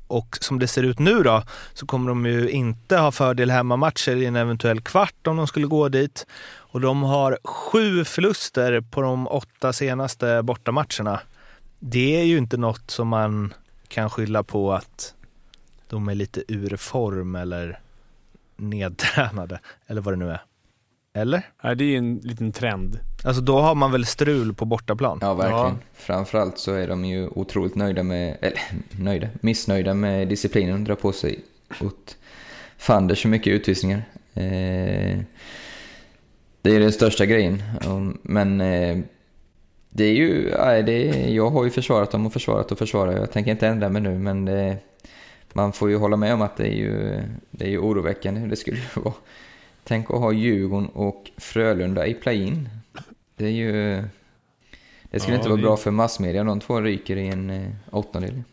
och 0.07 0.37
som 0.41 0.59
det 0.59 0.67
ser 0.67 0.83
ut 0.83 0.99
nu 0.99 1.23
då 1.23 1.43
så 1.73 1.85
kommer 1.85 2.09
de 2.09 2.25
ju 2.25 2.49
inte 2.49 2.97
ha 2.97 3.11
fördel 3.11 3.51
hemmamatcher 3.51 4.15
i 4.15 4.25
en 4.25 4.35
eventuell 4.35 4.81
kvart 4.81 5.27
om 5.27 5.37
de 5.37 5.47
skulle 5.47 5.67
gå 5.67 5.89
dit. 5.89 6.25
Och 6.57 6.81
de 6.81 7.03
har 7.03 7.37
sju 7.43 8.05
förluster 8.05 8.81
på 8.81 9.01
de 9.01 9.27
åtta 9.27 9.73
senaste 9.73 10.43
bortamatcherna. 10.43 11.19
Det 11.79 12.21
är 12.21 12.23
ju 12.23 12.37
inte 12.37 12.57
något 12.57 12.91
som 12.91 13.07
man 13.07 13.53
kan 13.87 14.09
skylla 14.09 14.43
på 14.43 14.73
att 14.73 15.13
de 15.89 16.09
är 16.09 16.15
lite 16.15 16.43
ur 16.47 16.77
form 16.77 17.35
eller 17.35 17.79
nedtränade 18.57 19.59
eller 19.87 20.01
vad 20.01 20.13
det 20.13 20.17
nu 20.17 20.31
är. 20.31 20.41
Eller? 21.15 21.41
Nej, 21.63 21.75
det 21.75 21.83
är 21.83 21.87
ju 21.87 21.97
en 21.97 22.17
liten 22.17 22.51
trend. 22.51 22.99
Alltså 23.23 23.41
då 23.41 23.59
har 23.59 23.75
man 23.75 23.91
väl 23.91 24.05
strul 24.05 24.53
på 24.53 24.65
bortaplan? 24.65 25.19
Ja, 25.21 25.33
verkligen. 25.33 25.77
Framförallt 25.93 26.57
så 26.57 26.73
är 26.73 26.87
de 26.87 27.05
ju 27.05 27.27
otroligt 27.27 27.75
nöjda 27.75 28.03
med, 28.03 28.37
eller 28.41 28.61
nöjda, 28.91 29.27
missnöjda 29.41 29.93
med 29.93 30.27
disciplinen. 30.27 30.83
Drar 30.83 30.95
på 30.95 31.11
sig 31.11 31.39
åt 31.81 32.17
fanders 32.77 33.21
så 33.21 33.27
mycket 33.27 33.53
utvisningar. 33.53 34.03
Eh, 34.33 35.19
det 36.61 36.75
är 36.75 36.79
den 36.79 36.91
största 36.91 37.25
grejen. 37.25 37.63
Men 38.21 38.61
eh, 38.61 38.97
det 39.89 40.03
är 40.05 40.13
ju, 40.13 40.53
nej, 40.57 40.83
det 40.83 41.09
är, 41.09 41.27
jag 41.27 41.49
har 41.49 41.63
ju 41.63 41.69
försvarat 41.69 42.11
dem 42.11 42.25
och 42.25 42.33
försvarat 42.33 42.71
och 42.71 42.77
försvarat. 42.77 43.15
Jag 43.15 43.31
tänker 43.31 43.51
inte 43.51 43.67
ändra 43.67 43.89
mig 43.89 44.01
nu, 44.01 44.19
men 44.19 44.45
det, 44.45 44.77
man 45.53 45.73
får 45.73 45.89
ju 45.89 45.97
hålla 45.97 46.17
med 46.17 46.33
om 46.33 46.41
att 46.41 46.57
det 46.57 46.67
är 46.67 46.75
ju, 46.75 47.21
det 47.51 47.65
är 47.65 47.69
ju 47.69 47.79
oroväckande. 47.79 48.41
Det 48.41 48.55
skulle 48.55 48.77
ju 48.77 48.83
vara. 49.01 49.13
Tänk 49.87 50.11
att 50.11 50.19
ha 50.19 50.31
Djurgården 50.31 50.89
och 50.89 51.31
Frölunda 51.37 52.07
i 52.07 52.13
play-in. 52.13 52.69
Det 53.35 53.45
är 53.45 53.49
ju... 53.51 54.03
Det 55.11 55.19
skulle 55.19 55.35
Ja, 55.35 55.39
inte 55.39 55.49
vara 55.49 55.57
det- 55.57 55.63
bra 55.63 55.77
för 55.77 55.91
massmedia 55.91 56.41
om 56.41 56.47
de 56.47 56.59
två 56.59 56.81
ryker 56.81 57.17
i 57.17 57.27
en 57.27 57.49
eh, 57.49 57.71
åttondel. 57.91 58.43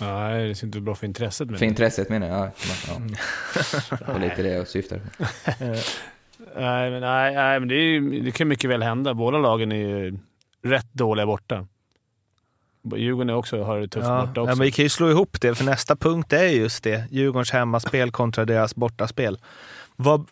Nej, 0.00 0.48
det 0.48 0.54
ser 0.54 0.66
inte 0.66 0.80
bra 0.80 0.94
för 0.94 1.06
intresset 1.06 1.50
med 1.50 1.58
För 1.58 1.66
intresset 1.66 2.08
menar 2.08 2.26
jag. 2.26 2.38
Ja, 2.38 2.50
ja. 2.88 2.94
Det 4.06 4.12
var 4.12 4.18
lite 4.20 4.42
det 4.42 4.48
jag 4.52 4.68
syftade 4.68 5.00
på. 5.18 5.24
Nej, 6.56 6.90
men, 6.90 7.00
nej, 7.00 7.34
nej, 7.34 7.60
men 7.60 7.68
det, 7.68 7.74
är, 7.74 7.78
ju- 7.82 8.20
det 8.20 8.30
kan 8.30 8.48
mycket 8.48 8.70
väl 8.70 8.82
hända. 8.82 9.14
Båda 9.14 9.38
lagen 9.38 9.72
är 9.72 9.76
ju 9.76 10.18
rätt 10.62 10.92
dåliga 10.92 11.26
borta. 11.26 11.66
Djurgården 12.96 13.30
är 13.30 13.34
också, 13.34 13.62
har 13.62 13.80
det 13.80 13.88
tufft 13.88 14.06
Ja, 14.06 14.20
borta 14.20 14.32
ja, 14.36 14.42
också. 14.42 14.56
men 14.56 14.64
vi 14.64 14.72
kan 14.72 14.82
ju 14.82 14.88
slå 14.88 15.10
ihop 15.10 15.40
det, 15.40 15.54
för 15.54 15.64
nästa 15.64 15.96
punkt 15.96 16.32
är 16.32 16.42
just 16.44 16.84
det. 16.84 17.04
Djurgårdens 17.10 17.50
hemmaspel 17.50 18.10
kontra 18.10 18.44
deras 18.44 18.74
bortaspel. 18.76 19.38
Vad, 19.96 20.26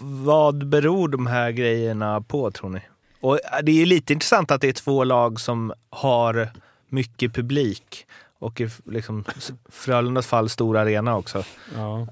vad 0.00 0.66
beror 0.66 1.08
de 1.08 1.26
här 1.26 1.50
grejerna 1.50 2.20
på, 2.20 2.50
tror 2.50 2.70
ni? 2.70 2.80
Och 3.20 3.34
äh, 3.34 3.62
det 3.62 3.72
är 3.72 3.76
ju 3.76 3.86
lite 3.86 4.12
intressant 4.12 4.50
att 4.50 4.60
det 4.60 4.68
är 4.68 4.72
två 4.72 5.04
lag 5.04 5.40
som 5.40 5.72
har 5.90 6.48
mycket 6.88 7.34
publik 7.34 8.06
och 8.38 8.60
i 8.60 8.68
liksom, 8.84 9.24
Frölundas 9.68 10.26
fall 10.26 10.48
stor 10.48 10.76
arena 10.76 11.16
också. 11.16 11.44
ja. 11.76 12.06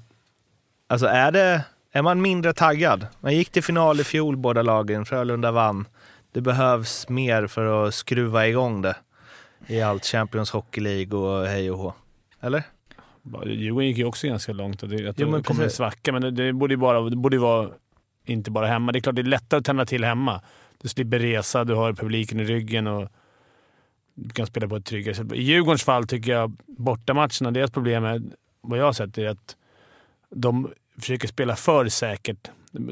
Alltså 0.87 1.07
är, 1.07 1.31
det, 1.31 1.63
är 1.91 2.01
man 2.01 2.21
mindre 2.21 2.53
taggad? 2.53 3.07
Man 3.19 3.35
gick 3.35 3.49
till 3.49 3.63
final 3.63 3.99
i 3.99 4.03
fjol 4.03 4.37
båda 4.37 4.61
lagen, 4.61 5.05
Frölunda 5.05 5.51
vann. 5.51 5.85
Det 6.31 6.41
behövs 6.41 7.09
mer 7.09 7.47
för 7.47 7.87
att 7.87 7.93
skruva 7.93 8.47
igång 8.47 8.81
det 8.81 8.95
i 9.67 9.81
allt 9.81 10.05
Champions 10.05 10.51
Hockey 10.51 10.81
League 10.81 11.19
och 11.19 11.47
hej 11.47 11.71
och 11.71 11.77
hå. 11.77 11.93
Eller? 12.41 12.63
Djurgården 13.45 13.87
gick 13.87 13.97
ju 13.97 14.05
också 14.05 14.27
ganska 14.27 14.53
långt. 14.53 14.79
Det, 14.79 14.95
jag 14.95 15.01
Jo, 15.01 15.13
tror 15.13 15.27
men 15.31 15.41
det 15.41 15.47
kommer 15.47 15.63
en 15.63 15.69
svacka, 15.69 16.11
men 16.11 16.21
det, 16.21 16.31
det 16.31 16.53
borde 16.53 16.73
ju 16.73 16.77
bara, 16.77 17.09
det 17.09 17.15
borde 17.15 17.37
vara 17.39 17.69
inte 18.25 18.51
bara 18.51 18.67
hemma. 18.67 18.91
Det 18.91 18.99
är 18.99 19.01
klart 19.01 19.15
det 19.15 19.21
är 19.21 19.23
lättare 19.23 19.57
att 19.59 19.65
tända 19.65 19.85
till 19.85 20.03
hemma. 20.03 20.41
Du 20.81 20.87
slipper 20.87 21.19
resa, 21.19 21.63
du 21.63 21.73
har 21.73 21.93
publiken 21.93 22.39
i 22.39 22.43
ryggen 22.43 22.87
och 22.87 23.09
du 24.15 24.29
kan 24.29 24.47
spela 24.47 24.67
på 24.67 24.75
ett 24.75 24.85
tryggare 24.85 25.15
sätt. 25.15 25.31
I 25.33 25.41
Djurgårdens 25.41 25.83
fall 25.83 26.07
tycker 26.07 26.31
jag 26.31 26.51
bortamatcherna, 26.67 27.51
deras 27.51 27.71
problem 27.71 28.03
är, 28.05 28.21
vad 28.61 28.79
jag 28.79 28.85
har 28.85 28.93
sett, 28.93 29.17
är 29.17 29.27
att 29.27 29.55
de 30.29 30.71
försöker 30.99 31.27
spela 31.27 31.55
för 31.55 31.87
säkert. 31.87 32.49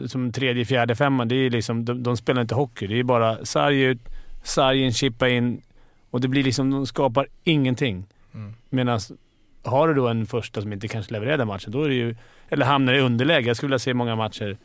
Som 0.07 0.31
tredje, 0.31 0.65
fjärde, 0.65 0.95
femman, 0.95 1.27
det 1.27 1.35
är 1.35 1.49
liksom, 1.49 1.85
de, 1.85 2.03
de 2.03 2.17
spelar 2.17 2.41
inte 2.41 2.55
hockey. 2.55 2.87
Det 2.87 2.99
är 2.99 3.03
bara 3.03 3.45
sarg 3.45 3.81
ut, 3.81 3.99
sarg 4.43 4.81
in, 4.81 4.93
chippa 4.93 5.29
in 5.29 5.61
och 6.09 6.21
det 6.21 6.27
blir 6.27 6.43
liksom, 6.43 6.71
de 6.71 6.87
skapar 6.87 7.27
ingenting. 7.43 8.05
Medan 8.69 8.99
har 9.63 9.87
du 9.87 9.93
då 9.93 10.07
en 10.07 10.25
första 10.25 10.61
som 10.61 10.73
inte 10.73 10.87
kanske 10.87 11.13
levererar 11.13 11.37
den 11.37 11.47
matchen, 11.47 11.71
då 11.71 11.83
är 11.83 11.89
det 11.89 11.95
ju... 11.95 12.15
Eller 12.49 12.65
hamnar 12.65 12.93
i 12.93 12.99
underläge. 12.99 13.47
Jag 13.47 13.57
skulle 13.57 13.67
vilja 13.67 13.79
se 13.79 13.93
många 13.93 14.15
matcher 14.15 14.57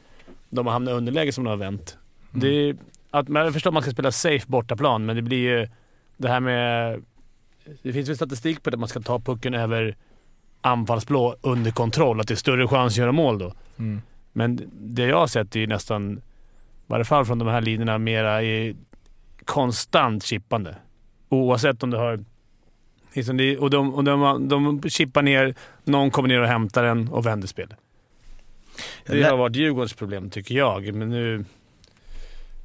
de 0.50 0.66
har 0.66 0.72
hamnat 0.72 0.92
i 0.92 0.94
underläge 0.94 1.32
som 1.32 1.44
de 1.44 1.50
har 1.50 1.56
vänt. 1.56 1.98
Det 2.30 2.48
är, 2.48 2.76
att, 3.10 3.28
men 3.28 3.44
jag 3.44 3.52
förstår 3.52 3.70
att 3.70 3.74
man 3.74 3.82
ska 3.82 3.92
spela 3.92 4.12
safe 4.12 4.44
bortaplan, 4.48 5.06
men 5.06 5.16
det 5.16 5.22
blir 5.22 5.38
ju 5.38 5.68
det 6.16 6.28
här 6.28 6.40
med... 6.40 7.02
Det 7.82 7.92
finns 7.92 8.08
väl 8.08 8.16
statistik 8.16 8.62
på 8.62 8.70
att 8.70 8.78
man 8.78 8.88
ska 8.88 9.00
ta 9.00 9.18
pucken 9.18 9.54
över 9.54 9.96
anfallsblå 10.60 11.36
under 11.40 11.70
kontroll. 11.70 12.20
Att 12.20 12.28
det 12.28 12.34
är 12.34 12.36
större 12.36 12.68
chans 12.68 12.92
att 12.92 12.96
göra 12.96 13.12
mål 13.12 13.38
då. 13.38 13.52
Men 14.32 14.60
det 14.72 15.02
jag 15.02 15.16
har 15.16 15.26
sett 15.26 15.56
är 15.56 15.60
ju 15.60 15.66
nästan, 15.66 16.18
i 16.18 16.20
varje 16.86 17.04
fall 17.04 17.24
från 17.24 17.38
de 17.38 17.48
här 17.48 17.60
linjerna, 17.60 17.98
mera 17.98 18.42
i 18.42 18.76
konstant 19.44 20.24
chippande. 20.24 20.76
Oavsett 21.28 21.82
om 21.82 21.90
du 21.90 21.96
har... 21.96 22.24
Liksom 23.14 23.36
det, 23.36 23.58
och 23.58 23.70
de, 23.70 23.94
och 23.94 24.04
de, 24.04 24.48
de 24.48 24.82
chippar 24.90 25.22
ner, 25.22 25.54
någon 25.84 26.10
kommer 26.10 26.28
ner 26.28 26.40
och 26.40 26.48
hämtar 26.48 26.84
den 26.84 27.08
och 27.08 27.26
vänder 27.26 27.48
spelet. 27.48 27.78
Det 29.06 29.22
har 29.22 29.36
varit 29.36 29.56
Djurgårdens 29.56 29.94
problem, 29.94 30.30
tycker 30.30 30.54
jag. 30.54 30.94
Men 30.94 31.10
nu... 31.10 31.44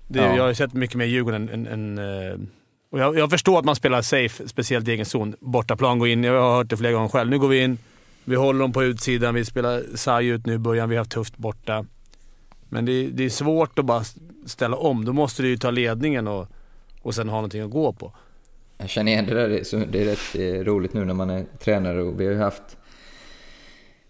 Det, 0.08 0.20
Ja. 0.20 0.36
Jag 0.36 0.44
har 0.44 0.54
sett 0.54 0.74
mycket 0.74 0.96
mer 0.96 1.06
Djurgården 1.06 1.50
än... 1.50 1.68
än, 1.68 1.98
än 1.98 2.32
eh, 2.32 2.40
och 2.92 3.00
jag, 3.00 3.18
jag 3.18 3.30
förstår 3.30 3.60
att 3.60 3.66
man 3.66 3.76
spelar 3.76 4.02
safe, 4.02 4.48
speciellt 4.48 4.88
i 4.88 4.92
egen 4.92 5.06
zon. 5.06 5.36
Bortaplan, 5.40 6.00
gå 6.00 6.08
in. 6.08 6.24
Jag 6.24 6.42
har 6.42 6.58
hört 6.58 6.70
det 6.70 6.78
flera 6.78 6.94
gånger 6.94 7.10
själv. 7.10 7.30
Nu 7.30 7.40
går 7.40 7.48
vi 7.48 7.64
in, 7.64 7.78
vi 8.24 8.36
håller 8.36 8.60
dem 8.60 8.74
på 8.74 8.84
utsidan, 8.84 9.36
vi 9.36 9.46
spelar 9.46 9.84
sarg 9.96 10.28
ut 10.28 10.46
nu 10.46 10.54
i 10.54 10.58
början, 10.58 10.90
vi 10.90 10.96
har 10.96 11.02
haft 11.02 11.12
tufft 11.12 11.38
borta. 11.38 11.86
Men 12.70 12.86
det, 12.86 13.08
det 13.08 13.26
är 13.26 13.30
svårt 13.30 13.80
att 13.80 13.86
bara 13.86 14.04
ställa 14.46 14.78
om. 14.78 15.06
Då 15.06 15.14
måste 15.14 15.42
du 15.42 15.50
ju 15.50 15.58
ta 15.58 15.72
ledningen 15.72 16.28
och, 16.28 16.48
och 17.02 17.16
sen 17.16 17.30
ha 17.30 17.36
någonting 17.36 17.62
att 17.62 17.70
gå 17.70 17.94
på. 17.94 18.14
Jag 18.82 18.90
känner 18.90 19.12
igen 19.12 19.26
det 19.26 19.34
där. 19.34 19.50
Det 19.50 19.60
är, 19.60 19.64
så, 19.64 19.78
det 19.78 20.02
är 20.02 20.06
rätt 20.06 20.36
eh, 20.36 20.64
roligt 20.64 20.94
nu 20.94 21.06
när 21.06 21.14
man 21.14 21.30
är 21.30 21.46
tränare 21.60 22.02
och 22.02 22.22
vi 22.22 22.26
har 22.26 22.34
ju 22.34 22.40
haft 22.40 22.78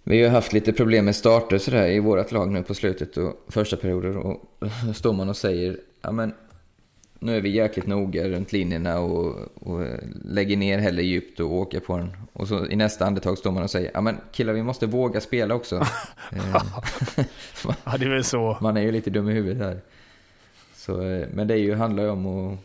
vi 0.03 0.23
har 0.23 0.29
haft 0.29 0.53
lite 0.53 0.73
problem 0.73 1.05
med 1.05 1.15
starter 1.15 1.57
sådär 1.57 1.87
i 1.87 1.99
vårt 1.99 2.31
lag 2.31 2.51
nu 2.51 2.63
på 2.63 2.73
slutet 2.73 3.17
och 3.17 3.45
första 3.47 3.77
perioder 3.77 4.17
och 4.17 4.41
då 4.59 4.93
står 4.93 5.13
man 5.13 5.29
och 5.29 5.37
säger 5.37 5.77
ja 6.01 6.11
men 6.11 6.33
nu 7.19 7.37
är 7.37 7.41
vi 7.41 7.49
jäkligt 7.49 7.87
noga 7.87 8.27
runt 8.27 8.51
linjerna 8.51 8.99
och, 8.99 9.35
och 9.55 9.85
lägger 10.25 10.57
ner 10.57 10.77
hellre 10.77 11.03
djupt 11.03 11.39
och 11.39 11.53
åker 11.53 11.79
på 11.79 11.97
den. 11.97 12.11
Och 12.33 12.47
så 12.47 12.65
i 12.65 12.75
nästa 12.75 13.05
andetag 13.05 13.37
står 13.37 13.51
man 13.51 13.63
och 13.63 13.69
säger 13.69 13.91
ja 13.93 14.01
men 14.01 14.17
killar 14.31 14.53
vi 14.53 14.63
måste 14.63 14.85
våga 14.85 15.21
spela 15.21 15.55
också. 15.55 15.75
Eh, 16.31 16.63
Ja, 17.83 17.97
det 17.97 18.05
är 18.05 18.09
väl 18.09 18.23
så. 18.23 18.57
man 18.61 18.77
är 18.77 18.81
ju 18.81 18.91
lite 18.91 19.09
dum 19.09 19.29
i 19.29 19.33
huvudet 19.33 19.63
här. 19.63 19.79
Så, 20.75 21.01
eh, 21.01 21.27
men 21.33 21.47
det 21.47 21.53
är 21.53 21.57
ju, 21.57 21.75
handlar 21.75 22.03
ju 22.03 22.09
om 22.09 22.25
att, 22.25 22.59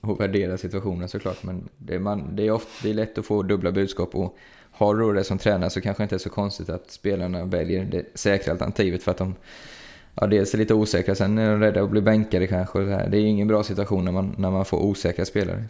att 0.00 0.20
värdera 0.20 0.58
situationen 0.58 1.08
såklart. 1.08 1.42
Men 1.42 1.68
det 1.78 1.94
är, 1.94 1.98
man, 1.98 2.36
det, 2.36 2.46
är 2.46 2.50
ofta, 2.50 2.70
det 2.82 2.90
är 2.90 2.94
lätt 2.94 3.18
att 3.18 3.26
få 3.26 3.42
dubbla 3.42 3.72
budskap. 3.72 4.14
Och 4.14 4.36
har 4.70 4.94
du 4.94 5.12
det 5.12 5.24
som 5.24 5.38
tränare 5.38 5.70
så 5.70 5.80
kanske 5.80 6.02
det 6.02 6.04
inte 6.04 6.16
är 6.16 6.18
så 6.18 6.30
konstigt 6.30 6.68
att 6.68 6.90
spelarna 6.90 7.44
väljer 7.44 7.84
det 7.84 8.18
säkra 8.18 8.52
alternativet 8.52 9.02
för 9.02 9.10
att 9.10 9.18
de 9.18 9.34
ja, 10.14 10.26
dels 10.26 10.54
är 10.54 10.58
lite 10.58 10.74
osäkra, 10.74 11.14
sen 11.14 11.38
är 11.38 11.50
de 11.50 11.60
rädda 11.60 11.82
att 11.82 11.90
bli 11.90 12.00
bänkade 12.00 12.46
kanske. 12.46 12.78
och. 12.78 12.86
Det 12.86 13.16
är 13.16 13.20
ju 13.20 13.28
ingen 13.28 13.48
bra 13.48 13.62
situation 13.62 14.04
när 14.04 14.12
man, 14.12 14.34
när 14.38 14.50
man 14.50 14.64
får 14.64 14.78
osäkra 14.78 15.24
spelare. 15.24 15.64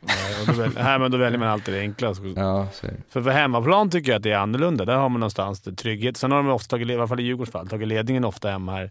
Nej, 0.00 0.40
och 0.40 0.46
då, 0.46 0.62
väl, 0.62 0.76
här, 0.76 0.98
men 0.98 1.10
då 1.10 1.18
väljer 1.18 1.38
man 1.38 1.48
alltid 1.48 1.74
det 1.74 1.80
enkla. 1.80 2.14
Ja. 2.36 2.66
För 3.08 3.22
för 3.22 3.30
hemmaplan 3.30 3.90
tycker 3.90 4.12
jag 4.12 4.16
att 4.16 4.22
det 4.22 4.32
är 4.32 4.36
annorlunda. 4.36 4.84
Där 4.84 4.96
har 4.96 5.08
man 5.08 5.20
någonstans 5.20 5.62
trygghet. 5.62 6.16
Sen 6.16 6.30
har 6.30 6.38
de 6.38 6.48
ofta, 6.48 6.70
tagit, 6.70 6.90
i 6.90 6.94
alla 6.94 7.08
fall 7.08 7.20
i 7.20 7.22
Djurgårdens 7.22 7.52
fall, 7.52 7.68
tagit 7.68 7.88
ledningen 7.88 8.24
ofta 8.24 8.50
hemma 8.50 8.72
här. 8.72 8.90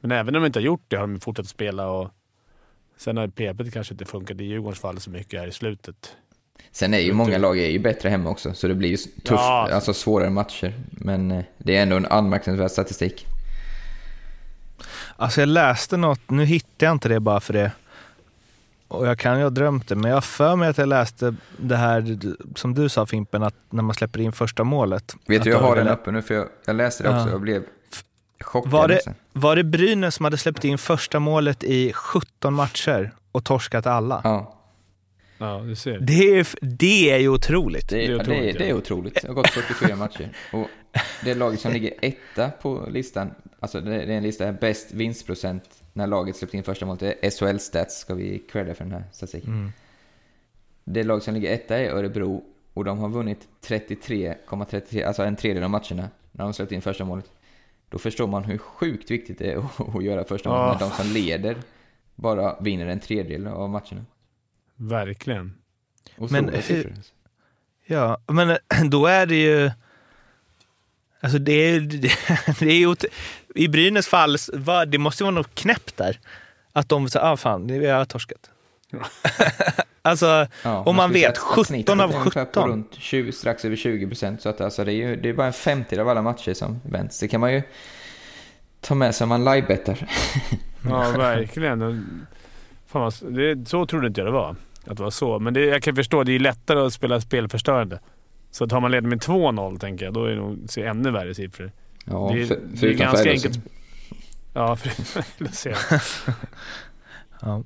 Men 0.00 0.12
även 0.12 0.36
om 0.36 0.42
de 0.42 0.46
inte 0.46 0.58
har 0.58 0.64
gjort 0.64 0.84
det 0.88 0.96
har 0.96 1.06
de 1.06 1.20
fortsatt 1.20 1.46
spela 1.46 1.88
och 1.90 2.10
sen 2.96 3.16
har 3.16 3.28
PP 3.28 3.70
kanske 3.72 3.94
inte 3.94 4.04
funkat 4.04 4.40
i 4.40 4.44
Djurgårdens 4.44 4.80
fall 4.80 5.00
så 5.00 5.10
mycket 5.10 5.40
här 5.40 5.46
i 5.46 5.52
slutet. 5.52 6.16
Sen 6.72 6.94
är 6.94 6.98
ju 6.98 7.12
många 7.12 7.38
lag 7.38 7.58
är 7.58 7.68
ju 7.68 7.78
bättre 7.78 8.08
hemma 8.08 8.30
också, 8.30 8.54
så 8.54 8.68
det 8.68 8.74
blir 8.74 8.88
ju 8.88 8.96
tuff, 8.96 9.10
Ja. 9.26 9.68
alltså 9.72 9.94
svårare 9.94 10.30
matcher. 10.30 10.74
Men 10.90 11.30
eh, 11.30 11.44
det 11.58 11.76
är 11.76 11.82
ändå 11.82 11.96
en 11.96 12.06
anmärkningsvärd 12.06 12.70
statistik. 12.70 13.26
Alltså 15.16 15.40
jag 15.40 15.48
läste 15.48 15.96
något, 15.96 16.30
nu 16.30 16.44
hittar 16.44 16.86
jag 16.86 16.92
inte 16.94 17.08
det 17.08 17.20
bara 17.20 17.40
för 17.40 17.52
det. 17.52 17.72
Och 18.88 19.06
jag 19.06 19.18
kan 19.18 19.36
ju 19.38 19.42
ha 19.42 19.50
drömt 19.50 19.88
det, 19.88 19.94
men 19.96 20.08
jag 20.10 20.16
har 20.16 20.20
för 20.22 20.56
mig 20.56 20.68
att 20.68 20.78
jag 20.78 20.88
läste 20.88 21.34
det 21.56 21.76
här 21.76 22.18
som 22.54 22.74
du 22.74 22.88
sa 22.88 23.06
Fimpen, 23.06 23.42
att 23.42 23.54
när 23.70 23.82
man 23.82 23.94
släpper 23.94 24.20
in 24.20 24.32
första 24.32 24.64
målet. 24.64 25.16
Vet 25.26 25.42
du, 25.44 25.50
jag 25.50 25.58
har 25.60 25.76
den 25.76 25.88
uppe 25.88 26.10
nu 26.12 26.22
för 26.22 26.34
jag, 26.34 26.48
jag 26.66 26.76
läste 26.76 27.02
det 27.02 27.08
också 27.08 27.28
Ja. 27.28 27.34
och 27.34 27.40
blev 27.40 27.62
chockad. 28.40 28.72
Var 28.72 28.88
det, 28.88 28.94
nästan. 28.94 29.14
var 29.32 29.56
det 29.56 29.64
Brynäs 29.64 30.14
som 30.14 30.24
hade 30.24 30.38
släppt 30.38 30.64
in 30.64 30.78
första 30.78 31.20
målet 31.20 31.64
i 31.64 31.92
17 31.92 32.54
matcher 32.54 33.10
och 33.32 33.44
torskat 33.44 33.86
alla? 33.86 34.20
Ja. 34.24 34.60
Ja, 35.38 35.62
du 35.66 35.76
ser. 35.76 35.98
Det 35.98 36.38
är, 36.38 36.46
det 36.60 37.10
är 37.10 37.18
ju 37.18 37.28
otroligt. 37.28 37.88
Det 37.88 38.04
är, 38.04 38.08
Det 38.08 38.14
är 38.14 38.18
ja, 38.18 38.22
det, 38.24 38.32
är, 38.32 38.38
otroligt, 38.38 38.58
det 38.58 38.68
är 38.68 38.74
otroligt. 38.74 39.22
Det 39.22 39.28
har 39.28 39.34
gått 39.34 39.50
44 39.50 39.96
matcher. 39.96 40.28
Och 40.52 40.68
det 41.24 41.34
laget 41.34 41.60
som 41.60 41.72
ligger 41.72 41.94
etta 42.02 42.50
på 42.50 42.86
listan, 42.90 43.30
alltså 43.60 43.80
det 43.80 43.94
är 43.94 44.08
en 44.08 44.22
lista 44.22 44.52
bäst 44.52 44.92
vinstprocent 44.92 45.64
när 45.92 46.06
laget 46.06 46.36
släppte 46.36 46.56
in 46.56 46.62
första 46.62 46.86
målet. 46.86 47.00
Det 47.00 47.26
är 47.26 47.30
SHL 47.30 47.58
Stats, 47.58 47.98
ska 47.98 48.14
vi 48.14 48.38
credda 48.38 48.74
för 48.74 48.84
den 48.84 48.92
här 48.92 49.04
statistiken. 49.12 49.72
Det 50.84 51.02
lag 51.02 51.22
som 51.22 51.34
ligger 51.34 51.54
etta 51.54 51.78
är 51.78 51.90
Örebro 51.90 52.44
och 52.74 52.84
de 52.84 52.98
har 52.98 53.08
vunnit 53.08 53.48
33,33, 53.66 55.06
alltså 55.06 55.22
en 55.22 55.36
tredjedel 55.36 55.64
av 55.64 55.70
matcherna 55.70 56.08
när 56.32 56.44
de 56.44 56.52
släppt 56.52 56.72
in 56.72 56.82
första 56.82 57.04
målet. 57.04 57.30
Då 57.94 57.98
förstår 57.98 58.26
man 58.26 58.44
hur 58.44 58.58
sjukt 58.58 59.10
viktigt 59.10 59.38
det 59.38 59.52
är 59.52 59.56
att, 59.58 59.80
att 59.96 60.04
göra 60.04 60.24
första 60.24 60.48
målet 60.48 60.80
när 60.80 60.88
de 60.88 60.96
som 60.96 61.12
leder 61.12 61.56
bara 62.14 62.60
vinner 62.60 62.86
en 62.86 63.00
tredjedel 63.00 63.46
av 63.46 63.70
matcherna. 63.70 64.04
Verkligen. 64.76 65.54
Otroliga 66.18 66.42
Men 66.42 66.54
hur- 66.54 66.62
siffror. 66.62 66.92
alltså. 66.96 67.12
Ja, 67.86 68.18
men 68.26 68.50
eh, 68.50 68.56
då 68.90 69.06
är 69.06 69.26
det 69.26 69.36
ju... 69.36 69.70
Alltså 71.20 71.38
det 71.38 71.52
är, 71.52 71.80
det 72.60 72.66
är 72.72 72.78
ju... 72.78 72.94
I 73.54 73.68
Brynäs 73.68 74.08
fall, 74.08 74.36
det 74.86 74.98
måste 74.98 75.22
ju 75.22 75.26
vara 75.26 75.34
något 75.34 75.54
knäppt 75.54 75.96
där. 75.96 76.20
Att 76.72 76.88
de 76.88 77.08
säger, 77.10 77.32
ah 77.32 77.36
fan, 77.36 77.66
vi 77.66 77.86
har 77.86 78.04
torskat. 78.04 78.50
alltså, 80.04 80.46
Ja, 80.62 80.82
om 80.86 80.96
man 80.96 81.12
vet, 81.12 81.38
att- 81.38 81.58
att 81.58 81.66
snittet 81.66 81.86
17 81.94 82.00
av 82.00 82.10
är 82.10 82.14
ungefär 82.18 82.44
På 82.44 82.50
17. 82.50 82.68
runt 82.68 82.94
20, 82.98 83.32
strax 83.32 83.64
över 83.64 83.76
20 83.76 84.06
procent. 84.06 84.42
Så 84.42 84.48
att 84.48 84.60
alltså 84.60 84.84
det, 84.84 84.92
är 84.92 84.94
ju, 85.08 85.16
det 85.16 85.28
är 85.28 85.32
bara 85.34 85.46
en 85.46 85.52
femtedel 85.52 86.00
av 86.00 86.08
alla 86.08 86.22
matcher 86.22 86.54
som 86.54 86.80
vänds. 86.84 87.20
Det 87.20 87.28
kan 87.28 87.40
man 87.40 87.52
ju 87.52 87.62
ta 88.80 88.94
med 88.94 89.14
sig 89.14 89.24
om 89.24 89.28
man 89.28 89.44
livebettar. 89.44 90.08
Ja, 90.88 91.10
verkligen. 91.16 91.82
Och- 91.82 91.94
Fan 92.86 93.12
det, 93.34 93.68
så 93.68 93.86
trodde 93.86 94.06
inte 94.06 94.20
jag 94.20 94.28
det 94.28 94.32
var. 94.32 94.56
Att 94.86 94.96
det 94.96 95.02
var 95.02 95.10
så. 95.10 95.38
Men 95.38 95.54
det, 95.54 95.60
jag 95.60 95.82
kan 95.82 95.96
förstå, 95.96 96.22
det 96.24 96.32
är 96.32 96.38
lättare 96.38 96.80
att 96.80 96.92
spela 96.92 97.20
spelförstörande. 97.20 98.00
Så 98.50 98.66
tar 98.68 98.80
man 98.80 98.90
ledning 98.90 99.10
med 99.10 99.18
2-0, 99.20 99.78
tänker 99.78 100.04
jag, 100.04 100.14
då 100.14 100.24
är 100.24 100.30
det 100.30 100.36
nog 100.36 100.58
ser 100.68 100.84
ännu 100.86 101.10
värre 101.10 101.34
siffror. 101.34 101.72
Ja, 102.04 102.30
det, 102.34 102.42
är- 102.42 102.46
för, 102.46 102.58
det 102.62 102.86
är 102.86 102.92
ganska 102.92 103.30
enkelt. 103.30 103.58
Ja, 104.54 104.76
för. 104.76 104.90
Ja. 107.44 107.62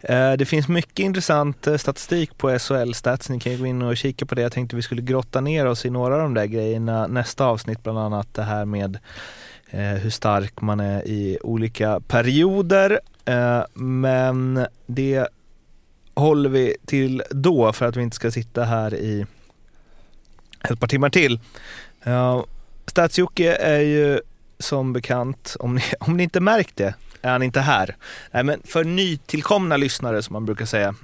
Eh, 0.00 0.32
det 0.32 0.44
finns 0.44 0.68
mycket 0.68 0.98
intressant 0.98 1.66
eh, 1.66 1.76
statistik 1.76 2.38
på 2.38 2.58
SHL 2.58 2.92
Stats. 2.92 3.28
Ni 3.28 3.40
kan 3.40 3.58
gå 3.58 3.66
in 3.66 3.82
och 3.82 3.96
kika 3.96 4.26
på 4.26 4.34
det. 4.34 4.42
Jag 4.42 4.52
tänkte 4.52 4.76
vi 4.76 4.82
skulle 4.82 5.02
grotta 5.02 5.40
ner 5.40 5.66
oss 5.66 5.86
i 5.86 5.90
några 5.90 6.14
av 6.14 6.20
de 6.20 6.34
där 6.34 6.46
grejerna 6.46 7.06
nästa 7.06 7.44
avsnitt. 7.44 7.82
Bland 7.82 7.98
annat 7.98 8.34
det 8.34 8.42
här 8.42 8.64
med 8.64 8.98
eh, 9.70 9.80
hur 9.80 10.10
stark 10.10 10.60
man 10.60 10.80
är 10.80 11.08
i 11.08 11.38
olika 11.42 12.00
perioder. 12.00 13.00
Men 13.74 14.66
det 14.86 15.28
håller 16.14 16.50
vi 16.50 16.76
till 16.86 17.22
då 17.30 17.72
för 17.72 17.86
att 17.86 17.96
vi 17.96 18.02
inte 18.02 18.16
ska 18.16 18.30
sitta 18.30 18.64
här 18.64 18.94
i 18.94 19.26
ett 20.70 20.80
par 20.80 20.86
timmar 20.86 21.10
till. 21.10 21.40
Stats-Jocke 22.86 23.56
är 23.56 23.80
ju 23.80 24.20
som 24.58 24.92
bekant, 24.92 25.56
om 25.60 25.74
ni, 25.74 25.82
om 26.00 26.16
ni 26.16 26.22
inte 26.22 26.40
märkt 26.40 26.76
det, 26.76 26.94
är 27.22 27.32
han 27.32 27.42
inte 27.42 27.60
här. 27.60 27.96
Nej, 28.30 28.44
men 28.44 28.60
för 28.64 28.84
nytillkomna 28.84 29.76
lyssnare 29.76 30.22
som 30.22 30.32
man 30.32 30.46
brukar 30.46 30.64
säga, 30.64 30.94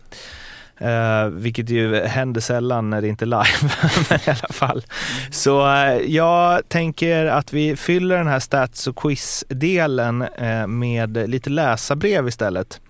eh, 0.78 1.26
vilket 1.26 1.70
ju 1.70 2.04
händer 2.04 2.40
sällan 2.40 2.90
när 2.90 3.02
det 3.02 3.08
inte 3.08 3.24
är 3.24 3.26
live, 3.26 3.74
men 4.10 4.18
i 4.18 4.30
alla 4.30 4.52
fall. 4.52 4.84
Så 5.30 5.74
eh, 5.74 5.96
jag 5.96 6.68
tänker 6.68 7.26
att 7.26 7.52
vi 7.52 7.76
fyller 7.76 8.18
den 8.18 8.28
här 8.28 8.40
stats 8.40 8.86
och 8.86 8.96
quiz-delen 8.96 10.22
eh, 10.22 10.66
med 10.66 11.30
lite 11.30 11.50
läsarbrev 11.50 12.28
istället. 12.28 12.80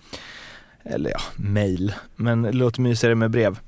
Eller 0.84 1.10
ja, 1.10 1.20
mail, 1.36 1.94
men 2.16 2.42
det 2.42 2.52
låter 2.52 2.80
mysigare 2.80 3.14
med 3.14 3.30
brev. 3.30 3.58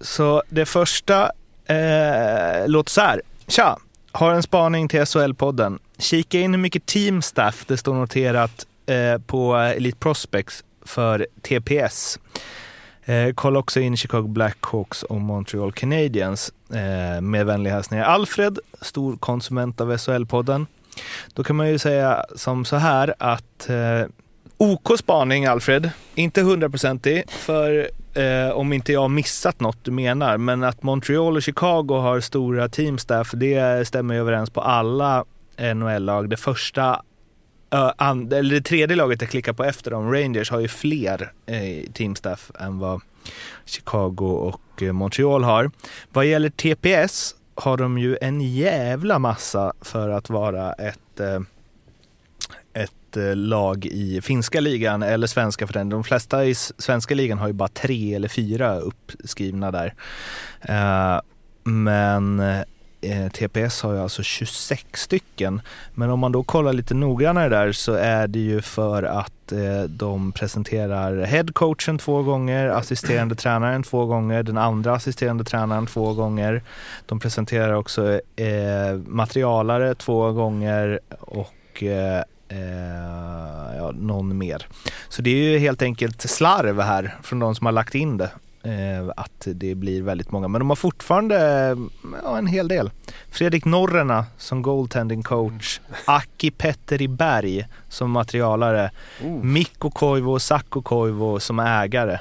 Så 0.00 0.42
det 0.48 0.66
första 0.66 1.30
eh, 1.66 2.66
låter 2.68 2.90
så 2.90 3.00
här. 3.00 3.22
Tja! 3.48 3.78
Har 4.12 4.34
en 4.34 4.42
spaning 4.42 4.88
till 4.88 5.00
SHL-podden. 5.00 5.78
Kika 5.98 6.40
in 6.40 6.54
hur 6.54 6.60
mycket 6.60 6.86
teamstaff 6.86 7.64
det 7.66 7.76
står 7.76 7.94
noterat 7.94 8.66
Eh, 8.86 9.18
på 9.18 9.54
Elite 9.54 9.98
Prospects 9.98 10.64
för 10.84 11.26
TPS. 11.42 12.18
Eh, 13.04 13.34
kolla 13.34 13.58
också 13.58 13.80
in 13.80 13.96
Chicago 13.96 14.26
Blackhawks 14.28 15.02
och 15.02 15.20
Montreal 15.20 15.72
Canadiens. 15.72 16.52
Eh, 16.70 17.20
med 17.20 17.46
vänliga 17.46 17.74
hälsningar 17.74 18.04
Alfred, 18.04 18.58
stor 18.80 19.16
konsument 19.16 19.80
av 19.80 19.92
SHL-podden. 19.92 20.66
Då 21.34 21.44
kan 21.44 21.56
man 21.56 21.68
ju 21.68 21.78
säga 21.78 22.24
som 22.36 22.64
så 22.64 22.76
här 22.76 23.14
att 23.18 23.68
eh, 23.70 24.06
OK 24.56 24.98
spaning 24.98 25.46
Alfred, 25.46 25.90
inte 26.14 26.42
hundraprocentig 26.42 27.30
för 27.30 27.88
eh, 28.14 28.50
om 28.50 28.72
inte 28.72 28.92
jag 28.92 29.10
missat 29.10 29.60
något 29.60 29.78
du 29.82 29.90
menar, 29.90 30.36
men 30.38 30.64
att 30.64 30.82
Montreal 30.82 31.36
och 31.36 31.42
Chicago 31.42 32.00
har 32.00 32.20
stora 32.20 32.68
teams 32.68 33.04
där 33.04 33.24
för 33.24 33.36
det 33.36 33.88
stämmer 33.88 34.14
ju 34.14 34.20
överens 34.20 34.50
på 34.50 34.60
alla 34.60 35.24
NHL-lag. 35.74 36.30
Det 36.30 36.36
första, 36.36 37.02
and, 37.96 38.32
eller 38.32 38.54
det 38.54 38.60
tredje 38.60 38.96
laget 38.96 39.20
jag 39.20 39.30
klickar 39.30 39.52
på 39.52 39.64
efter 39.64 39.90
dem, 39.90 40.12
Rangers, 40.12 40.50
har 40.50 40.60
ju 40.60 40.68
fler 40.68 41.32
eh, 41.46 41.92
teamstaff 41.92 42.50
än 42.60 42.78
vad 42.78 43.00
Chicago 43.64 44.26
och 44.26 44.82
eh, 44.82 44.92
Montreal 44.92 45.44
har. 45.44 45.70
Vad 46.12 46.26
gäller 46.26 46.50
TPS 46.50 47.34
har 47.54 47.76
de 47.76 47.98
ju 47.98 48.16
en 48.20 48.40
jävla 48.40 49.18
massa 49.18 49.72
för 49.80 50.08
att 50.08 50.30
vara 50.30 50.72
ett 50.72 51.20
eh, 51.20 51.40
ett 52.72 53.16
eh, 53.16 53.36
lag 53.36 53.86
i 53.86 54.20
finska 54.20 54.60
ligan 54.60 55.02
eller 55.02 55.26
svenska 55.26 55.66
för 55.66 55.74
den. 55.74 55.88
De 55.88 56.04
flesta 56.04 56.44
i 56.44 56.54
svenska 56.54 57.14
ligan 57.14 57.38
har 57.38 57.46
ju 57.46 57.52
bara 57.52 57.68
tre 57.68 58.14
eller 58.14 58.28
fyra 58.28 58.78
uppskrivna 58.78 59.70
där. 59.70 59.94
Eh, 60.60 61.20
men 61.64 62.40
eh, 62.40 62.60
eh, 63.10 63.28
TPS 63.28 63.82
har 63.82 63.92
ju 63.92 64.00
alltså 64.00 64.22
26 64.22 64.84
stycken. 64.92 65.60
Men 65.94 66.10
om 66.10 66.20
man 66.20 66.32
då 66.32 66.42
kollar 66.42 66.72
lite 66.72 66.94
noggrannare 66.94 67.48
där 67.48 67.72
så 67.72 67.92
är 67.92 68.26
det 68.28 68.38
ju 68.38 68.62
för 68.62 69.02
att 69.02 69.52
eh, 69.52 69.82
de 69.88 70.32
presenterar 70.32 71.24
headcoachen 71.24 71.98
två 71.98 72.22
gånger, 72.22 72.68
assisterande 72.68 73.34
tränaren 73.34 73.82
två 73.82 74.06
gånger, 74.06 74.42
den 74.42 74.58
andra 74.58 74.94
assisterande 74.94 75.44
tränaren 75.44 75.86
två 75.86 76.12
gånger. 76.14 76.62
De 77.06 77.20
presenterar 77.20 77.72
också 77.72 78.20
eh, 78.36 78.94
materialare 79.06 79.94
två 79.94 80.32
gånger 80.32 81.00
och 81.20 81.82
eh, 81.82 82.22
eh 82.48 83.76
ja, 83.76 83.92
någon 83.94 84.38
mer. 84.38 84.66
Så 85.08 85.22
det 85.22 85.30
är 85.30 85.52
ju 85.52 85.58
helt 85.58 85.82
enkelt 85.82 86.22
slarv 86.22 86.80
här 86.80 87.14
från 87.22 87.38
de 87.38 87.54
som 87.54 87.66
har 87.66 87.72
lagt 87.72 87.94
in 87.94 88.16
det. 88.16 88.30
Eh, 88.64 89.12
att 89.16 89.46
det 89.46 89.74
blir 89.74 90.02
väldigt 90.02 90.30
många. 90.30 90.48
Men 90.48 90.58
de 90.58 90.68
har 90.68 90.76
fortfarande 90.76 91.36
eh, 91.36 91.78
ja, 92.22 92.38
en 92.38 92.46
hel 92.46 92.68
del. 92.68 92.90
Fredrik 93.30 93.64
Norrena 93.64 94.26
som 94.38 94.62
goaltending 94.62 95.22
coach. 95.22 95.80
Aki 96.04 96.50
Petteri 96.50 97.08
Berg 97.08 97.66
som 97.88 98.10
materialare. 98.10 98.90
Mikko 99.42 99.90
Koivu 99.90 100.30
och 100.30 100.42
Sakko 100.42 100.82
Koivu 100.82 101.40
som 101.40 101.58
ägare. 101.58 102.18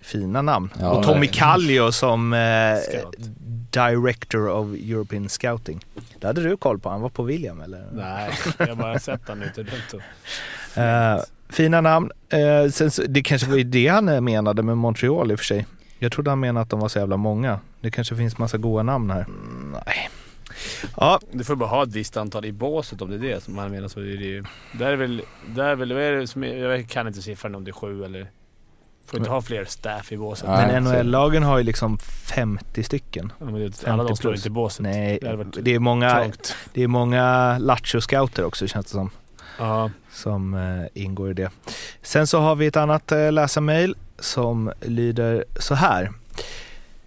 Fina 0.00 0.42
namn. 0.42 0.70
Ja, 0.80 0.90
och 0.90 1.04
Tommy. 1.04 1.26
Kallio 1.26 1.92
som 1.92 2.32
eh. 2.32 2.78
Director 3.70 4.48
of 4.48 4.66
European 4.66 5.28
Scouting. 5.28 5.84
Det 6.20 6.26
hade 6.26 6.42
du 6.42 6.56
koll 6.56 6.78
på, 6.78 6.88
han 6.88 7.00
var 7.00 7.08
på 7.08 7.22
William 7.22 7.60
eller? 7.60 7.88
Nej, 7.92 8.30
jag 8.58 8.66
har 8.66 8.74
bara 8.74 8.98
sett 8.98 9.28
han 9.28 9.42
ute 9.42 9.60
runt 9.60 9.92
och... 9.94 10.00
Fina 11.48 11.80
namn. 11.80 12.10
Eh, 12.28 12.70
sen, 12.70 12.90
så- 12.90 13.02
det 13.08 13.22
kanske 13.22 13.48
var 13.50 13.58
det 13.58 13.88
han 13.88 14.08
eh, 14.08 14.20
menade 14.20 14.62
med 14.62 14.76
Montreal 14.76 15.30
i 15.30 15.34
och 15.34 15.38
för 15.38 15.44
sig. 15.46 15.66
Jag 15.98 16.12
trodde 16.12 16.30
han 16.30 16.40
menade 16.40 16.62
att 16.62 16.70
de 16.70 16.80
var 16.80 16.88
så 16.88 16.98
jävla 16.98 17.16
många. 17.16 17.60
Det 17.80 17.90
kanske 17.90 18.16
finns 18.16 18.38
massa 18.38 18.58
goda 18.58 18.82
namn 18.82 19.10
här. 19.10 19.20
Mm, 19.24 19.76
nej. 19.86 20.08
Ja, 20.96 21.20
Du 21.32 21.44
får 21.44 21.56
bara 21.56 21.68
ha 21.68 21.82
ett 21.82 21.92
visst 21.92 22.16
antal 22.16 22.44
i 22.44 22.52
båset 22.52 23.02
om 23.02 23.10
det 23.10 23.16
är 23.16 23.34
det 23.34 23.42
som 23.44 23.54
man 23.54 23.70
menar. 23.70 23.88
Så 23.88 24.00
är 24.00 24.04
det 24.04 24.10
ju, 24.10 24.44
där 24.72 24.86
är 24.86 24.96
väl, 24.96 25.22
där 25.54 25.64
är 25.64 25.74
väl, 25.76 25.92
vad 25.92 26.02
är 26.02 26.12
det 26.12 26.26
som 26.26 26.42
jag 26.42 26.88
kan 26.88 27.06
inte 27.08 27.22
siffran 27.22 27.54
om 27.54 27.64
det 27.64 27.70
är 27.70 27.72
sju 27.72 28.04
eller... 28.04 28.30
Får 29.06 29.18
inte 29.18 29.30
ha 29.30 29.42
fler 29.42 29.64
staff 29.64 30.12
i 30.12 30.16
båset. 30.16 30.48
Nej, 30.48 30.66
men 30.72 30.84
NHL-lagen 30.84 31.42
har 31.42 31.58
ju 31.58 31.64
liksom 31.64 31.98
50 31.98 32.82
stycken. 32.82 33.32
Ja, 33.38 33.44
men 33.44 33.54
det, 33.54 33.84
alla 33.86 33.96
de 34.02 34.08
50 34.08 34.16
står 34.16 34.30
plus. 34.30 34.40
inte 34.40 34.48
i 34.48 34.50
båset. 34.50 34.80
Nej, 34.80 35.18
Det 35.22 35.60
det 35.62 35.74
är 35.74 35.78
många, 35.78 36.10
trångt. 36.14 36.56
det 36.74 36.82
är 36.82 36.86
många 36.88 37.22
lattjo-scouter 37.58 38.42
också 38.44 38.66
känns 38.66 38.86
det 38.86 38.92
som. 38.92 39.10
Ja 39.58 39.90
som 40.16 40.54
eh, 40.54 41.02
ingår 41.02 41.30
i 41.30 41.34
det. 41.34 41.50
Sen 42.02 42.26
så 42.26 42.40
har 42.40 42.54
vi 42.54 42.66
ett 42.66 42.76
annat 42.76 43.12
eh, 43.12 43.32
läsarmail 43.32 43.94
som 44.18 44.72
lyder 44.80 45.44
så 45.58 45.74
här. 45.74 46.12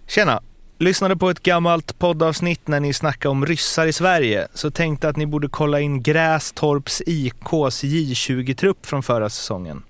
Tjena! 0.06 0.42
Lyssnade 0.78 1.16
på 1.16 1.30
ett 1.30 1.42
gammalt 1.42 1.98
poddavsnitt 1.98 2.68
när 2.68 2.80
ni 2.80 2.92
snackade 2.92 3.30
om 3.30 3.46
ryssar 3.46 3.86
i 3.86 3.92
Sverige, 3.92 4.48
så 4.54 4.70
tänkte 4.70 5.08
att 5.08 5.16
ni 5.16 5.26
borde 5.26 5.48
kolla 5.48 5.80
in 5.80 6.02
Grästorps 6.02 7.02
IKs 7.06 7.84
J20-trupp 7.84 8.86
från 8.86 9.02
förra 9.02 9.30
säsongen. 9.30 9.82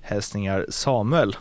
Hälsningar 0.00 0.66
Samuel. 0.68 1.36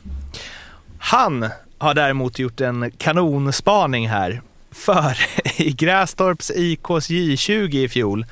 Han 0.99 1.49
har 1.77 1.93
däremot 1.93 2.39
gjort 2.39 2.61
en 2.61 2.91
kanonspaning 2.91 4.09
här. 4.09 4.41
För 4.71 5.17
i 5.61 5.71
Grästorps 5.71 6.51
IKs 6.55 7.09
J20 7.09 7.75
i 7.75 7.89
fjol 7.89 8.25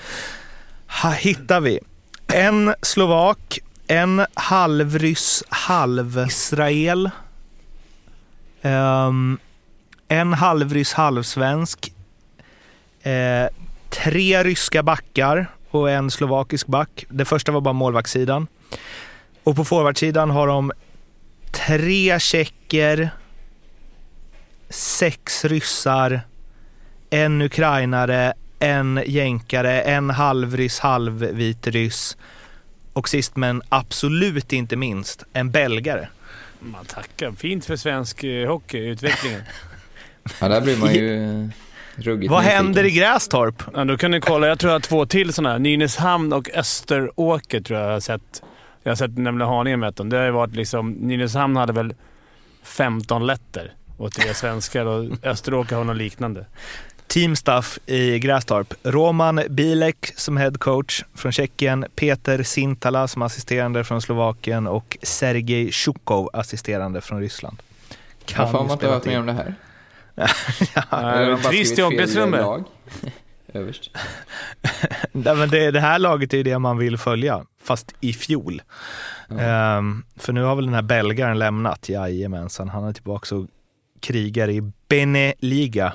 hittar 1.17 1.61
vi 1.61 1.79
en 2.33 2.75
slovak, 2.81 3.59
en 3.87 4.25
halvryss, 4.33 5.43
halvisrael. 5.49 7.09
Um, 8.61 8.71
ehm, 8.71 9.39
en 10.07 10.33
halvryss 10.33 10.93
halvsvensk. 10.93 11.93
Eh, 13.01 13.47
tre 13.89 14.43
ryska 14.43 14.83
backar 14.83 15.47
och 15.69 15.91
en 15.91 16.11
slovakisk 16.11 16.67
back. 16.67 17.05
Det 17.09 17.25
första 17.25 17.51
var 17.51 17.61
bara 17.61 17.73
målvaktssidan. 17.73 18.47
Och 19.43 19.55
på 19.55 19.65
forwardsidan 19.65 20.29
har 20.29 20.47
de 20.47 20.71
tre 21.51 22.19
tjecker, 22.19 23.09
sex 24.69 25.45
ryssar, 25.45 26.21
en 27.09 27.41
ukrainare, 27.41 28.33
en 28.59 29.03
jänkare, 29.05 29.81
en 29.81 30.09
halvryss, 30.09 30.79
halvvitryss 30.79 32.17
och 32.93 33.09
sist 33.09 33.35
men 33.35 33.61
absolut 33.69 34.53
inte 34.53 34.75
minst, 34.75 35.23
en 35.33 35.51
belgare. 35.51 36.07
Man 36.59 36.85
tackar. 36.85 37.31
Fint 37.31 37.65
för 37.65 37.75
svensk 37.75 38.23
eh, 38.23 38.47
hockey, 38.47 38.77
utvecklingen. 38.77 39.41
Ja, 40.41 40.47
där 40.47 40.61
blir 40.61 40.77
man 40.77 40.93
ju 40.93 41.23
eh, 41.23 41.47
ruggigt 41.95 42.31
Vad 42.31 42.43
händer 42.43 42.83
i 42.83 42.91
Grästorp? 42.91 43.63
Ja, 43.73 43.85
då 43.85 43.97
kan 43.97 44.11
ni 44.11 44.21
kolla. 44.21 44.47
Jag 44.47 44.59
tror 44.59 44.69
jag 44.69 44.75
har 44.75 44.79
två 44.79 45.05
till 45.05 45.33
sådana 45.33 45.49
här. 45.49 45.59
Nynäshamn 45.59 46.33
och 46.33 46.49
Österåker 46.53 47.61
tror 47.61 47.79
jag 47.79 47.87
jag 47.87 47.93
har 47.93 47.99
sett. 47.99 48.43
Jag 48.83 48.91
har 48.91 48.95
sett 48.95 49.17
nämligen 49.17 49.49
Haninge 49.49 49.77
mött 49.77 49.95
dem. 49.95 50.09
Det 50.09 50.17
har 50.17 50.25
ju 50.25 50.31
varit 50.31 50.55
liksom... 50.55 50.91
Nynäshamn 50.91 51.55
hade 51.55 51.73
väl 51.73 51.93
15 52.63 53.27
letter 53.27 53.73
och 53.97 54.11
tre 54.11 54.33
svenskar 54.33 54.85
och 54.85 55.05
Österåker 55.23 55.75
har 55.75 55.83
något 55.83 55.97
liknande. 55.97 56.45
Teamstaff 57.07 57.79
i 57.85 58.19
Grästorp. 58.19 58.73
Roman 58.83 59.41
Bilek 59.49 60.13
som 60.15 60.37
head 60.37 60.51
coach 60.51 61.03
från 61.15 61.31
Tjeckien, 61.31 61.85
Peter 61.95 62.43
Sintala 62.43 63.07
som 63.07 63.21
assisterande 63.21 63.83
från 63.83 64.01
Slovakien 64.01 64.67
och 64.67 64.97
Sergej 65.01 65.71
Shukov 65.71 66.29
assisterande 66.33 67.01
från 67.01 67.19
Ryssland. 67.19 67.61
Varför 68.37 68.57
har 68.57 68.63
man 68.63 68.71
inte 68.71 68.89
mer 68.89 68.99
till. 68.99 69.17
om 69.17 69.25
det 69.25 69.33
här? 69.33 69.55
Ja, 70.91 71.37
trist 71.49 71.79
i 71.79 71.81
omklädningsrummet. 71.81 72.41
lag? 72.41 72.63
Överst. 73.53 73.91
Nej, 75.11 75.35
men 75.35 75.49
det, 75.49 75.71
det 75.71 75.79
här 75.79 75.99
laget 75.99 76.33
är 76.33 76.37
ju 76.37 76.43
det 76.43 76.59
man 76.59 76.77
vill 76.77 76.97
följa, 76.97 77.45
fast 77.63 77.95
i 77.99 78.13
fjol. 78.13 78.61
Ehm, 79.39 80.03
för 80.15 80.33
nu 80.33 80.43
har 80.43 80.55
väl 80.55 80.65
den 80.65 80.73
här 80.73 80.81
belgaren 80.81 81.39
lämnat, 81.39 81.89
jajamensan. 81.89 82.69
Han 82.69 82.83
är 82.83 82.93
tillbaka 82.93 83.35
och 83.35 83.45
krigar 83.99 84.49
i 84.49 84.71
Beneliga. 84.87 85.93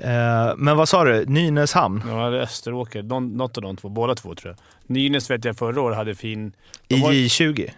Uh, 0.00 0.54
men 0.56 0.76
vad 0.76 0.88
sa 0.88 1.04
du, 1.04 1.24
Nynäshamn 1.26 2.02
Ja, 2.08 2.26
är 2.26 2.32
Österåker. 2.32 3.02
Någon, 3.02 3.36
något 3.36 3.56
av 3.56 3.62
de 3.62 3.76
två. 3.76 3.88
Båda 3.88 4.14
två 4.14 4.34
tror 4.34 4.50
jag. 4.56 4.58
Nynäs 4.96 5.30
vet 5.30 5.44
jag 5.44 5.56
förra 5.56 5.80
året 5.80 5.96
hade 5.96 6.14
fin... 6.14 6.52
i 6.88 6.94
De 6.94 7.00
har- 7.02 7.12
J20? 7.12 7.70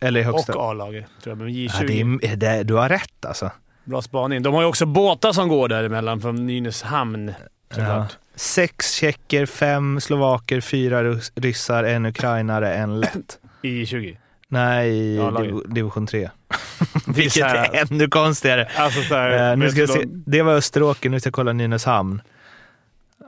Eller 0.00 0.20
i 0.20 0.22
högsta? 0.22 0.54
Och 0.58 0.64
A-laget 0.70 1.04
tror 1.22 1.30
jag. 1.30 1.38
Men 1.38 1.48
J20. 1.54 2.18
ja, 2.22 2.36
det 2.36 2.46
är, 2.46 2.64
du 2.64 2.74
har 2.74 2.88
rätt 2.88 3.24
alltså. 3.24 3.50
Bra 3.84 4.02
spaning. 4.02 4.42
De 4.42 4.54
har 4.54 4.60
ju 4.62 4.68
också 4.68 4.86
båtar 4.86 5.32
som 5.32 5.48
går 5.48 5.68
däremellan 5.68 6.20
från 6.20 6.46
Nynäshamn. 6.46 7.32
Ja. 7.76 8.06
Sex 8.34 8.92
tjecker, 8.94 9.46
fem 9.46 10.00
slovaker, 10.00 10.60
fyra 10.60 11.02
rys- 11.02 11.32
ryssar, 11.34 11.84
en 11.84 12.06
ukrainare, 12.06 12.74
en 12.74 13.00
lätt. 13.00 13.38
I 13.62 13.86
20. 13.86 14.18
Nej, 14.48 14.90
i 14.90 15.18
div- 15.18 15.68
division 15.74 16.06
3. 16.06 16.30
Är 17.08 17.12
Vilket 17.12 17.42
här- 17.44 17.74
är 17.74 17.92
ännu 17.92 18.08
konstigare. 18.08 18.68
Alltså 18.76 19.02
såhär... 19.02 19.50
Eh, 19.52 19.56
nu 19.56 19.70
ska 19.70 19.80
jag 19.80 19.88
se. 19.90 20.04
Det 20.06 20.42
var 20.42 20.54
Österåker, 20.54 21.10
nu 21.10 21.20
ska 21.20 21.26
jag 21.28 21.34
kolla 21.34 21.52
Nynäshamn. 21.52 22.22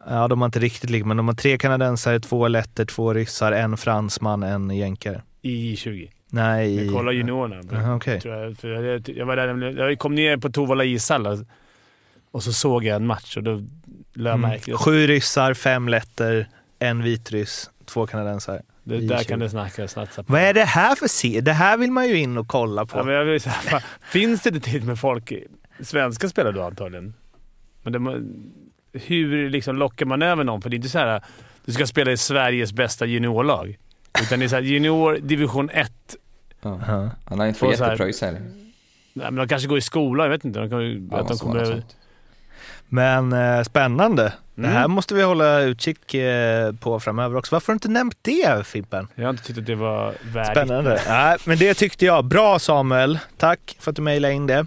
Ja, 0.09 0.29
de 0.29 0.41
har 0.41 0.47
inte 0.47 0.59
riktigt 0.59 0.91
lika, 0.91 1.07
men 1.07 1.17
de 1.17 1.29
har 1.29 1.35
tre 1.35 1.59
kanadensare, 1.59 2.21
två 2.21 2.49
letter, 2.49 2.85
två 2.85 3.15
ryssar, 3.15 3.53
en 3.53 3.77
fransman, 3.77 4.43
en 4.43 4.71
jänkare. 4.71 5.23
I 5.43 5.77
20. 5.77 6.11
Nej, 6.31 6.85
Jag 6.85 6.95
kollar 6.95 7.13
juniorerna. 7.13 7.95
Okej. 7.95 8.21
tror 8.21 8.35
jag, 8.35 8.57
för 8.57 8.69
jag, 8.69 9.09
jag, 9.09 9.27
var 9.27 9.37
där, 9.37 9.79
jag 9.89 9.99
kom 9.99 10.15
ner 10.15 10.37
på 10.37 10.51
Tovala 10.51 10.85
ishall 10.85 11.27
och- 11.27 11.39
och 12.31 12.43
så 12.43 12.53
såg 12.53 12.85
jag 12.85 12.97
en 12.97 13.07
match 13.07 13.37
och 13.37 13.43
då 13.43 13.51
lade 13.53 13.67
jag 14.15 14.27
Mm. 14.35 14.41
märke 14.41 14.65
till 14.65 14.75
Sju 14.77 15.07
ryssar, 15.07 15.55
fem 15.55 15.89
letter, 15.89 16.49
en 16.79 17.03
vitryss, 17.03 17.71
två 17.85 18.07
kanadensare. 18.07 18.63
Det. 18.87 19.01
Där 19.01 19.25
kan 19.25 19.39
det 19.39 19.51
snacka 19.51 19.89
snatsa 19.89 20.23
på. 20.23 20.33
Vad 20.33 20.43
är 20.43 20.55
det 20.55 20.65
här 20.65 20.95
för 20.95 21.09
se? 21.09 21.41
Det 21.41 21.53
här 21.53 21.77
vill 21.77 21.93
man 21.93 22.09
ju 22.09 22.17
in 22.19 22.39
och 22.39 22.49
kolla 22.49 22.87
på. 22.87 22.99
Ja, 22.99 23.03
men 23.03 23.15
jag 23.15 23.25
vill 23.25 23.41
säga, 23.41 23.83
finns 24.11 24.43
det 24.43 24.49
inte 24.49 24.71
tid 24.71 24.85
med 24.85 24.99
folk, 24.99 25.33
svenska 25.81 26.29
spelare 26.29 26.53
då 26.53 26.63
antagligen? 26.63 27.15
Men 27.83 27.93
det, 27.93 28.23
hur 28.99 29.51
liksom 29.51 29.77
lockar 29.77 30.07
man 30.07 30.23
över 30.23 30.45
någon? 30.45 30.63
För 30.63 30.71
det 30.71 30.75
är 30.75 30.79
inte 30.79 30.89
så 30.89 30.99
här 30.99 31.23
du 31.65 31.73
ska 31.73 31.87
spela 31.87 32.13
i 32.13 32.17
Sveriges 32.17 32.73
bästa 32.73 33.07
juniorlag. 33.07 33.79
Utan 34.23 34.39
det 34.39 34.45
är 34.45 34.49
så 34.49 34.55
här, 34.55 34.63
junior 34.63 35.19
division 35.23 35.71
1. 35.71 35.93
Ja. 36.63 36.81
Ja. 36.87 37.11
Han 37.25 37.39
har 37.39 37.47
inte 37.47 37.59
fått 37.59 37.71
jättepröjs 37.71 38.21
heller. 38.21 38.41
Nej, 38.41 39.27
men 39.31 39.35
de 39.35 39.49
kanske 39.49 39.69
går 39.69 39.79
i 39.79 39.81
skola, 39.81 40.25
jag 40.25 40.31
vet 40.31 40.45
inte. 40.45 40.61
De 40.61 40.71
kan, 40.71 41.09
Ja, 41.11 41.19
att 41.21 41.29
de 41.29 41.39
kommer... 41.39 41.83
Men 42.89 43.33
eh, 43.33 43.63
spännande. 43.63 44.33
Det 44.59 44.63
Mm. 44.63 44.73
här 44.77 44.89
måste 44.89 45.15
vi 45.15 45.23
hålla 45.23 45.61
utkik 45.61 46.15
eh, 46.15 46.73
på 46.73 47.01
framöver 47.01 47.37
också. 47.37 47.55
Varför 47.55 47.67
har 47.67 47.75
du 47.75 47.77
inte 47.77 47.89
nämnt 47.89 48.17
det 48.23 48.67
Fimpen? 48.67 49.09
Jag 49.15 49.25
har 49.25 49.31
inte 49.31 49.43
tyckt 49.45 49.59
att 49.59 49.67
det 49.67 49.75
var 49.75 50.15
värdigt. 50.33 50.51
Spännande. 50.51 51.01
Nej, 51.09 51.37
men 51.45 51.59
det 51.59 51.75
tyckte 51.75 52.05
jag. 52.07 52.25
Bra 52.25 52.59
Samuel. 52.59 53.19
Tack 53.37 53.77
för 53.81 53.91
att 53.91 53.97
du 53.97 54.03
mejlade 54.03 54.35
in 54.35 54.47
det. 54.47 54.67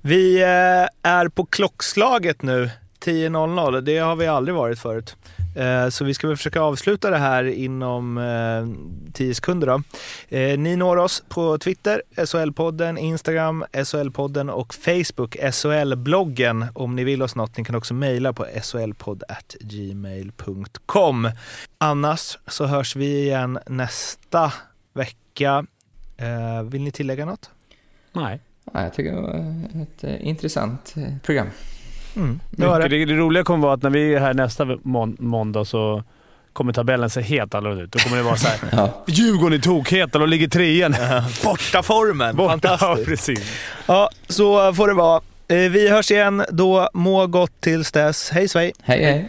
Vi 0.00 0.42
eh, 0.42 1.10
är 1.12 1.28
på 1.28 1.44
klockslaget 1.46 2.42
nu. 2.42 2.70
10.00. 3.04 3.80
Det 3.80 3.98
har 3.98 4.16
vi 4.16 4.26
aldrig 4.26 4.54
varit 4.54 4.78
förut. 4.78 5.16
Eh, 5.56 5.88
Så 5.88 6.04
vi 6.04 6.14
ska 6.14 6.28
väl 6.28 6.36
försöka 6.36 6.60
avsluta 6.60 7.10
det 7.10 7.18
här 7.18 7.44
inom 7.44 8.18
eh, 8.18 8.66
10 9.12 9.34
sekunder. 9.34 9.66
Då. 9.66 9.82
Eh, 10.36 10.58
Ni 10.58 10.76
når 10.76 10.96
oss 10.96 11.22
på 11.28 11.58
Twitter, 11.58 12.02
SHL-podden, 12.16 12.98
Instagram, 12.98 13.64
SHL-podden 13.72 14.50
och 14.50 14.74
Facebook, 14.74 15.36
SHL-bloggen 15.52 16.66
om 16.74 16.96
ni 16.96 17.04
vill 17.04 17.22
oss 17.22 17.34
något. 17.36 17.56
Ni 17.56 17.64
kan 17.64 17.74
också 17.74 17.94
mejla 17.94 18.32
på 18.32 18.46
shlpodd.gmail.com. 18.62 21.30
Annars 21.78 22.38
så 22.46 22.66
hörs 22.66 22.96
vi 22.96 23.22
igen 23.22 23.58
nästa 23.66 24.52
vecka. 24.92 25.66
Eh, 26.16 26.62
Vill 26.62 26.82
ni 26.82 26.90
tillägga 26.90 27.24
något? 27.24 27.50
Nej. 28.12 28.40
Ja, 28.72 28.82
jag 28.82 28.94
tycker 28.94 29.12
det 29.12 29.20
var 29.20 29.54
ett 29.82 30.04
eh, 30.04 30.26
intressant 30.28 30.94
eh, 30.96 31.02
program. 31.22 31.46
Mm, 32.16 32.40
det 32.50 32.66
det. 32.88 32.88
det, 33.04 33.14
roliga 33.14 33.44
kommer 33.44 33.62
vara 33.62 33.74
att 33.74 33.82
när 33.82 33.90
vi 33.90 34.14
är 34.14 34.20
här 34.20 34.34
nästa 34.34 34.64
mån- 34.64 35.16
måndag 35.18 35.64
så 35.64 36.02
kommer 36.52 36.72
tabellen 36.72 37.10
se 37.10 37.20
helt 37.20 37.54
annorlunda 37.54 37.84
ut. 37.84 37.92
Då 37.92 37.98
kommer 37.98 38.16
det 38.16 38.22
vara 38.22 38.36
så 38.36 38.48
här. 38.48 38.58
Ja. 38.72 39.04
Djurgården 39.06 39.58
är 39.58 39.62
tokheta, 39.62 40.18
de 40.18 40.28
ligger 40.28 40.48
trean. 40.48 40.94
Borta 41.44 41.82
formen. 41.82 42.36
Borta. 42.36 42.58
Ja, 42.62 42.76
Fantastiskt. 42.78 43.08
precis. 43.08 43.52
Ja, 43.86 44.10
så 44.28 44.72
får 44.74 44.88
det 44.88 44.94
vara. 44.94 45.20
Eh, 45.48 45.56
Vi 45.56 45.88
hörs 45.88 46.10
igen 46.10 46.44
då. 46.50 46.88
Må 46.94 47.26
gott 47.26 47.60
tills 47.60 47.92
dess. 47.92 48.30
Hej 48.30 48.48
svej! 48.48 48.72
Hej, 48.82 49.04
hej. 49.04 49.28